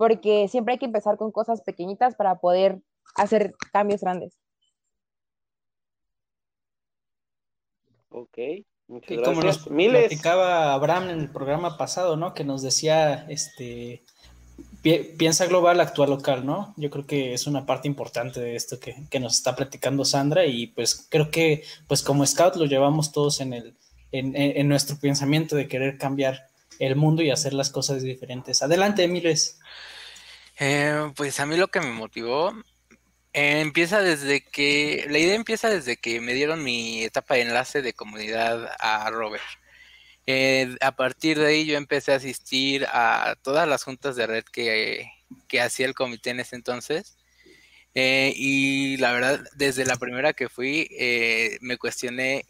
porque 0.00 0.48
siempre 0.48 0.72
hay 0.72 0.78
que 0.78 0.86
empezar 0.86 1.18
con 1.18 1.30
cosas 1.30 1.60
pequeñitas 1.60 2.14
para 2.14 2.36
poder 2.36 2.80
hacer 3.16 3.52
cambios 3.70 4.00
grandes. 4.00 4.32
Ok, 8.08 8.38
muchas 8.88 9.18
gracias. 9.18 9.28
Como 9.28 9.42
nos 9.42 9.58
platicaba 9.68 10.72
Abraham 10.72 11.10
en 11.10 11.20
el 11.20 11.30
programa 11.30 11.76
pasado, 11.76 12.16
¿no? 12.16 12.32
Que 12.32 12.44
nos 12.44 12.62
decía, 12.62 13.26
este, 13.28 14.02
piensa 15.18 15.44
global, 15.44 15.78
actúa 15.80 16.06
local, 16.06 16.46
¿no? 16.46 16.72
Yo 16.78 16.88
creo 16.88 17.06
que 17.06 17.34
es 17.34 17.46
una 17.46 17.66
parte 17.66 17.86
importante 17.86 18.40
de 18.40 18.56
esto 18.56 18.80
que, 18.80 19.06
que, 19.10 19.20
nos 19.20 19.34
está 19.34 19.54
platicando 19.54 20.06
Sandra 20.06 20.46
y 20.46 20.68
pues 20.68 21.08
creo 21.10 21.30
que 21.30 21.62
pues 21.86 22.02
como 22.02 22.24
scout 22.24 22.56
lo 22.56 22.64
llevamos 22.64 23.12
todos 23.12 23.42
en 23.42 23.52
el 23.52 23.76
en, 24.12 24.34
en 24.34 24.66
nuestro 24.66 24.96
pensamiento 24.96 25.56
de 25.56 25.68
querer 25.68 25.98
cambiar 25.98 26.49
el 26.80 26.96
mundo 26.96 27.22
y 27.22 27.30
hacer 27.30 27.52
las 27.52 27.70
cosas 27.70 28.02
diferentes. 28.02 28.62
Adelante, 28.62 29.06
Miles. 29.06 29.60
Eh, 30.58 31.12
pues 31.14 31.38
a 31.38 31.46
mí 31.46 31.56
lo 31.56 31.68
que 31.68 31.80
me 31.80 31.92
motivó 31.92 32.52
eh, 33.32 33.60
empieza 33.60 34.02
desde 34.02 34.42
que, 34.42 35.06
la 35.08 35.18
idea 35.18 35.34
empieza 35.34 35.68
desde 35.68 35.96
que 35.98 36.20
me 36.20 36.34
dieron 36.34 36.64
mi 36.64 37.04
etapa 37.04 37.34
de 37.34 37.42
enlace 37.42 37.82
de 37.82 37.92
comunidad 37.92 38.70
a 38.80 39.10
Robert. 39.10 39.42
Eh, 40.26 40.76
a 40.80 40.92
partir 40.96 41.38
de 41.38 41.46
ahí 41.48 41.66
yo 41.66 41.76
empecé 41.76 42.12
a 42.12 42.16
asistir 42.16 42.86
a 42.90 43.36
todas 43.42 43.68
las 43.68 43.84
juntas 43.84 44.16
de 44.16 44.26
red 44.26 44.44
que, 44.44 45.10
que 45.48 45.60
hacía 45.60 45.86
el 45.86 45.94
comité 45.94 46.30
en 46.30 46.40
ese 46.40 46.56
entonces. 46.56 47.18
y 47.94 48.96
la 48.98 49.12
verdad, 49.12 49.40
desde 49.54 49.84
la 49.84 49.96
primera 49.96 50.32
que 50.32 50.48
fui, 50.48 50.88
me 51.60 51.76
cuestioné, 51.78 52.44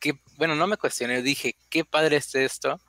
que, 0.00 0.14
bueno, 0.36 0.54
no 0.54 0.66
me 0.66 0.76
cuestioné, 0.76 1.22
dije, 1.22 1.56
qué 1.70 1.84
padre 1.84 2.16
es 2.16 2.34
esto. 2.34 2.80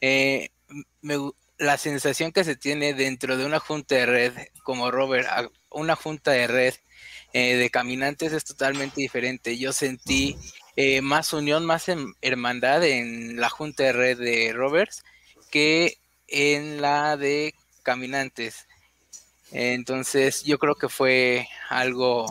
Me, 0.00 1.18
la 1.58 1.78
sensación 1.78 2.32
que 2.32 2.44
se 2.44 2.56
tiene 2.56 2.94
dentro 2.94 3.36
de 3.36 3.46
una 3.46 3.60
junta 3.60 3.94
de 3.94 4.06
red 4.06 4.32
como 4.62 4.90
Robert, 4.90 5.28
una 5.70 5.96
junta 5.96 6.32
de 6.32 6.46
red 6.46 6.74
eh, 7.32 7.56
de 7.56 7.70
caminantes 7.70 8.32
es 8.32 8.44
totalmente 8.44 9.00
diferente. 9.00 9.58
Yo 9.58 9.72
sentí 9.72 10.36
eh, 10.76 11.00
más 11.00 11.32
unión, 11.32 11.64
más 11.64 11.86
hermandad 12.20 12.84
en 12.84 13.40
la 13.40 13.48
junta 13.50 13.84
de 13.84 13.92
red 13.92 14.18
de 14.18 14.52
Roberts 14.52 15.04
que 15.50 15.98
en 16.28 16.80
la 16.82 17.16
de 17.16 17.54
caminantes. 17.82 18.66
Entonces 19.52 20.44
yo 20.44 20.58
creo 20.58 20.74
que 20.74 20.88
fue 20.88 21.48
algo 21.68 22.26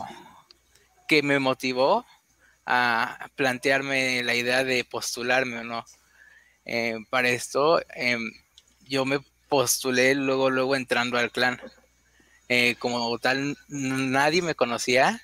que 1.08 1.22
me 1.22 1.38
motivó 1.38 2.04
a 2.66 3.30
plantearme 3.36 4.22
la 4.22 4.34
idea 4.34 4.64
de 4.64 4.84
postularme 4.84 5.58
o 5.58 5.64
no. 5.64 5.84
Eh, 6.66 6.98
para 7.10 7.28
esto 7.28 7.80
em, 7.94 8.32
yo 8.84 9.04
me 9.04 9.20
postulé 9.48 10.14
luego, 10.14 10.50
luego 10.50 10.76
entrando 10.76 11.16
al 11.16 11.30
clan. 11.30 11.60
Eh, 12.48 12.76
como 12.78 13.18
tal, 13.18 13.56
nadie 13.68 14.42
me 14.42 14.54
conocía. 14.54 15.20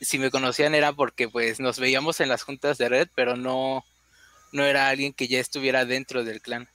si 0.00 0.18
me 0.18 0.30
conocían 0.30 0.74
era 0.74 0.92
porque 0.92 1.28
pues 1.28 1.60
nos 1.60 1.78
veíamos 1.78 2.20
en 2.20 2.28
las 2.28 2.42
juntas 2.42 2.78
de 2.78 2.88
red, 2.88 3.08
pero 3.14 3.36
no, 3.36 3.84
no 4.52 4.64
era 4.64 4.88
alguien 4.88 5.12
que 5.12 5.28
ya 5.28 5.38
estuviera 5.38 5.84
dentro 5.84 6.24
del 6.24 6.40
clan. 6.40 6.68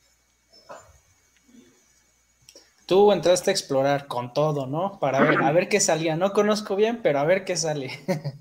Tú 2.86 3.12
entraste 3.12 3.52
a 3.52 3.54
explorar 3.54 4.08
con 4.08 4.34
todo, 4.34 4.66
¿no? 4.66 4.98
Para 5.00 5.20
ver, 5.20 5.44
a 5.44 5.52
ver 5.52 5.68
qué 5.68 5.82
salía. 5.82 6.16
No 6.16 6.32
conozco 6.32 6.78
bien, 6.78 7.02
pero 7.04 7.20
a 7.20 7.26
ver 7.26 7.44
qué 7.44 7.58
sale. 7.58 7.92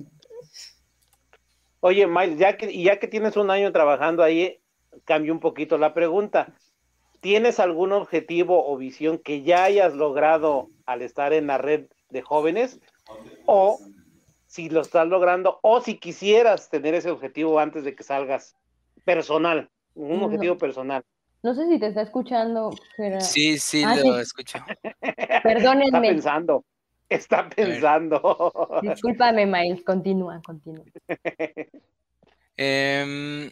Oye, 1.80 2.06
Miles, 2.06 2.38
ya 2.38 2.56
que, 2.56 2.80
ya 2.80 3.00
que 3.00 3.08
tienes 3.08 3.36
un 3.36 3.50
año 3.50 3.72
trabajando 3.72 4.22
ahí, 4.22 4.60
cambio 5.04 5.32
un 5.32 5.40
poquito 5.40 5.78
la 5.78 5.94
pregunta. 5.94 6.52
¿Tienes 7.20 7.58
algún 7.60 7.92
objetivo 7.92 8.70
o 8.70 8.76
visión 8.76 9.18
que 9.18 9.42
ya 9.42 9.64
hayas 9.64 9.94
logrado 9.94 10.68
al 10.84 11.02
estar 11.02 11.32
en 11.32 11.46
la 11.46 11.58
red 11.58 11.86
de 12.10 12.22
jóvenes? 12.22 12.80
O 13.46 13.78
si 14.46 14.68
lo 14.68 14.80
estás 14.80 15.06
logrando, 15.08 15.58
o 15.62 15.80
si 15.80 15.98
quisieras 15.98 16.70
tener 16.70 16.94
ese 16.94 17.10
objetivo 17.10 17.58
antes 17.58 17.84
de 17.84 17.94
que 17.94 18.02
salgas 18.02 18.56
personal, 19.04 19.70
un 19.94 20.22
objetivo 20.22 20.56
personal. 20.56 21.04
No 21.42 21.54
sé 21.54 21.68
si 21.68 21.78
te 21.78 21.88
está 21.88 22.02
escuchando, 22.02 22.70
Gerard. 22.96 23.20
Sí, 23.20 23.58
sí, 23.58 23.82
ah, 23.84 23.96
lo 23.96 24.18
escucho. 24.18 24.58
Perdónenme. 25.42 25.86
Está 25.86 26.00
pensando, 26.00 26.64
está 27.08 27.48
pensando. 27.48 28.80
Discúlpame, 28.82 29.46
Miles, 29.46 29.84
continúa, 29.84 30.40
continúa. 30.44 30.84
Em, 32.56 33.50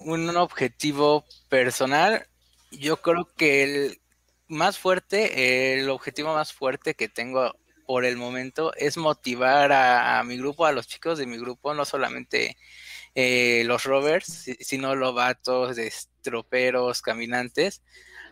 un 0.00 0.36
objetivo 0.36 1.24
personal, 1.48 2.26
yo 2.70 3.00
creo 3.02 3.28
que 3.36 3.62
el 3.62 4.00
más 4.48 4.78
fuerte, 4.78 5.74
el 5.74 5.88
objetivo 5.90 6.34
más 6.34 6.52
fuerte 6.52 6.94
que 6.94 7.08
tengo 7.08 7.54
por 7.86 8.04
el 8.04 8.16
momento 8.16 8.72
es 8.76 8.96
motivar 8.96 9.72
a, 9.72 10.22
mi 10.24 10.36
grupo, 10.36 10.66
a 10.66 10.72
los 10.72 10.86
chicos 10.86 11.18
de 11.18 11.26
mi 11.26 11.38
grupo, 11.38 11.74
no 11.74 11.84
solamente 11.84 12.56
eh, 13.14 13.62
los 13.66 13.84
rovers, 13.84 14.46
sino 14.60 14.94
los 14.94 15.14
vatos, 15.14 15.76
troperos, 16.22 17.02
caminantes, 17.02 17.82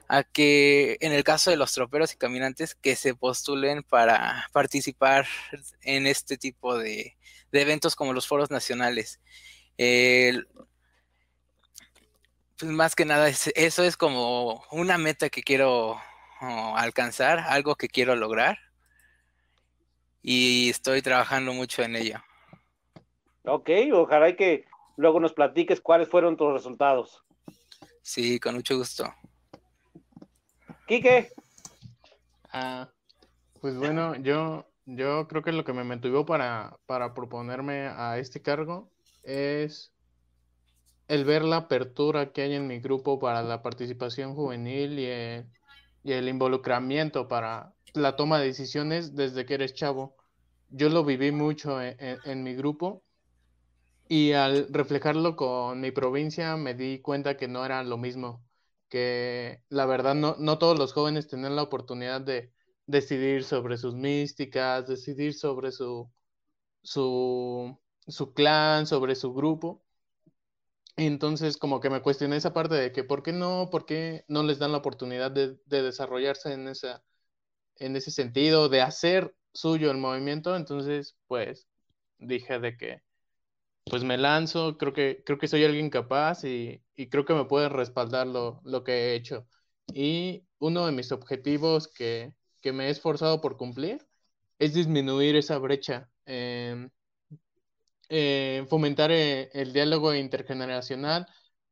a 0.08 0.22
que 0.24 0.96
en 1.00 1.12
el 1.12 1.24
caso 1.24 1.50
de 1.50 1.56
los 1.56 1.72
troperos 1.72 2.14
y 2.14 2.16
caminantes 2.16 2.74
que 2.74 2.96
se 2.96 3.14
postulen 3.14 3.82
para 3.82 4.48
participar 4.52 5.26
en 5.82 6.06
este 6.06 6.38
tipo 6.38 6.78
de, 6.78 7.16
eventos 7.52 7.96
como 7.96 8.12
los 8.12 8.26
foros 8.26 8.50
nacionales. 8.50 9.20
Pues 12.59 12.72
más 12.72 12.96
que 12.96 13.04
nada, 13.04 13.28
eso 13.28 13.84
es 13.84 13.96
como 13.96 14.64
una 14.72 14.98
meta 14.98 15.28
que 15.28 15.42
quiero 15.42 16.00
oh, 16.40 16.74
alcanzar, 16.76 17.38
algo 17.38 17.76
que 17.76 17.88
quiero 17.88 18.16
lograr. 18.16 18.59
Y 20.22 20.68
estoy 20.68 21.00
trabajando 21.00 21.52
mucho 21.52 21.82
en 21.82 21.96
ello. 21.96 22.18
Ok, 23.44 23.70
ojalá 23.92 24.34
que 24.34 24.66
luego 24.96 25.20
nos 25.20 25.32
platiques 25.32 25.80
cuáles 25.80 26.09
fueron 26.09 26.36
tus 26.36 26.52
resultados. 26.52 27.22
Sí, 28.02 28.40
con 28.40 28.56
mucho 28.56 28.76
gusto. 28.76 29.14
Quique. 30.86 31.30
Ah, 32.50 32.90
pues 33.61 33.76
bueno, 33.76 34.16
yo, 34.16 34.66
yo 34.84 35.28
creo 35.28 35.42
que 35.42 35.52
lo 35.52 35.64
que 35.64 35.72
me 35.72 35.84
motivó 35.84 36.26
para, 36.26 36.76
para 36.86 37.14
proponerme 37.14 37.88
a 37.88 38.18
este 38.18 38.42
cargo 38.42 38.90
es 39.22 39.92
el 41.09 41.24
ver 41.24 41.42
la 41.44 41.56
apertura 41.59 42.32
que 42.32 42.42
hay 42.42 42.54
en 42.54 42.66
mi 42.66 42.80
grupo 42.80 43.18
para 43.18 43.42
la 43.42 43.62
participación 43.62 44.34
juvenil 44.34 44.98
y 44.98 45.06
el, 45.06 45.46
y 46.04 46.12
el 46.12 46.28
involucramiento 46.28 47.28
para 47.28 47.74
la 47.94 48.16
toma 48.16 48.38
de 48.38 48.46
decisiones 48.46 49.14
desde 49.14 49.46
que 49.46 49.54
eres 49.54 49.74
chavo. 49.74 50.16
Yo 50.70 50.90
lo 50.90 51.04
viví 51.04 51.32
mucho 51.32 51.80
en 51.82 52.42
mi 52.42 52.54
grupo 52.54 53.04
y 54.09 54.32
al 54.32 54.68
reflejarlo 54.72 55.36
con 55.36 55.80
mi 55.80 55.90
provincia 55.90 56.56
me 56.56 56.74
di 56.74 57.00
cuenta 57.00 57.36
que 57.36 57.48
no 57.48 57.64
era 57.64 57.82
lo 57.84 57.98
mismo, 57.98 58.44
que 58.88 59.62
la 59.68 59.86
verdad 59.86 60.14
no, 60.14 60.36
no 60.38 60.59
todos 60.59 60.78
los 60.78 60.92
jóvenes 60.92 61.28
tienen 61.28 61.56
la 61.56 61.62
oportunidad 61.62 62.20
de 62.20 62.52
decidir 62.86 63.44
sobre 63.44 63.76
sus 63.76 63.94
místicas, 63.94 64.86
decidir 64.86 65.34
sobre 65.34 65.72
su, 65.72 66.11
su, 66.82 67.78
su 68.06 68.32
clan, 68.34 68.86
sobre 68.86 69.14
su 69.14 69.34
grupo. 69.34 69.84
Entonces 71.07 71.57
como 71.57 71.80
que 71.80 71.90
me 71.90 72.03
cuestioné 72.03 72.36
esa 72.36 72.53
parte 72.53 72.74
de 72.74 72.92
que 72.92 73.05
por 73.05 73.22
qué 73.22 73.32
no, 73.32 73.68
por 73.70 73.86
qué 73.86 74.24
no 74.28 74.42
les 74.42 74.59
dan 74.59 74.72
la 74.72 74.78
oportunidad 74.78 75.30
de, 75.30 75.57
de 75.66 75.82
desarrollarse 75.82 76.53
en, 76.53 76.68
esa, 76.68 77.05
en 77.76 77.96
ese 77.96 78.11
sentido, 78.11 78.68
de 78.68 78.82
hacer 78.82 79.34
suyo 79.53 79.90
el 79.90 79.99
movimiento. 79.99 80.57
Entonces 80.57 81.16
pues 81.26 81.68
dije 82.18 82.59
de 82.59 82.76
que 82.76 83.03
pues 83.88 84.05
me 84.05 84.18
lanzo, 84.18 84.76
creo 84.78 84.92
que, 84.92 85.22
creo 85.24 85.38
que 85.38 85.49
soy 85.49 85.64
alguien 85.64 85.90
capaz 85.90 86.44
y, 86.44 86.82
creo 87.11 87.24
que 87.24 87.34
me 87.34 87.44
puede 87.44 87.68
respaldar 87.68 88.26
lo, 88.26 88.84
que 88.84 88.92
he 88.92 89.14
hecho. 89.14 89.46
Y 89.92 90.44
uno 90.59 90.86
de 90.86 90.92
mis 90.92 91.12
objetivos 91.12 91.88
que, 91.88 92.32
me 92.64 92.88
he 92.88 92.90
esforzado 92.90 93.40
por 93.40 93.57
cumplir 93.57 94.07
es 94.59 94.74
disminuir 94.74 95.36
esa 95.36 95.57
brecha, 95.59 96.11
fomentar 98.68 99.11
eh, 99.12 99.50
el, 99.52 99.72
diálogo 99.72 100.14
intergeneracional, 100.14 101.26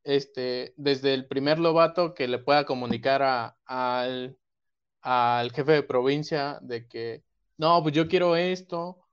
este, 0.05 0.75
desde 0.77 1.15
el 1.15 1.27
primer 1.27 1.59
lobato 1.59 2.15
que 2.15 2.29
le 2.29 2.39
pueda 2.39 2.67
comunicar 2.67 3.23
al, 3.65 4.39
al 5.03 5.53
jefe 5.53 5.73
de 5.73 5.83
provincia 5.83 6.59
de 6.63 6.89
que, 6.89 7.25
no, 7.59 7.83
pues 7.83 7.95
yo 7.95 8.09
quiero 8.09 8.37
esto, 8.37 9.07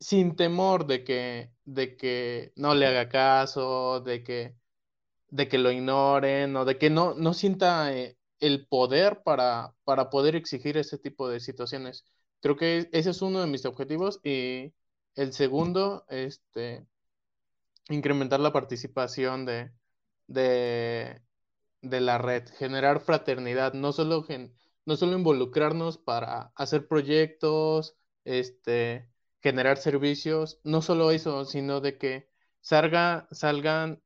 sin 0.00 0.36
temor 0.36 0.86
de 0.86 1.04
que, 1.04 1.52
de 1.64 1.96
que 1.96 2.52
no 2.56 2.74
le 2.74 2.86
haga 2.86 3.08
caso, 3.08 4.00
de 4.00 4.22
que, 4.22 4.56
de 5.30 5.48
que 5.48 5.58
lo 5.58 5.70
ignoren 5.70 6.56
o 6.56 6.64
de 6.64 6.78
que 6.78 6.90
no, 6.90 7.14
no 7.14 7.34
sienta 7.34 7.92
eh, 7.94 8.18
el 8.40 8.66
poder 8.68 9.22
para, 9.24 9.74
para 9.84 10.10
poder 10.10 10.36
exigir 10.36 10.76
ese 10.78 10.98
tipo 10.98 11.28
de 11.28 11.40
situaciones. 11.40 12.04
Creo 12.40 12.56
que 12.56 12.88
ese 12.92 13.10
es 13.10 13.22
uno 13.22 13.40
de 13.40 13.46
mis 13.46 13.64
objetivos 13.66 14.20
y 14.24 14.72
el 15.16 15.32
segundo, 15.32 16.06
este, 16.08 16.86
incrementar 17.88 18.40
la 18.40 18.52
participación 18.52 19.46
de, 19.46 19.72
de, 20.28 21.22
de 21.82 22.00
la 22.00 22.18
red, 22.18 22.48
generar 22.58 23.00
fraternidad, 23.00 23.74
no 23.74 23.92
solo, 23.92 24.26
no 24.86 24.96
solo 24.96 25.18
involucrarnos 25.18 25.98
para 25.98 26.52
hacer 26.56 26.88
proyectos, 26.88 27.96
este, 28.24 29.10
generar 29.40 29.78
servicios, 29.78 30.60
no 30.64 30.82
solo 30.82 31.10
eso, 31.10 31.44
sino 31.44 31.80
de 31.80 31.98
que 31.98 32.28
salga, 32.60 33.28
salgan 33.30 34.02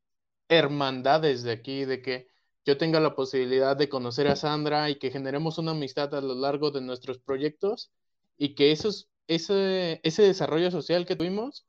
hermandades 0.48 1.42
de 1.42 1.52
aquí, 1.52 1.84
de 1.84 2.02
que 2.02 2.28
yo 2.64 2.76
tenga 2.78 3.00
la 3.00 3.14
posibilidad 3.14 3.76
de 3.76 3.88
conocer 3.88 4.28
a 4.28 4.36
Sandra 4.36 4.90
y 4.90 4.98
que 4.98 5.10
generemos 5.10 5.58
una 5.58 5.72
amistad 5.72 6.14
a 6.14 6.20
lo 6.20 6.34
largo 6.34 6.70
de 6.70 6.80
nuestros 6.82 7.18
proyectos 7.18 7.90
y 8.36 8.54
que 8.54 8.72
esos, 8.72 9.09
ese, 9.30 10.00
ese 10.02 10.22
desarrollo 10.24 10.70
social 10.70 11.06
que 11.06 11.16
tuvimos 11.16 11.66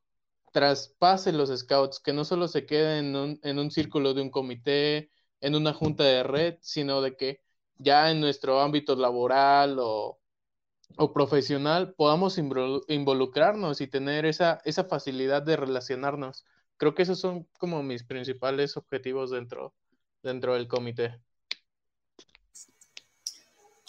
traspase 0.51 1.31
los 1.31 1.49
scouts, 1.57 1.99
que 1.99 2.13
no 2.13 2.25
solo 2.25 2.47
se 2.47 2.65
quede 2.65 2.99
en 2.99 3.15
un, 3.15 3.39
en 3.43 3.59
un 3.59 3.71
círculo 3.71 4.13
de 4.13 4.21
un 4.21 4.31
comité, 4.31 5.11
en 5.41 5.55
una 5.55 5.73
junta 5.73 6.03
de 6.03 6.23
red, 6.23 6.57
sino 6.61 7.01
de 7.01 7.15
que 7.15 7.41
ya 7.77 8.11
en 8.11 8.19
nuestro 8.21 8.61
ámbito 8.61 8.95
laboral 8.95 9.77
o, 9.79 10.19
o 10.97 11.13
profesional 11.13 11.93
podamos 11.95 12.37
involucrarnos 12.37 13.81
y 13.81 13.87
tener 13.87 14.25
esa, 14.25 14.59
esa 14.65 14.85
facilidad 14.85 15.43
de 15.43 15.57
relacionarnos. 15.57 16.45
Creo 16.77 16.95
que 16.95 17.03
esos 17.03 17.19
son 17.19 17.47
como 17.59 17.83
mis 17.83 18.03
principales 18.03 18.77
objetivos 18.77 19.31
dentro, 19.31 19.75
dentro 20.23 20.55
del 20.55 20.67
comité. 20.67 21.19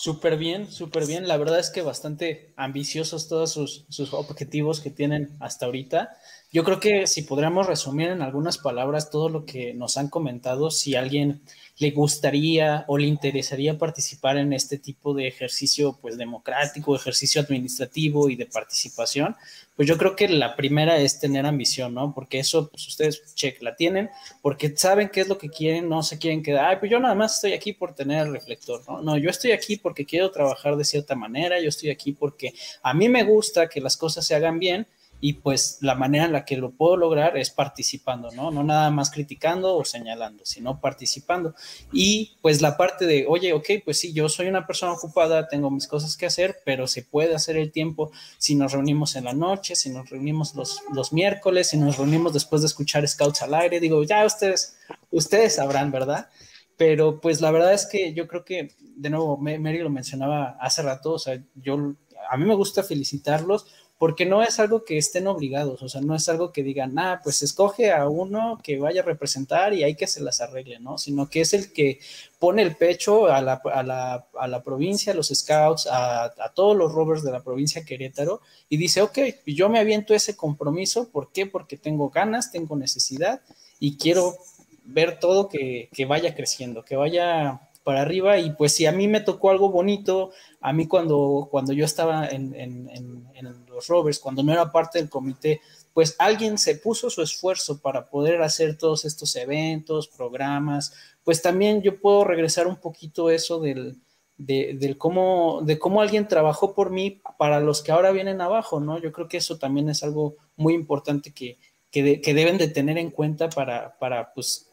Súper 0.03 0.36
bien, 0.36 0.68
súper 0.68 1.07
bien. 1.07 1.28
La 1.28 1.36
verdad 1.36 1.61
es 1.61 1.70
que 1.70 1.80
bastante 1.80 2.53
ambiciosos 2.57 3.28
todos 3.28 3.53
sus, 3.53 3.84
sus, 3.88 4.12
objetivos 4.14 4.80
que 4.80 4.90
tienen 4.90 5.36
hasta 5.38 5.66
ahorita. 5.66 6.16
Yo 6.53 6.64
creo 6.64 6.80
que 6.80 7.07
si 7.07 7.22
podríamos 7.22 7.66
resumir 7.66 8.09
en 8.09 8.20
algunas 8.20 8.59
palabras 8.59 9.09
todo 9.09 9.30
lo 9.30 9.46
que 9.46 9.72
nos 9.72 9.96
han 9.96 10.09
comentado, 10.09 10.70
si 10.70 10.94
alguien 10.94 11.40
le 11.78 11.92
gustaría 11.92 12.84
o 12.88 12.98
le 12.98 13.07
interesaría 13.07 13.78
participar 13.78 14.36
en 14.36 14.53
este 14.53 14.76
tipo 14.76 15.14
de 15.14 15.26
ejercicio 15.26 15.98
pues 16.03 16.18
democrático, 16.18 16.94
ejercicio 16.94 17.40
administrativo 17.40 18.28
y 18.28 18.36
de 18.36 18.44
participación, 18.44 19.34
pues 19.74 19.88
yo 19.88 19.96
creo 19.96 20.14
que 20.14 20.28
la 20.28 20.55
primera 20.55 20.98
es 20.98 21.18
tener 21.18 21.46
ambición, 21.46 21.94
¿no? 21.94 22.12
Porque 22.14 22.38
eso 22.38 22.68
pues 22.68 22.86
ustedes 22.86 23.34
check 23.34 23.62
la 23.62 23.74
tienen 23.74 24.11
porque 24.42 24.76
saben 24.76 25.09
qué 25.09 25.22
es 25.22 25.28
lo 25.28 25.38
que 25.38 25.48
quieren, 25.48 25.88
no 25.88 26.03
se 26.03 26.18
quieren 26.18 26.42
quedar, 26.42 26.66
ay, 26.66 26.76
pues 26.80 26.90
yo 26.90 27.00
nada 27.00 27.14
más 27.14 27.36
estoy 27.36 27.55
aquí 27.55 27.72
por 27.72 27.94
tener 27.94 28.26
el 28.26 28.32
reflector, 28.32 28.82
¿no? 28.86 29.00
No, 29.00 29.16
yo 29.16 29.30
estoy 29.30 29.53
aquí 29.53 29.78
porque 29.78 30.05
quiero 30.05 30.30
trabajar 30.30 30.76
de 30.76 30.84
cierta 30.84 31.14
manera, 31.14 31.59
yo 31.61 31.70
estoy 31.70 31.88
aquí 31.88 32.12
porque 32.12 32.53
a 32.82 32.92
mí 32.92 33.09
me 33.09 33.24
gusta 33.24 33.70
que 33.70 33.80
las 33.80 33.96
cosas 33.96 34.26
se 34.26 34.34
hagan 34.34 34.59
bien 34.59 34.86
y 35.25 35.35
pues 35.35 35.79
la 35.83 35.95
manera 35.95 36.25
en 36.25 36.33
la 36.33 36.45
que 36.45 36.57
lo 36.57 36.73
puedo 36.73 36.97
lograr 36.97 37.39
es 37.39 37.51
participando, 37.51 38.33
¿no? 38.33 38.51
No 38.51 38.64
nada 38.64 38.91
más 38.91 39.09
criticando 39.09 39.77
o 39.77 39.85
señalando, 39.85 40.45
sino 40.45 40.81
participando. 40.81 41.55
Y 41.93 42.37
pues 42.43 42.61
la 42.61 42.77
parte 42.77 43.07
de, 43.07 43.27
oye, 43.29 43.53
ok, 43.53 43.70
pues 43.85 44.01
sí, 44.01 44.12
yo 44.12 44.29
soy 44.29 44.49
una 44.49 44.66
persona 44.66 44.95
ocupada, 44.95 45.47
tengo 45.47 45.70
mis 45.70 45.87
cosas 45.87 46.16
que 46.16 46.27
hacer, 46.27 46.59
pero 46.64 46.89
se 46.89 47.05
puede 47.05 47.37
hacer 47.37 47.57
el 47.57 47.70
tiempo 47.70 48.11
si 48.37 48.57
nos 48.57 48.73
reunimos 48.73 49.14
en 49.14 49.23
la 49.23 49.33
noche, 49.33 49.77
si 49.77 49.91
nos 49.91 50.11
reunimos 50.11 50.57
los, 50.57 50.83
los 50.93 51.12
miércoles, 51.12 51.68
si 51.68 51.77
nos 51.77 51.99
reunimos 51.99 52.33
después 52.33 52.62
de 52.62 52.66
escuchar 52.66 53.07
Scouts 53.07 53.43
al 53.43 53.55
aire, 53.55 53.79
digo, 53.79 54.03
ya 54.03 54.27
ustedes, 54.27 54.77
ustedes 55.12 55.55
sabrán, 55.55 55.93
¿verdad? 55.93 56.31
Pero 56.77 57.20
pues 57.20 57.41
la 57.41 57.53
verdad 57.53 57.75
es 57.75 57.87
que 57.87 58.12
yo 58.12 58.27
creo 58.27 58.45
que, 58.45 58.75
de 58.81 59.09
nuevo, 59.09 59.37
Mary 59.37 59.79
lo 59.79 59.91
mencionaba 59.91 60.57
hace 60.61 60.83
rato, 60.83 61.12
o 61.12 61.18
sea, 61.20 61.41
yo, 61.55 61.95
a 62.29 62.37
mí 62.37 62.45
me 62.45 62.57
gusta 62.57 62.83
felicitarlos 62.83 63.66
porque 64.03 64.26
no 64.26 64.42
es 64.42 64.59
algo 64.59 64.84
que 64.84 64.98
estén 64.98 65.28
obligados, 65.28 65.80
o 65.80 65.88
sea, 65.88 66.00
no 66.00 66.16
es 66.16 66.28
algo 66.28 66.50
que 66.50 66.64
digan, 66.64 66.98
ah, 66.98 67.20
pues 67.22 67.40
escoge 67.42 67.92
a 67.92 68.09
uno 68.09 68.59
que 68.61 68.76
vaya 68.80 69.03
a 69.03 69.05
representar 69.05 69.74
y 69.74 69.84
hay 69.84 69.94
que 69.94 70.09
se 70.09 70.20
las 70.20 70.40
arregle, 70.40 70.80
¿no? 70.80 70.98
Sino 70.98 71.30
que 71.30 71.40
es 71.40 71.55
el 71.55 71.72
que 71.72 72.00
pone 72.40 72.62
el 72.62 72.74
pecho 72.74 73.28
a 73.28 73.40
la, 73.40 73.62
a 73.72 73.84
la, 73.84 74.26
a 74.36 74.48
la 74.48 74.64
provincia, 74.64 75.12
a 75.12 75.14
los 75.14 75.28
scouts, 75.28 75.86
a, 75.86 76.24
a, 76.24 76.53
todos 76.53 76.76
los 76.76 76.90
rovers 76.90 77.22
de 77.22 77.30
la 77.30 77.44
provincia 77.44 77.84
Querétaro 77.84 78.40
y 78.68 78.76
dice, 78.76 79.03
ok, 79.03 79.18
yo 79.46 79.68
me 79.68 79.78
aviento 79.78 80.14
ese 80.14 80.34
compromiso, 80.34 81.09
¿por 81.09 81.30
qué? 81.30 81.46
Porque 81.46 81.76
tengo 81.76 82.11
ganas, 82.11 82.50
tengo 82.50 82.74
necesidad 82.74 83.40
y 83.78 83.98
quiero 83.98 84.34
ver 84.82 85.20
todo 85.20 85.48
que, 85.48 85.90
que 85.92 86.07
vaya 86.07 86.34
creciendo, 86.34 86.84
que 86.84 86.96
vaya 86.96 87.70
para 87.83 88.03
arriba. 88.03 88.39
Y 88.39 88.51
pues 88.53 88.74
si 88.74 88.87
a 88.87 88.93
mí 88.93 89.09
me 89.09 89.20
tocó 89.20 89.51
algo 89.51 89.70
bonito, 89.70 90.30
a 90.61 90.72
mí 90.72 90.87
cuando, 90.87 91.49
cuando 91.51 91.72
yo 91.72 91.85
estaba 91.85 92.26
en, 92.28 92.55
en, 92.55 93.26
los 93.68 93.89
Rovers, 93.89 94.18
cuando 94.18 94.43
no 94.43 94.53
era 94.53 94.70
parte 94.70 94.99
del 94.99 95.09
comité, 95.09 95.61
pues 95.95 96.14
alguien 96.18 96.59
se 96.59 96.76
puso 96.76 97.11
su 97.11 97.22
esfuerzo 97.22 97.80
para 97.80 98.09
poder 98.09 98.43
hacer 98.43 98.76
todos 98.76 99.05
estos 99.05 99.35
eventos, 99.37 100.09
programas, 100.09 100.95
pues 101.24 101.43
también 101.43 101.83
yo 101.83 102.01
puedo 102.01 102.24
regresar 102.24 102.66
un 102.66 102.76
poquito 102.76 103.30
eso 103.30 103.61
del, 103.61 103.99
de, 104.37 104.76
del 104.78 104.99
cómo, 104.99 105.61
de 105.64 105.78
cómo 105.78 106.01
alguien 106.01 106.28
trabajó 106.28 106.74
por 106.74 106.91
mí 106.91 107.20
para 107.39 107.61
los 107.61 107.83
que 107.83 107.93
ahora 107.93 108.12
vienen 108.12 108.41
abajo, 108.41 108.80
¿no? 108.80 108.99
Yo 108.99 109.12
creo 109.12 109.28
que 109.28 109.39
eso 109.39 109.59
también 109.59 109.89
es 109.89 110.03
algo 110.03 110.37
muy 110.57 110.74
importante 110.74 111.33
que, 111.33 111.59
que, 111.91 112.20
que 112.20 112.35
deben 112.35 112.59
de 112.59 112.68
tener 112.68 112.99
en 112.99 113.11
cuenta 113.11 113.49
para, 113.49 113.99
para 113.99 114.33
pues, 114.35 114.72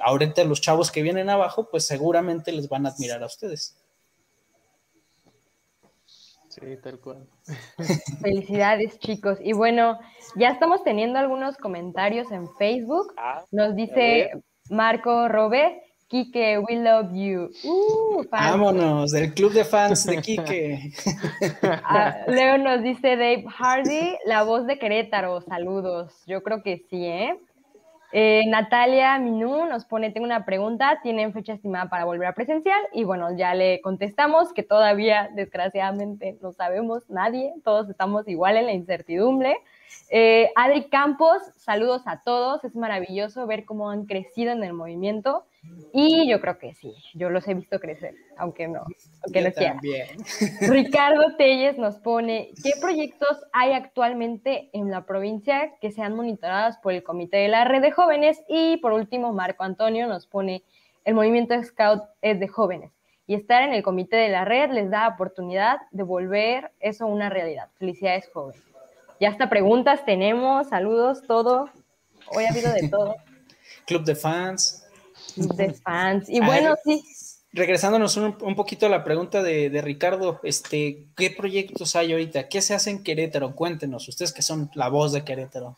ahorita 0.00 0.44
los 0.44 0.60
chavos 0.60 0.90
que 0.90 1.02
vienen 1.02 1.30
abajo, 1.30 1.68
pues 1.70 1.86
seguramente 1.86 2.52
les 2.52 2.68
van 2.68 2.86
a 2.86 2.90
admirar 2.90 3.22
a 3.22 3.26
ustedes. 3.26 3.76
Sí, 6.48 6.76
tal 6.82 6.98
cual. 6.98 7.26
Felicidades, 8.22 8.98
chicos. 8.98 9.38
Y 9.42 9.52
bueno, 9.52 9.98
ya 10.34 10.48
estamos 10.48 10.82
teniendo 10.82 11.18
algunos 11.18 11.56
comentarios 11.56 12.30
en 12.32 12.48
Facebook. 12.56 13.14
Ah, 13.16 13.44
Nos 13.52 13.76
dice 13.76 14.30
Marco 14.70 15.28
Robe, 15.28 15.82
Kike, 16.08 16.58
we 16.58 16.76
love 16.76 17.12
you. 17.12 17.50
Uh, 17.64 18.24
Vámonos, 18.30 19.12
del 19.12 19.34
club 19.34 19.52
de 19.52 19.64
fans 19.64 20.06
de 20.06 20.16
Kike. 20.22 20.92
Ah, 21.62 22.16
Leo 22.26 22.58
nos 22.58 22.82
dice 22.82 23.10
Dave 23.10 23.44
Hardy, 23.46 24.16
la 24.24 24.42
voz 24.42 24.66
de 24.66 24.78
Querétaro. 24.78 25.42
Saludos. 25.42 26.14
Yo 26.26 26.42
creo 26.42 26.62
que 26.62 26.78
sí, 26.90 27.04
¿eh? 27.04 27.38
Eh, 28.10 28.44
Natalia 28.48 29.18
Minú 29.18 29.66
nos 29.66 29.84
pone, 29.84 30.10
tengo 30.10 30.24
una 30.24 30.46
pregunta, 30.46 31.00
¿tienen 31.02 31.34
fecha 31.34 31.52
estimada 31.52 31.90
para 31.90 32.06
volver 32.06 32.28
a 32.28 32.34
presencial? 32.34 32.80
Y 32.92 33.04
bueno, 33.04 33.36
ya 33.36 33.54
le 33.54 33.82
contestamos 33.82 34.54
que 34.54 34.62
todavía, 34.62 35.28
desgraciadamente, 35.34 36.38
no 36.40 36.52
sabemos 36.52 37.08
nadie, 37.10 37.52
todos 37.64 37.90
estamos 37.90 38.26
igual 38.26 38.56
en 38.56 38.66
la 38.66 38.72
incertidumbre. 38.72 39.58
Eh, 40.10 40.50
Adri 40.56 40.88
Campos, 40.88 41.42
saludos 41.56 42.02
a 42.06 42.22
todos, 42.22 42.64
es 42.64 42.74
maravilloso 42.74 43.46
ver 43.46 43.64
cómo 43.64 43.90
han 43.90 44.06
crecido 44.06 44.52
en 44.52 44.64
el 44.64 44.72
movimiento 44.72 45.44
y 45.92 46.28
yo 46.30 46.40
creo 46.40 46.58
que 46.58 46.74
sí, 46.74 46.94
yo 47.14 47.30
los 47.30 47.46
he 47.46 47.54
visto 47.54 47.78
crecer, 47.78 48.14
aunque 48.36 48.68
no, 48.68 48.84
aunque 49.22 49.42
no 49.42 49.52
quiera. 49.52 49.80
Ricardo 50.62 51.36
Telles 51.36 51.78
nos 51.78 51.96
pone, 51.96 52.50
¿qué 52.62 52.72
proyectos 52.80 53.36
hay 53.52 53.72
actualmente 53.72 54.70
en 54.72 54.90
la 54.90 55.04
provincia 55.04 55.72
que 55.80 55.90
sean 55.90 56.16
monitorados 56.16 56.76
por 56.78 56.92
el 56.92 57.02
Comité 57.02 57.38
de 57.38 57.48
la 57.48 57.64
Red 57.64 57.82
de 57.82 57.90
Jóvenes? 57.90 58.42
Y 58.48 58.78
por 58.78 58.92
último, 58.92 59.32
Marco 59.32 59.64
Antonio 59.64 60.06
nos 60.06 60.26
pone, 60.26 60.62
el 61.04 61.14
movimiento 61.14 61.54
Scout 61.62 62.02
es 62.22 62.38
de 62.40 62.48
jóvenes 62.48 62.92
y 63.26 63.34
estar 63.34 63.62
en 63.62 63.74
el 63.74 63.82
Comité 63.82 64.16
de 64.16 64.30
la 64.30 64.44
Red 64.46 64.72
les 64.72 64.90
da 64.90 65.06
oportunidad 65.08 65.78
de 65.90 66.02
volver 66.02 66.72
eso 66.80 67.06
una 67.06 67.28
realidad. 67.28 67.68
Felicidades, 67.78 68.28
jóvenes. 68.32 68.62
Ya 69.20 69.30
hasta 69.30 69.48
preguntas 69.50 70.04
tenemos, 70.04 70.68
saludos, 70.68 71.22
todo. 71.26 71.70
Hoy 72.28 72.44
ha 72.44 72.50
habido 72.50 72.72
de 72.72 72.88
todo. 72.90 73.16
Club 73.86 74.04
de 74.04 74.14
fans. 74.14 74.86
Club 75.34 75.54
de 75.54 75.72
fans. 75.74 76.28
Y 76.28 76.40
bueno, 76.40 76.74
sí. 76.84 77.02
Regresándonos 77.52 78.16
un, 78.16 78.36
un, 78.42 78.54
poquito 78.54 78.86
a 78.86 78.90
la 78.90 79.02
pregunta 79.04 79.42
de, 79.42 79.70
de, 79.70 79.80
Ricardo, 79.80 80.38
este, 80.42 81.08
¿qué 81.16 81.30
proyectos 81.30 81.96
hay 81.96 82.12
ahorita? 82.12 82.48
¿Qué 82.48 82.60
se 82.60 82.74
hace 82.74 82.90
en 82.90 83.02
Querétaro? 83.02 83.56
Cuéntenos, 83.56 84.06
ustedes 84.06 84.34
que 84.34 84.42
son 84.42 84.70
la 84.74 84.88
voz 84.88 85.12
de 85.12 85.24
Querétaro. 85.24 85.76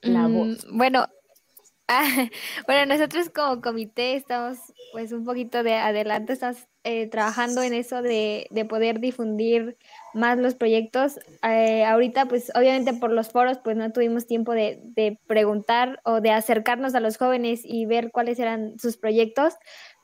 La 0.00 0.26
voz. 0.26 0.64
Mm, 0.66 0.78
bueno, 0.78 1.06
ah, 1.88 2.28
bueno, 2.66 2.94
nosotros 2.94 3.28
como 3.30 3.60
comité 3.60 4.14
estamos 4.14 4.58
pues 4.92 5.12
un 5.12 5.24
poquito 5.24 5.62
de 5.62 5.74
adelante, 5.74 6.32
estamos 6.32 6.66
eh, 6.84 7.08
trabajando 7.08 7.62
en 7.62 7.74
eso 7.74 8.00
de, 8.00 8.46
de, 8.50 8.64
poder 8.64 9.00
difundir 9.00 9.76
más 10.14 10.38
los 10.38 10.54
proyectos. 10.54 11.18
Eh, 11.42 11.84
ahorita, 11.84 12.26
pues 12.26 12.50
obviamente 12.54 12.92
por 12.94 13.12
los 13.12 13.30
foros, 13.30 13.58
pues 13.58 13.76
no 13.76 13.92
tuvimos 13.92 14.26
tiempo 14.26 14.52
de, 14.52 14.80
de, 14.82 15.18
preguntar 15.26 16.00
o 16.04 16.20
de 16.20 16.30
acercarnos 16.30 16.94
a 16.94 17.00
los 17.00 17.16
jóvenes 17.16 17.60
y 17.64 17.86
ver 17.86 18.10
cuáles 18.10 18.38
eran 18.38 18.78
sus 18.78 18.96
proyectos, 18.96 19.54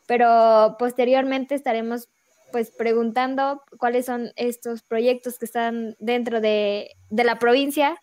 pero 0.07 0.76
posteriormente 0.78 1.54
estaremos 1.54 2.09
pues 2.52 2.70
preguntando 2.70 3.62
cuáles 3.78 4.07
son 4.07 4.32
estos 4.36 4.82
proyectos 4.82 5.38
que 5.38 5.44
están 5.44 5.96
dentro 5.98 6.40
de, 6.40 6.90
de 7.11 7.24
la 7.24 7.38
provincia 7.38 8.00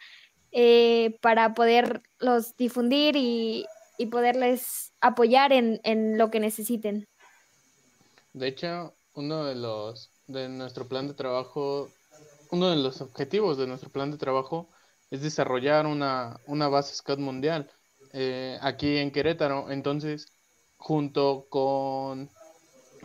eh, 0.51 1.17
para 1.21 1.53
poderlos 1.53 2.55
difundir 2.57 3.15
y, 3.15 3.65
y 3.97 4.07
poderles 4.07 4.93
apoyar 5.01 5.53
en, 5.53 5.79
en 5.83 6.17
lo 6.17 6.29
que 6.29 6.39
necesiten. 6.39 7.07
De 8.33 8.47
hecho, 8.47 8.93
uno 9.13 9.45
de 9.45 9.55
los 9.55 10.12
de 10.27 10.49
nuestro 10.49 10.87
plan 10.87 11.07
de 11.07 11.13
trabajo, 11.13 11.89
uno 12.51 12.69
de 12.69 12.77
los 12.77 13.01
objetivos 13.01 13.57
de 13.57 13.67
nuestro 13.67 13.89
plan 13.89 14.11
de 14.11 14.17
trabajo 14.17 14.69
es 15.11 15.21
desarrollar 15.21 15.85
una, 15.85 16.39
una 16.47 16.67
base 16.67 16.95
Scout 16.95 17.19
mundial 17.19 17.69
eh, 18.13 18.57
aquí 18.61 18.97
en 18.97 19.11
Querétaro. 19.11 19.71
Entonces, 19.71 20.27
junto 20.77 21.47
con, 21.49 22.29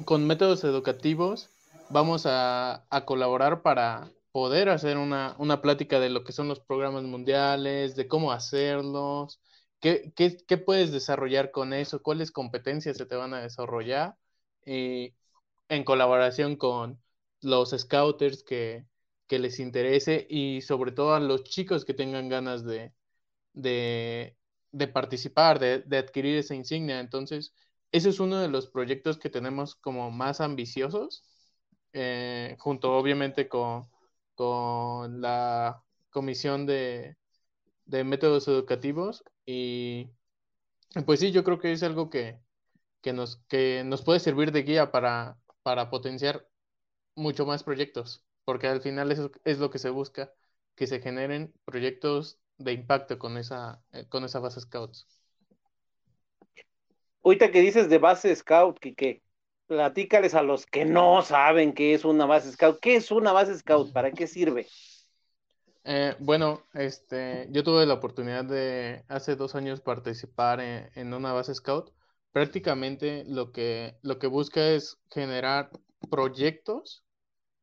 con 0.04 0.26
métodos 0.26 0.64
educativos, 0.64 1.50
vamos 1.90 2.26
a, 2.26 2.84
a 2.90 3.04
colaborar 3.04 3.62
para 3.62 4.10
poder 4.32 4.68
hacer 4.68 4.98
una, 4.98 5.34
una, 5.38 5.60
plática 5.62 6.00
de 6.00 6.10
lo 6.10 6.24
que 6.24 6.32
son 6.32 6.48
los 6.48 6.60
programas 6.60 7.02
mundiales, 7.04 7.96
de 7.96 8.08
cómo 8.08 8.32
hacerlos, 8.32 9.40
qué, 9.80 10.12
qué, 10.14 10.36
qué 10.46 10.58
puedes 10.58 10.92
desarrollar 10.92 11.50
con 11.50 11.72
eso, 11.72 12.02
cuáles 12.02 12.30
competencias 12.30 12.96
se 12.96 13.06
te 13.06 13.16
van 13.16 13.34
a 13.34 13.40
desarrollar. 13.40 14.16
Y 14.64 15.14
en 15.68 15.84
colaboración 15.84 16.56
con 16.56 17.00
los 17.42 17.70
scouters 17.70 18.42
que, 18.44 18.86
que, 19.26 19.38
les 19.38 19.60
interese 19.60 20.26
y 20.28 20.60
sobre 20.62 20.92
todo 20.92 21.14
a 21.14 21.20
los 21.20 21.44
chicos 21.44 21.84
que 21.84 21.94
tengan 21.94 22.28
ganas 22.28 22.64
de, 22.64 22.92
de, 23.52 24.36
participar, 24.92 25.58
de, 25.58 25.80
de, 25.80 25.98
adquirir 25.98 26.38
esa 26.38 26.54
insignia. 26.54 27.00
Entonces, 27.00 27.54
ese 27.92 28.10
es 28.10 28.20
uno 28.20 28.38
de 28.40 28.48
los 28.48 28.68
proyectos 28.68 29.18
que 29.18 29.30
tenemos 29.30 29.74
como 29.76 30.10
más 30.10 30.40
ambiciosos, 30.40 31.24
eh, 31.92 32.56
junto 32.58 32.96
obviamente 32.96 33.48
con, 33.48 33.88
con 34.34 35.20
la 35.20 35.82
Comisión 36.10 36.66
de, 36.66 37.16
de 37.86 38.04
Métodos 38.04 38.48
Educativos. 38.48 39.24
Y 39.46 40.10
pues 41.06 41.20
sí, 41.20 41.32
yo 41.32 41.44
creo 41.44 41.58
que 41.58 41.72
es 41.72 41.82
algo 41.82 42.10
que, 42.10 42.40
que, 43.02 43.12
nos, 43.12 43.38
que 43.48 43.82
nos 43.84 44.02
puede 44.02 44.20
servir 44.20 44.52
de 44.52 44.62
guía 44.62 44.90
para, 44.92 45.38
para 45.62 45.90
potenciar 45.90 46.47
mucho 47.18 47.44
más 47.44 47.64
proyectos, 47.64 48.24
porque 48.44 48.68
al 48.68 48.80
final 48.80 49.12
eso 49.12 49.30
es 49.44 49.58
lo 49.58 49.70
que 49.70 49.78
se 49.78 49.90
busca, 49.90 50.32
que 50.74 50.86
se 50.86 51.00
generen 51.00 51.52
proyectos 51.64 52.38
de 52.56 52.72
impacto 52.72 53.18
con 53.18 53.36
esa, 53.36 53.82
eh, 53.92 54.06
con 54.08 54.24
esa 54.24 54.38
base 54.38 54.60
Scouts. 54.60 55.06
Ahorita 57.22 57.50
que 57.50 57.60
dices 57.60 57.88
de 57.90 57.98
base 57.98 58.34
Scout, 58.34 58.78
que 58.78 59.22
platícales 59.66 60.34
a 60.34 60.42
los 60.42 60.64
que 60.64 60.84
no 60.84 61.20
saben 61.22 61.74
qué 61.74 61.92
es 61.94 62.04
una 62.04 62.24
base 62.24 62.52
Scout. 62.52 62.78
¿Qué 62.80 62.96
es 62.96 63.10
una 63.10 63.32
base 63.32 63.58
Scout? 63.58 63.92
¿Para 63.92 64.10
qué 64.12 64.26
sirve? 64.26 64.66
Eh, 65.84 66.14
bueno, 66.18 66.62
este, 66.74 67.48
yo 67.50 67.62
tuve 67.62 67.86
la 67.86 67.94
oportunidad 67.94 68.44
de 68.44 69.04
hace 69.08 69.36
dos 69.36 69.54
años 69.54 69.80
participar 69.80 70.60
en, 70.60 70.90
en, 70.94 71.12
una 71.12 71.32
base 71.32 71.54
Scout. 71.54 71.92
Prácticamente 72.32 73.24
lo 73.26 73.52
que, 73.52 73.98
lo 74.02 74.18
que 74.18 74.26
busca 74.26 74.68
es 74.70 74.98
generar 75.10 75.70
proyectos 76.10 77.04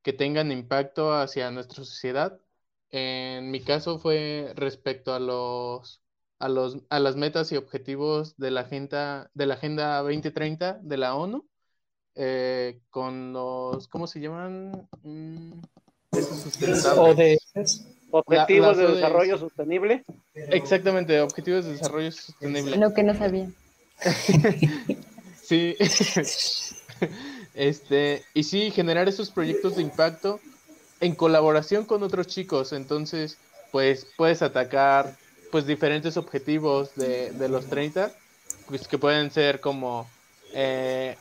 que 0.06 0.14
tengan 0.14 0.52
impacto 0.52 1.14
hacia 1.16 1.50
nuestra 1.50 1.84
sociedad. 1.84 2.40
En 2.92 3.50
mi 3.50 3.60
caso 3.62 3.98
fue 3.98 4.54
respecto 4.56 5.16
a 5.16 5.20
los 5.20 6.00
a, 6.38 6.48
los, 6.48 6.78
a 6.90 7.00
las 7.00 7.16
metas 7.16 7.52
y 7.52 7.58
objetivos 7.58 8.38
de 8.38 8.52
la 8.52 8.62
agenda, 8.62 9.32
de 9.34 9.48
la 9.48 9.56
agenda 9.56 9.98
2030 10.02 10.80
de 10.84 10.98
la 10.98 11.16
ONU, 11.16 11.48
eh, 12.14 12.82
con 12.92 13.34
los, 13.34 13.88
¿cómo 13.88 14.06
se 14.06 14.20
llaman? 14.20 14.88
Mm, 15.02 15.54
objetivos 18.12 18.78
de 18.78 18.88
desarrollo 18.88 19.40
sostenible. 19.40 20.04
Exactamente, 20.36 21.20
objetivos 21.20 21.66
de 21.66 21.72
desarrollo 21.72 22.12
sostenible. 22.12 22.78
Lo 22.78 22.94
que 22.94 23.02
no 23.02 23.16
sabía. 23.16 23.50
sí. 25.42 25.76
este, 27.56 28.24
y 28.34 28.44
sí, 28.44 28.70
generar 28.72 29.08
esos 29.08 29.32
proyectos 29.32 29.78
de 29.78 29.82
impacto 29.82 30.40
en 31.00 31.16
colaboración 31.16 31.86
con 31.86 32.04
otros 32.04 32.28
chicos. 32.28 32.74
Entonces, 32.74 33.38
pues 33.72 34.08
puedes 34.18 34.42
atacar 34.42 35.18
pues 35.52 35.66
diferentes 35.66 36.18
objetivos 36.18 36.94
de, 36.96 37.32
de 37.32 37.50
los 37.50 37.68
30, 37.68 38.12
pues 38.68 38.88
que 38.88 38.98
pueden 38.98 39.32
ser 39.32 39.62
como 39.62 40.10
eh, 40.54 41.16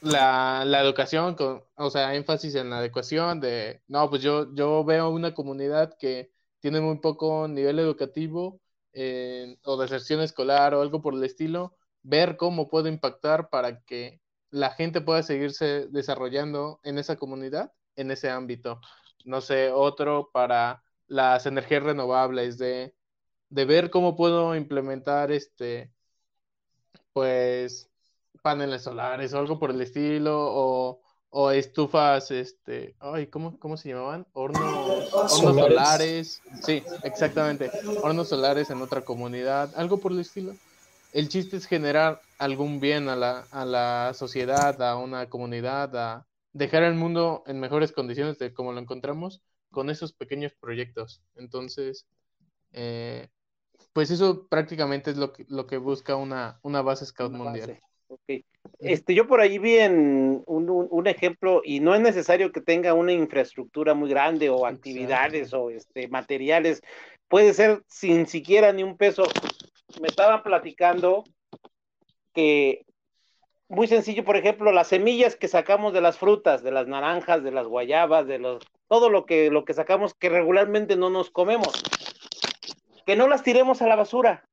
la, 0.00 0.64
la, 0.64 0.80
educación, 0.80 1.34
con, 1.34 1.62
o 1.74 1.90
sea, 1.90 2.14
énfasis 2.14 2.54
en 2.54 2.70
la 2.70 2.78
adecuación 2.78 3.40
de, 3.40 3.82
no, 3.88 4.08
pues 4.10 4.22
yo, 4.22 4.54
yo 4.54 4.84
veo 4.84 5.10
una 5.10 5.34
comunidad 5.34 5.96
que 5.98 6.30
tiene 6.60 6.80
muy 6.80 6.98
poco 6.98 7.48
nivel 7.48 7.78
educativo 7.80 8.60
eh, 8.92 9.56
o 9.64 9.76
deserción 9.76 10.20
escolar 10.20 10.74
o 10.74 10.82
algo 10.82 11.02
por 11.02 11.14
el 11.14 11.24
estilo, 11.24 11.76
ver 12.02 12.36
cómo 12.36 12.68
puedo 12.68 12.88
impactar 12.88 13.48
para 13.48 13.80
que 13.82 14.21
la 14.52 14.70
gente 14.70 15.00
pueda 15.00 15.24
seguirse 15.24 15.88
desarrollando 15.88 16.78
en 16.84 16.98
esa 16.98 17.16
comunidad, 17.16 17.72
en 17.96 18.12
ese 18.12 18.30
ámbito. 18.30 18.80
No 19.24 19.40
sé, 19.40 19.72
otro 19.72 20.30
para 20.32 20.84
las 21.08 21.46
energías 21.46 21.82
renovables, 21.82 22.56
de 22.58 22.94
de 23.52 23.66
ver 23.66 23.90
cómo 23.90 24.16
puedo 24.16 24.56
implementar 24.56 25.30
este, 25.30 25.92
pues, 27.12 27.90
paneles 28.40 28.82
solares 28.82 29.34
o 29.34 29.38
algo 29.38 29.58
por 29.58 29.70
el 29.70 29.80
estilo, 29.82 30.38
o, 30.40 31.02
o 31.28 31.50
estufas, 31.50 32.30
este, 32.30 32.96
ay, 32.98 33.26
¿cómo, 33.26 33.58
¿cómo 33.58 33.76
se 33.76 33.90
llamaban? 33.90 34.26
Hornos, 34.32 35.12
hornos 35.12 35.56
solares. 35.56 36.40
Sí, 36.62 36.82
exactamente, 37.02 37.70
hornos 38.02 38.30
solares 38.30 38.70
en 38.70 38.80
otra 38.80 39.02
comunidad, 39.02 39.70
algo 39.76 39.98
por 39.98 40.12
el 40.12 40.20
estilo. 40.20 40.54
El 41.12 41.28
chiste 41.28 41.58
es 41.58 41.66
generar 41.66 42.22
algún 42.42 42.80
bien 42.80 43.08
a 43.08 43.14
la, 43.14 43.46
a 43.52 43.64
la 43.64 44.12
sociedad, 44.14 44.80
a 44.82 44.96
una 44.96 45.28
comunidad, 45.28 45.94
a 45.96 46.26
dejar 46.52 46.82
el 46.82 46.94
mundo 46.94 47.44
en 47.46 47.60
mejores 47.60 47.92
condiciones 47.92 48.38
de 48.38 48.52
como 48.52 48.72
lo 48.72 48.80
encontramos 48.80 49.42
con 49.70 49.90
esos 49.90 50.12
pequeños 50.12 50.52
proyectos. 50.60 51.22
Entonces, 51.36 52.06
eh, 52.72 53.28
pues 53.92 54.10
eso 54.10 54.48
prácticamente 54.48 55.12
es 55.12 55.16
lo 55.16 55.32
que, 55.32 55.46
lo 55.48 55.68
que 55.68 55.76
busca 55.76 56.16
una, 56.16 56.58
una 56.62 56.82
base 56.82 57.06
Scout 57.06 57.32
mundial. 57.32 57.78
Este, 58.80 59.14
yo 59.14 59.26
por 59.28 59.40
ahí 59.40 59.58
vi 59.58 59.76
en 59.76 60.42
un, 60.46 60.68
un, 60.68 61.06
ejemplo, 61.06 61.62
y 61.64 61.78
no 61.78 61.94
es 61.94 62.00
necesario 62.00 62.50
que 62.50 62.60
tenga 62.60 62.92
una 62.92 63.12
infraestructura 63.12 63.94
muy 63.94 64.10
grande 64.10 64.50
o 64.50 64.66
actividades 64.66 65.54
o 65.54 65.70
este, 65.70 66.08
materiales, 66.08 66.82
puede 67.28 67.54
ser 67.54 67.82
sin 67.86 68.26
siquiera 68.26 68.72
ni 68.72 68.82
un 68.82 68.96
peso. 68.96 69.24
Me 70.00 70.08
estaban 70.08 70.42
platicando 70.42 71.24
que 72.32 72.84
muy 73.68 73.86
sencillo, 73.86 74.24
por 74.24 74.36
ejemplo, 74.36 74.72
las 74.72 74.88
semillas 74.88 75.36
que 75.36 75.48
sacamos 75.48 75.92
de 75.92 76.00
las 76.00 76.18
frutas, 76.18 76.62
de 76.62 76.72
las 76.72 76.86
naranjas, 76.86 77.42
de 77.42 77.52
las 77.52 77.66
guayabas, 77.66 78.26
de 78.26 78.38
los, 78.38 78.62
todo 78.88 79.08
lo 79.08 79.24
que, 79.24 79.50
lo 79.50 79.64
que 79.64 79.74
sacamos 79.74 80.14
que 80.14 80.28
regularmente 80.28 80.96
no 80.96 81.08
nos 81.10 81.30
comemos 81.30 81.72
que 83.06 83.16
no 83.16 83.28
las 83.28 83.42
tiremos 83.42 83.82
a 83.82 83.86
la 83.86 83.96
basura, 83.96 84.48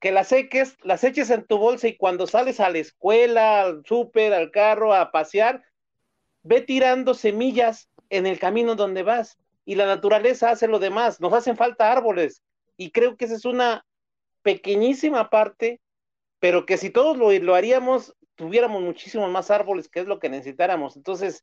que 0.00 0.12
las 0.12 0.28
seques, 0.28 0.76
las 0.82 1.04
eches 1.04 1.30
en 1.30 1.44
tu 1.44 1.58
bolsa 1.58 1.88
y 1.88 1.96
cuando 1.96 2.26
sales 2.26 2.60
a 2.60 2.70
la 2.70 2.78
escuela, 2.78 3.62
al 3.62 3.84
súper, 3.84 4.32
al 4.32 4.50
carro, 4.50 4.94
a 4.94 5.10
pasear, 5.10 5.62
ve 6.42 6.60
tirando 6.60 7.14
semillas 7.14 7.88
en 8.10 8.26
el 8.26 8.38
camino 8.38 8.74
donde 8.74 9.02
vas 9.02 9.38
y 9.64 9.76
la 9.76 9.86
naturaleza 9.86 10.50
hace 10.50 10.68
lo 10.68 10.78
demás, 10.78 11.20
nos 11.20 11.32
hacen 11.32 11.56
falta 11.56 11.90
árboles 11.90 12.42
y 12.76 12.90
creo 12.90 13.16
que 13.16 13.24
esa 13.24 13.34
es 13.34 13.44
una 13.44 13.84
pequeñísima 14.42 15.30
parte, 15.30 15.80
pero 16.44 16.66
que 16.66 16.76
si 16.76 16.90
todos 16.90 17.16
lo, 17.16 17.32
lo 17.32 17.54
haríamos, 17.54 18.14
tuviéramos 18.34 18.82
muchísimos 18.82 19.30
más 19.30 19.50
árboles, 19.50 19.88
que 19.88 20.00
es 20.00 20.06
lo 20.06 20.18
que 20.18 20.28
necesitáramos. 20.28 20.94
Entonces, 20.94 21.42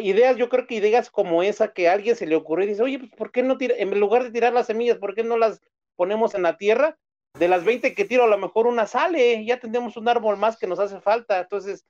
ideas, 0.00 0.36
yo 0.36 0.48
creo 0.48 0.68
que 0.68 0.76
ideas 0.76 1.10
como 1.10 1.42
esa 1.42 1.72
que 1.72 1.88
a 1.88 1.94
alguien 1.94 2.14
se 2.14 2.28
le 2.28 2.36
ocurrió 2.36 2.66
y 2.66 2.68
dice, 2.68 2.84
oye, 2.84 3.00
pues, 3.00 3.10
¿por 3.10 3.32
qué 3.32 3.42
no 3.42 3.58
tira, 3.58 3.74
en 3.76 3.98
lugar 3.98 4.22
de 4.22 4.30
tirar 4.30 4.52
las 4.52 4.68
semillas, 4.68 4.98
¿por 4.98 5.16
qué 5.16 5.24
no 5.24 5.36
las 5.38 5.60
ponemos 5.96 6.36
en 6.36 6.42
la 6.42 6.56
tierra? 6.56 7.00
De 7.36 7.48
las 7.48 7.64
20 7.64 7.96
que 7.96 8.04
tiro, 8.04 8.22
a 8.22 8.28
lo 8.28 8.38
mejor 8.38 8.68
una 8.68 8.86
sale, 8.86 9.44
ya 9.44 9.58
tendríamos 9.58 9.96
un 9.96 10.08
árbol 10.08 10.36
más 10.36 10.56
que 10.56 10.68
nos 10.68 10.78
hace 10.78 11.00
falta. 11.00 11.40
Entonces, 11.40 11.84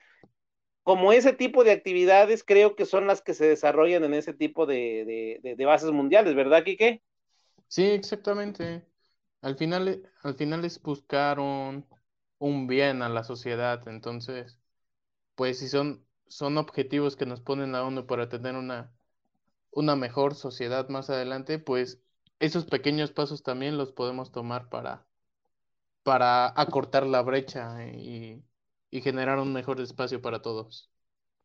como 0.84 1.12
ese 1.12 1.34
tipo 1.34 1.64
de 1.64 1.72
actividades 1.72 2.42
creo 2.42 2.76
que 2.76 2.86
son 2.86 3.06
las 3.06 3.20
que 3.20 3.34
se 3.34 3.46
desarrollan 3.46 4.04
en 4.04 4.14
ese 4.14 4.32
tipo 4.32 4.64
de, 4.64 5.38
de, 5.42 5.54
de 5.54 5.64
bases 5.66 5.90
mundiales, 5.90 6.34
¿verdad, 6.34 6.64
Quique? 6.64 7.02
Sí, 7.68 7.84
exactamente. 7.90 8.86
Al 9.42 9.56
final, 9.56 10.02
al 10.22 10.34
final 10.34 10.64
es 10.64 10.80
buscar 10.82 11.38
un, 11.40 11.86
bien 12.66 13.02
a 13.02 13.08
la 13.08 13.24
sociedad. 13.24 13.86
Entonces, 13.88 14.58
pues 15.34 15.58
si 15.58 15.68
son 15.68 16.04
son 16.30 16.58
objetivos 16.58 17.16
que 17.16 17.26
nos 17.26 17.40
ponen 17.40 17.74
a 17.74 17.82
uno 17.84 18.06
para 18.06 18.28
tener 18.28 18.54
una, 18.54 18.92
una 19.72 19.96
mejor 19.96 20.36
sociedad 20.36 20.88
más 20.88 21.10
adelante, 21.10 21.58
pues 21.58 22.00
esos 22.38 22.66
pequeños 22.66 23.10
pasos 23.10 23.42
también 23.42 23.76
los 23.76 23.92
podemos 23.92 24.30
tomar 24.30 24.68
para, 24.68 25.04
para 26.04 26.48
acortar 26.58 27.04
la 27.04 27.22
brecha 27.22 27.84
y, 27.84 28.44
y 28.90 29.00
generar 29.00 29.40
un 29.40 29.52
mejor 29.52 29.80
espacio 29.80 30.22
para 30.22 30.40
todos. 30.40 30.88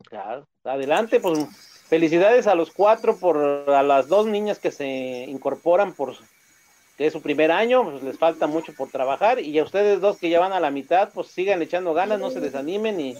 Claro, 0.04 0.48
adelante, 0.64 1.20
pues 1.20 1.48
felicidades 1.88 2.46
a 2.46 2.54
los 2.54 2.72
cuatro 2.72 3.18
por 3.18 3.38
a 3.38 3.82
las 3.82 4.08
dos 4.08 4.28
niñas 4.28 4.60
que 4.60 4.70
se 4.70 5.26
incorporan 5.28 5.94
por 5.94 6.16
que 6.98 7.08
es 7.08 7.14
su 7.14 7.22
primer 7.22 7.52
año, 7.52 7.84
pues 7.84 8.04
les 8.04 8.18
falta 8.18 8.48
mucho 8.48 8.74
por 8.74 8.90
trabajar 8.90 9.40
y 9.40 9.58
a 9.60 9.64
ustedes 9.64 10.00
dos 10.00 10.18
que 10.18 10.30
ya 10.30 10.40
van 10.40 10.54
a 10.54 10.60
la 10.60 10.72
mitad, 10.72 11.10
pues 11.14 11.28
sigan 11.28 11.62
echando 11.62 11.94
ganas, 11.94 12.20
no 12.20 12.32
se 12.32 12.40
desanimen 12.40 13.00
y 13.00 13.16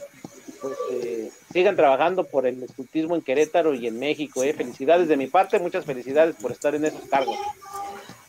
pues, 0.62 0.78
eh, 0.92 1.30
sigan 1.52 1.76
trabajando 1.76 2.24
por 2.24 2.48
el 2.48 2.64
escultismo 2.64 3.16
en 3.16 3.22
Querétaro 3.22 3.74
y 3.74 3.88
en 3.88 4.00
México. 4.00 4.44
Eh. 4.44 4.54
Felicidades 4.54 5.08
de 5.08 5.18
mi 5.18 5.28
parte, 5.28 5.60
muchas 5.60 5.86
felicidades 5.86 6.36
por 6.36 6.52
estar 6.52 6.74
en 6.74 6.86
esos 6.86 7.02
cargos. 7.10 7.38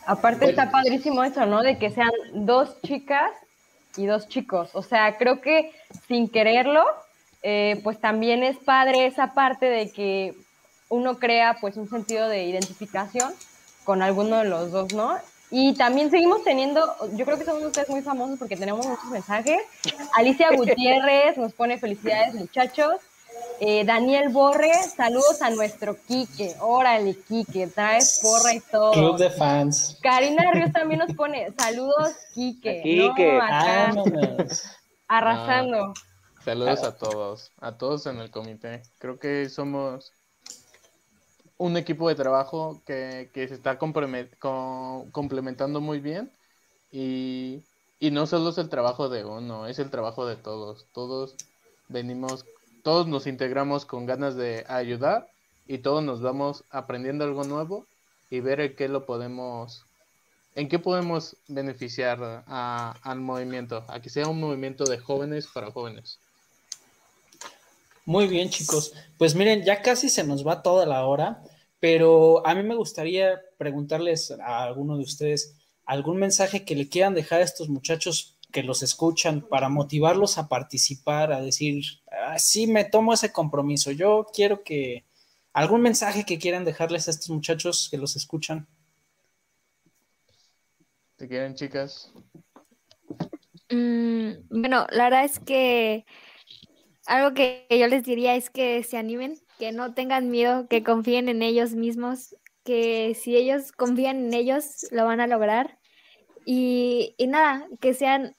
Aparte 0.04 0.50
está 0.50 0.70
padrísimo 0.70 1.24
eso, 1.24 1.46
¿no? 1.46 1.62
De 1.62 1.78
que 1.78 1.90
sean 1.90 2.10
dos 2.32 2.80
chicas 2.82 3.32
y 3.96 4.06
dos 4.06 4.28
chicos. 4.28 4.70
O 4.74 4.82
sea, 4.82 5.16
creo 5.16 5.40
que 5.40 5.72
sin 6.06 6.28
quererlo, 6.28 6.84
eh, 7.42 7.80
pues 7.82 8.00
también 8.00 8.42
es 8.42 8.56
padre 8.56 9.06
esa 9.06 9.34
parte 9.34 9.66
de 9.66 9.90
que 9.90 10.34
uno 10.88 11.18
crea 11.18 11.56
pues 11.60 11.76
un 11.76 11.88
sentido 11.88 12.28
de 12.28 12.44
identificación 12.44 13.32
con 13.84 14.02
alguno 14.02 14.38
de 14.38 14.44
los 14.44 14.70
dos, 14.70 14.92
¿no? 14.92 15.16
Y 15.50 15.74
también 15.74 16.10
seguimos 16.10 16.42
teniendo, 16.42 16.96
yo 17.14 17.24
creo 17.24 17.38
que 17.38 17.44
somos 17.44 17.62
ustedes 17.62 17.88
muy 17.88 18.02
famosos 18.02 18.38
porque 18.38 18.56
tenemos 18.56 18.86
muchos 18.86 19.10
mensajes. 19.10 19.58
Alicia 20.14 20.50
Gutiérrez 20.54 21.36
nos 21.36 21.52
pone 21.52 21.78
felicidades, 21.78 22.34
muchachos. 22.34 22.96
Eh, 23.60 23.84
Daniel 23.84 24.28
Borre, 24.28 24.72
saludos 24.96 25.40
a 25.40 25.50
nuestro 25.50 25.96
Quique. 26.06 26.54
Órale, 26.60 27.16
Quique, 27.26 27.68
traes 27.68 28.20
porra 28.22 28.54
y 28.54 28.60
todo. 28.60 28.92
Club 28.92 29.18
de 29.18 29.30
fans. 29.30 29.98
Karina 30.02 30.50
Ríos 30.52 30.72
también 30.72 31.00
nos 31.00 31.14
pone 31.14 31.52
saludos, 31.58 32.14
Quique. 32.34 32.80
Quique. 32.82 33.38
arrasando. 35.08 35.94
saludos 36.44 36.82
a 36.82 36.96
todos, 36.96 37.52
a 37.60 37.78
todos 37.78 38.06
en 38.06 38.18
el 38.18 38.30
comité. 38.30 38.82
Creo 38.98 39.18
que 39.18 39.48
somos 39.48 40.12
un 41.58 41.76
equipo 41.76 42.08
de 42.08 42.14
trabajo 42.14 42.82
que, 42.86 43.30
se 43.34 43.54
está 43.54 43.78
complementando 43.78 45.80
muy 45.80 46.00
bien 46.00 46.30
y, 46.92 47.62
no 48.00 48.26
solo 48.26 48.50
es 48.50 48.58
el 48.58 48.68
trabajo 48.68 49.08
de 49.08 49.24
uno, 49.24 49.66
es 49.66 49.78
el 49.78 49.90
trabajo 49.90 50.26
de 50.26 50.36
todos. 50.36 50.86
Todos 50.92 51.34
venimos, 51.88 52.44
todos 52.82 53.06
nos 53.06 53.26
integramos 53.26 53.86
con 53.86 54.06
ganas 54.06 54.36
de 54.36 54.64
ayudar 54.68 55.28
y 55.66 55.78
todos 55.78 56.04
nos 56.04 56.20
vamos 56.20 56.64
aprendiendo 56.70 57.24
algo 57.24 57.44
nuevo 57.44 57.86
y 58.30 58.40
ver 58.40 58.60
en 58.60 58.76
qué 58.76 58.88
lo 58.88 59.06
podemos, 59.06 59.86
en 60.54 60.68
qué 60.68 60.78
podemos 60.78 61.36
beneficiar 61.48 62.44
al 62.46 63.20
movimiento, 63.20 63.84
a 63.88 64.00
que 64.00 64.10
sea 64.10 64.28
un 64.28 64.40
movimiento 64.40 64.84
de 64.84 64.98
jóvenes 64.98 65.46
para 65.46 65.70
jóvenes. 65.70 66.20
Muy 68.06 68.28
bien, 68.28 68.50
chicos. 68.50 68.94
Pues 69.18 69.34
miren, 69.34 69.64
ya 69.64 69.82
casi 69.82 70.08
se 70.08 70.22
nos 70.22 70.46
va 70.46 70.62
toda 70.62 70.86
la 70.86 71.04
hora, 71.06 71.42
pero 71.80 72.46
a 72.46 72.54
mí 72.54 72.62
me 72.62 72.76
gustaría 72.76 73.40
preguntarles 73.58 74.30
a 74.30 74.62
alguno 74.62 74.96
de 74.96 75.02
ustedes 75.02 75.56
algún 75.84 76.18
mensaje 76.18 76.64
que 76.64 76.76
le 76.76 76.88
quieran 76.88 77.14
dejar 77.14 77.40
a 77.40 77.44
estos 77.44 77.68
muchachos 77.68 78.38
que 78.52 78.62
los 78.62 78.84
escuchan 78.84 79.40
para 79.48 79.68
motivarlos 79.68 80.38
a 80.38 80.48
participar, 80.48 81.32
a 81.32 81.40
decir, 81.40 81.82
ah, 82.12 82.38
sí, 82.38 82.68
me 82.68 82.84
tomo 82.84 83.12
ese 83.12 83.32
compromiso. 83.32 83.90
Yo 83.90 84.24
quiero 84.32 84.62
que 84.62 85.04
algún 85.52 85.80
mensaje 85.80 86.24
que 86.24 86.38
quieran 86.38 86.64
dejarles 86.64 87.08
a 87.08 87.10
estos 87.10 87.30
muchachos 87.30 87.88
que 87.90 87.98
los 87.98 88.14
escuchan. 88.14 88.68
¿Te 91.16 91.26
quieren, 91.26 91.56
chicas? 91.56 92.12
Mm, 93.68 94.30
bueno, 94.48 94.86
la 94.90 95.04
verdad 95.04 95.24
es 95.24 95.40
que 95.40 96.04
algo 97.06 97.34
que 97.34 97.66
yo 97.70 97.86
les 97.86 98.04
diría 98.04 98.34
es 98.34 98.50
que 98.50 98.82
se 98.82 98.96
animen, 98.96 99.38
que 99.58 99.72
no 99.72 99.94
tengan 99.94 100.30
miedo, 100.30 100.66
que 100.68 100.82
confíen 100.82 101.28
en 101.28 101.42
ellos 101.42 101.74
mismos, 101.74 102.36
que 102.64 103.14
si 103.14 103.36
ellos 103.36 103.72
confían 103.72 104.26
en 104.26 104.34
ellos, 104.34 104.86
lo 104.90 105.04
van 105.04 105.20
a 105.20 105.26
lograr. 105.26 105.78
Y, 106.44 107.14
nada, 107.26 107.66
que 107.80 107.94
sean, 107.94 108.34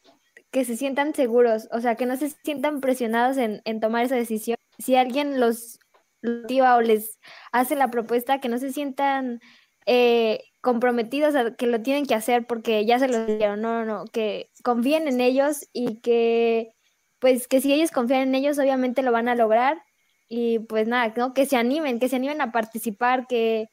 que 0.52 0.66
se 0.66 0.78
sientan 0.78 1.14
seguros, 1.14 1.68
o 1.72 1.82
sea, 1.82 1.96
que 1.96 2.06
no 2.06 2.18
se 2.18 2.30
sientan 2.30 2.82
presionados 2.82 3.38
en, 3.38 3.80
tomar 3.80 4.06
esa 4.06 4.16
decisión. 4.16 4.58
Si 4.80 4.96
alguien 4.96 5.40
los 5.40 5.80
motiva 6.22 6.76
o 6.76 6.82
les 6.82 7.20
hace 7.52 7.76
la 7.76 7.90
propuesta, 7.90 8.40
que 8.40 8.50
no 8.50 8.58
se 8.58 8.72
sientan 8.72 9.40
eh, 9.86 10.42
comprometidos 10.62 11.36
a 11.36 11.56
que 11.56 11.68
lo 11.68 11.82
tienen 11.82 12.06
que 12.06 12.16
hacer 12.16 12.46
porque 12.48 12.86
ya 12.86 13.00
se 13.00 13.08
lo 13.08 13.26
dieron, 13.26 13.62
no, 13.62 13.86
no, 13.86 13.86
no, 13.86 14.06
que 14.06 14.52
confíen 14.64 15.08
en 15.08 15.22
ellos 15.22 15.68
y 15.74 16.00
que 16.02 16.77
pues 17.20 17.48
que 17.48 17.62
si 17.62 17.74
ellos 17.74 17.92
confían 17.92 18.22
en 18.22 18.36
ellos, 18.36 18.60
obviamente 18.60 19.02
lo 19.02 19.12
van 19.12 19.28
a 19.28 19.36
lograr. 19.36 19.82
Y 20.30 20.60
pues 20.60 20.88
nada, 20.88 21.14
¿no? 21.16 21.34
que 21.34 21.46
se 21.46 21.56
animen, 21.56 22.00
que 22.00 22.10
se 22.10 22.18
animen 22.18 22.42
a 22.42 22.52
participar, 22.52 23.28
que, 23.28 23.70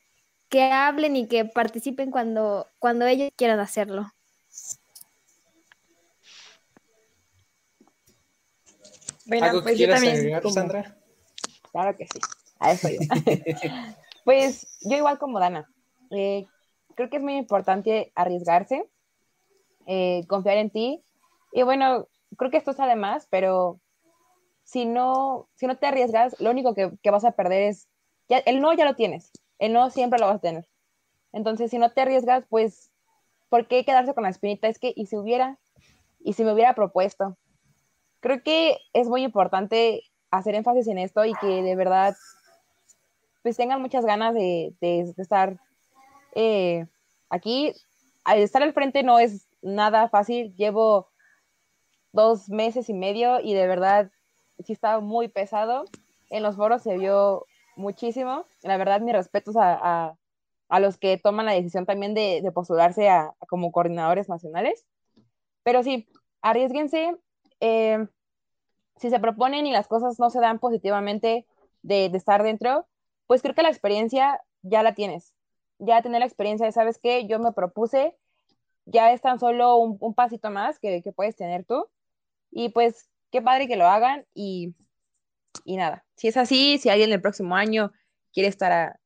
que 0.48 0.62
hablen 0.62 1.16
y 1.16 1.26
que 1.26 1.44
participen 1.44 2.10
cuando, 2.10 2.68
cuando 2.78 3.06
ellos 3.06 3.30
quieran 3.36 3.58
hacerlo. 3.58 4.06
Bueno, 9.26 9.62
pues 9.62 9.78
yo 9.78 9.88
también. 9.88 10.42
Sandra? 10.52 10.96
Claro 11.72 11.96
que 11.96 12.06
sí. 12.06 12.20
A 12.60 12.72
eso 12.72 12.88
yo. 12.88 12.98
pues 14.24 14.66
yo 14.82 14.96
igual 14.96 15.18
como 15.18 15.40
Dana. 15.40 15.68
Eh, 16.10 16.46
creo 16.94 17.10
que 17.10 17.16
es 17.16 17.22
muy 17.22 17.36
importante 17.36 18.12
arriesgarse, 18.14 18.88
eh, 19.86 20.24
confiar 20.28 20.58
en 20.58 20.70
ti. 20.70 21.02
Y 21.52 21.62
bueno, 21.62 22.08
creo 22.36 22.50
que 22.50 22.56
esto 22.56 22.72
es 22.72 22.80
además, 22.80 23.26
pero 23.30 23.80
si 24.64 24.86
no, 24.86 25.48
si 25.54 25.66
no 25.66 25.76
te 25.76 25.86
arriesgas, 25.86 26.40
lo 26.40 26.50
único 26.50 26.74
que, 26.74 27.10
vas 27.10 27.24
a 27.24 27.32
perder 27.32 27.62
es, 27.62 27.88
ya, 28.28 28.38
el 28.38 28.60
no 28.60 28.72
ya 28.72 28.84
lo 28.84 28.96
tienes, 28.96 29.30
el 29.58 29.72
no 29.72 29.90
siempre 29.90 30.18
lo 30.18 30.26
vas 30.26 30.36
a 30.36 30.40
tener. 30.40 30.66
Entonces, 31.32 31.70
si 31.70 31.78
no 31.78 31.92
te 31.92 32.00
arriesgas, 32.00 32.44
pues, 32.48 32.90
¿por 33.48 33.68
qué 33.68 33.84
quedarse 33.84 34.14
con 34.14 34.24
la 34.24 34.30
espinita? 34.30 34.68
Es 34.68 34.78
que, 34.78 34.92
¿y 34.96 35.06
si 35.06 35.16
hubiera? 35.16 35.58
¿Y 36.20 36.32
si 36.32 36.44
me 36.44 36.52
hubiera 36.52 36.74
propuesto? 36.74 37.36
Creo 38.20 38.42
que 38.42 38.78
es 38.92 39.08
muy 39.08 39.22
importante 39.22 40.02
hacer 40.30 40.54
énfasis 40.54 40.88
en 40.88 40.98
esto 40.98 41.24
y 41.24 41.34
que 41.34 41.62
de 41.62 41.76
verdad, 41.76 42.14
pues 43.42 43.56
tengan 43.56 43.82
muchas 43.82 44.06
ganas 44.06 44.34
de, 44.34 44.74
estar 44.80 45.58
eh, 46.34 46.86
aquí. 47.28 47.74
Al 48.24 48.38
estar 48.38 48.62
al 48.62 48.72
frente 48.72 49.02
no 49.02 49.18
es 49.18 49.46
nada 49.60 50.08
fácil. 50.08 50.54
Llevo 50.56 51.08
dos 52.14 52.48
meses 52.48 52.88
y 52.88 52.94
medio 52.94 53.40
y 53.40 53.54
de 53.54 53.66
verdad 53.66 54.10
sí 54.64 54.72
estaba 54.72 55.00
muy 55.00 55.28
pesado. 55.28 55.84
En 56.30 56.42
los 56.42 56.56
foros 56.56 56.82
se 56.82 56.96
vio 56.96 57.44
muchísimo. 57.76 58.46
La 58.62 58.76
verdad, 58.76 59.00
mis 59.00 59.14
respetos 59.14 59.56
a, 59.56 60.16
a, 60.68 60.80
los 60.80 60.96
que 60.96 61.18
toman 61.18 61.46
la 61.46 61.52
decisión 61.52 61.86
también 61.86 62.14
de, 62.14 62.40
de 62.42 62.52
postularse 62.52 63.08
a, 63.08 63.34
como 63.48 63.72
coordinadores 63.72 64.28
nacionales. 64.28 64.86
Pero 65.62 65.82
sí, 65.82 66.06
arriesguense. 66.40 67.16
Eh, 67.60 68.06
si 68.96 69.10
se 69.10 69.20
proponen 69.20 69.66
y 69.66 69.72
las 69.72 69.88
cosas 69.88 70.18
no 70.18 70.30
se 70.30 70.40
dan 70.40 70.58
positivamente 70.58 71.46
de, 71.82 72.06
estar 72.06 72.42
dentro, 72.42 72.86
pues 73.26 73.42
creo 73.42 73.54
que 73.54 73.62
la 73.62 73.70
experiencia 73.70 74.40
ya 74.62 74.82
la 74.82 74.94
tienes. 74.94 75.34
Ya 75.78 76.02
tener 76.02 76.20
la 76.20 76.26
experiencia 76.26 76.66
de, 76.66 76.72
¿sabes 76.72 76.98
qué? 76.98 77.26
Yo 77.26 77.38
me 77.38 77.52
propuse, 77.52 78.16
ya 78.86 79.12
es 79.12 79.20
tan 79.20 79.40
solo 79.40 79.76
un, 79.76 79.96
un 80.00 80.14
pasito 80.14 80.50
más 80.50 80.78
que, 80.78 81.02
que, 81.02 81.12
puedes 81.12 81.36
tener 81.36 81.64
tú. 81.64 81.86
Y 82.56 82.68
pues 82.68 83.10
qué 83.32 83.42
padre 83.42 83.66
que 83.66 83.76
lo 83.76 83.86
hagan 83.86 84.24
y, 84.32 84.74
nada, 85.66 86.04
si 86.16 86.28
es 86.28 86.36
así, 86.36 86.78
si 86.78 86.88
alguien 86.88 87.12
el 87.12 87.20
próximo 87.20 87.56
año 87.56 87.92
quiere 88.32 88.48
estar 88.48 89.00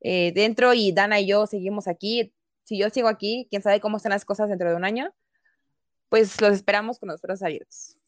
eh, 0.00 0.32
dentro 0.34 0.72
y 0.72 0.90
Dana 0.90 1.20
y 1.20 1.26
yo 1.26 1.46
seguimos 1.46 1.86
aquí, 1.86 2.32
si 2.64 2.78
yo 2.78 2.88
sigo 2.88 3.08
aquí, 3.08 3.46
quién 3.50 3.62
sabe 3.62 3.80
cómo 3.80 3.98
están 3.98 4.10
las 4.10 4.24
cosas 4.24 4.48
dentro 4.48 4.70
de 4.70 4.76
un 4.76 4.86
año, 4.86 5.14
pues 6.08 6.40
los 6.40 6.54
esperamos 6.54 6.98
con 6.98 7.10
los 7.10 7.20
brazos 7.20 7.42
abiertos. 7.42 7.98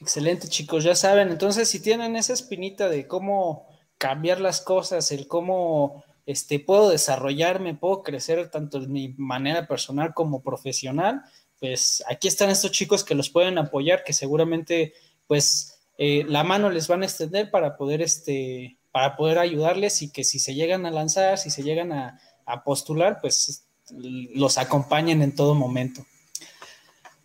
Excelente, 0.00 0.48
chicos, 0.48 0.82
ya 0.82 0.96
saben. 0.96 1.30
Entonces, 1.30 1.68
si 1.68 1.80
tienen 1.80 2.16
esa 2.16 2.32
espinita 2.32 2.88
de 2.88 3.06
cómo 3.06 3.68
cambiar 3.98 4.40
las 4.40 4.60
cosas, 4.60 5.12
el 5.12 5.28
cómo 5.28 6.02
este, 6.26 6.58
puedo 6.58 6.90
desarrollarme, 6.90 7.74
puedo 7.74 8.02
crecer 8.02 8.50
tanto 8.50 8.78
en 8.78 8.92
mi 8.92 9.14
manera 9.16 9.66
personal 9.66 10.14
como 10.14 10.42
profesional, 10.42 11.22
pues 11.62 12.02
aquí 12.10 12.26
están 12.26 12.50
estos 12.50 12.72
chicos 12.72 13.04
que 13.04 13.14
los 13.14 13.30
pueden 13.30 13.56
apoyar, 13.56 14.02
que 14.02 14.12
seguramente 14.12 14.94
pues 15.28 15.78
eh, 15.96 16.24
la 16.26 16.42
mano 16.42 16.70
les 16.70 16.88
van 16.88 17.02
a 17.02 17.04
extender 17.04 17.52
para 17.52 17.76
poder, 17.76 18.02
este, 18.02 18.78
para 18.90 19.16
poder 19.16 19.38
ayudarles 19.38 20.02
y 20.02 20.10
que 20.10 20.24
si 20.24 20.40
se 20.40 20.56
llegan 20.56 20.86
a 20.86 20.90
lanzar, 20.90 21.38
si 21.38 21.50
se 21.50 21.62
llegan 21.62 21.92
a, 21.92 22.18
postular, 22.64 23.18
pues 23.20 23.64
los 23.90 24.58
acompañen 24.58 25.22
en 25.22 25.36
todo 25.36 25.54
momento. 25.54 26.04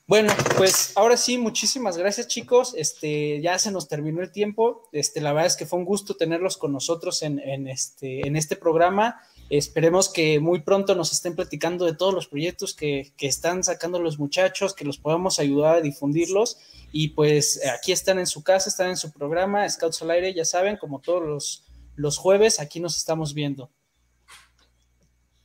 Bueno, 0.06 0.32
pues 0.56 0.94
ahora 0.96 1.18
sí, 1.18 1.40
muchísimas 1.40 1.98
gracias 1.98 2.28
chicos. 2.28 2.76
Este, 2.78 3.42
ya 3.42 3.58
se 3.58 3.72
nos 3.72 3.88
terminó 3.88 4.22
el 4.22 4.32
tiempo. 4.32 4.88
Este, 4.92 5.20
la 5.20 5.34
verdad 5.34 5.48
es 5.48 5.58
que 5.58 5.66
fue 5.66 5.80
un 5.80 5.86
gusto 5.86 6.16
tenerlos 6.16 6.58
con 6.58 6.72
nosotros 6.72 7.24
en, 7.24 7.40
en, 7.40 7.68
este, 7.68 8.26
en 8.26 8.36
este 8.36 8.56
programa. 8.56 9.20
Esperemos 9.50 10.12
que 10.12 10.40
muy 10.40 10.60
pronto 10.60 10.94
nos 10.94 11.14
estén 11.14 11.36
platicando 11.36 11.86
de 11.86 11.96
todos 11.96 12.14
los 12.14 12.28
proyectos 12.28 12.74
que, 12.74 13.14
están 13.20 13.64
sacando 13.64 14.00
los 14.00 14.20
muchachos, 14.20 14.74
que 14.74 14.84
los 14.84 14.98
podamos 14.98 15.40
ayudar 15.40 15.78
a 15.78 15.82
difundirlos. 15.82 16.58
Y 16.92 17.10
pues 17.10 17.62
aquí 17.68 17.92
están 17.92 18.20
en 18.20 18.28
su 18.28 18.44
casa, 18.44 18.70
están 18.70 18.90
en 18.90 18.98
su 18.98 19.12
programa, 19.12 19.68
Scouts 19.70 20.02
al 20.02 20.12
Aire, 20.12 20.34
ya 20.34 20.46
saben, 20.46 20.78
como 20.78 21.00
todos 21.00 21.24
los, 21.24 21.66
los 21.96 22.18
jueves, 22.18 22.60
aquí 22.60 22.80
nos 22.80 22.98
estamos 22.98 23.34
viendo. 23.34 23.70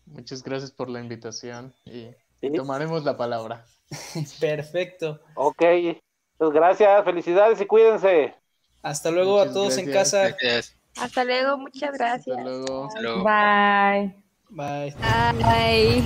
Muchas 0.07 0.43
gracias 0.43 0.71
por 0.71 0.91
la 0.91 1.01
invitación 1.01 1.73
y 1.85 2.11
tomaremos 2.57 3.05
la 3.05 3.17
palabra. 3.17 3.65
Perfecto. 4.41 5.21
Ok, 5.35 5.63
pues 6.37 6.51
gracias, 6.51 7.05
felicidades 7.05 7.61
y 7.61 7.67
cuídense. 7.67 8.35
Hasta 8.83 9.11
luego 9.11 9.41
a 9.41 9.53
todos 9.53 9.79
en 9.79 9.91
casa. 9.93 10.37
Hasta 10.97 11.25
luego, 11.25 11.59
muchas 11.59 11.93
gracias. 11.93 12.37
Hasta 12.37 12.43
luego. 12.43 12.89
Bye. 13.25 14.15
Bye. 14.51 14.95
Bye. 15.39 16.05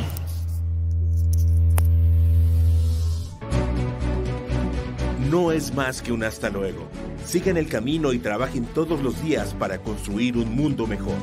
No 5.31 5.51
es 5.51 5.75
más 5.75 6.03
que 6.03 6.13
un 6.13 6.23
hasta 6.23 6.51
luego. 6.51 6.89
Sigan 7.25 7.57
el 7.57 7.69
camino 7.69 8.13
y 8.13 8.21
trabajen 8.21 8.65
todos 8.67 9.03
los 9.03 9.21
días 9.23 9.55
para 9.55 9.79
construir 9.79 10.37
un 10.37 10.55
mundo 10.55 10.87
mejor. 10.87 11.17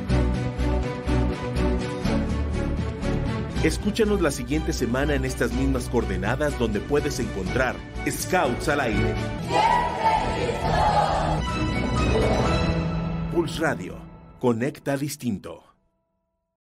Escúchanos 3.64 4.20
la 4.20 4.30
siguiente 4.30 4.74
semana 4.74 5.16
en 5.16 5.24
estas 5.24 5.53
mismas 5.53 5.88
coordenadas 5.88 6.59
donde 6.59 6.82
puedes 6.82 7.22
encontrar 7.22 7.78
Scouts 8.05 8.68
al 8.68 8.82
aire. 8.82 9.16
Pulse 13.34 13.59
Radio. 13.61 13.97
Conecta 14.38 14.95
distinto. 14.95 15.72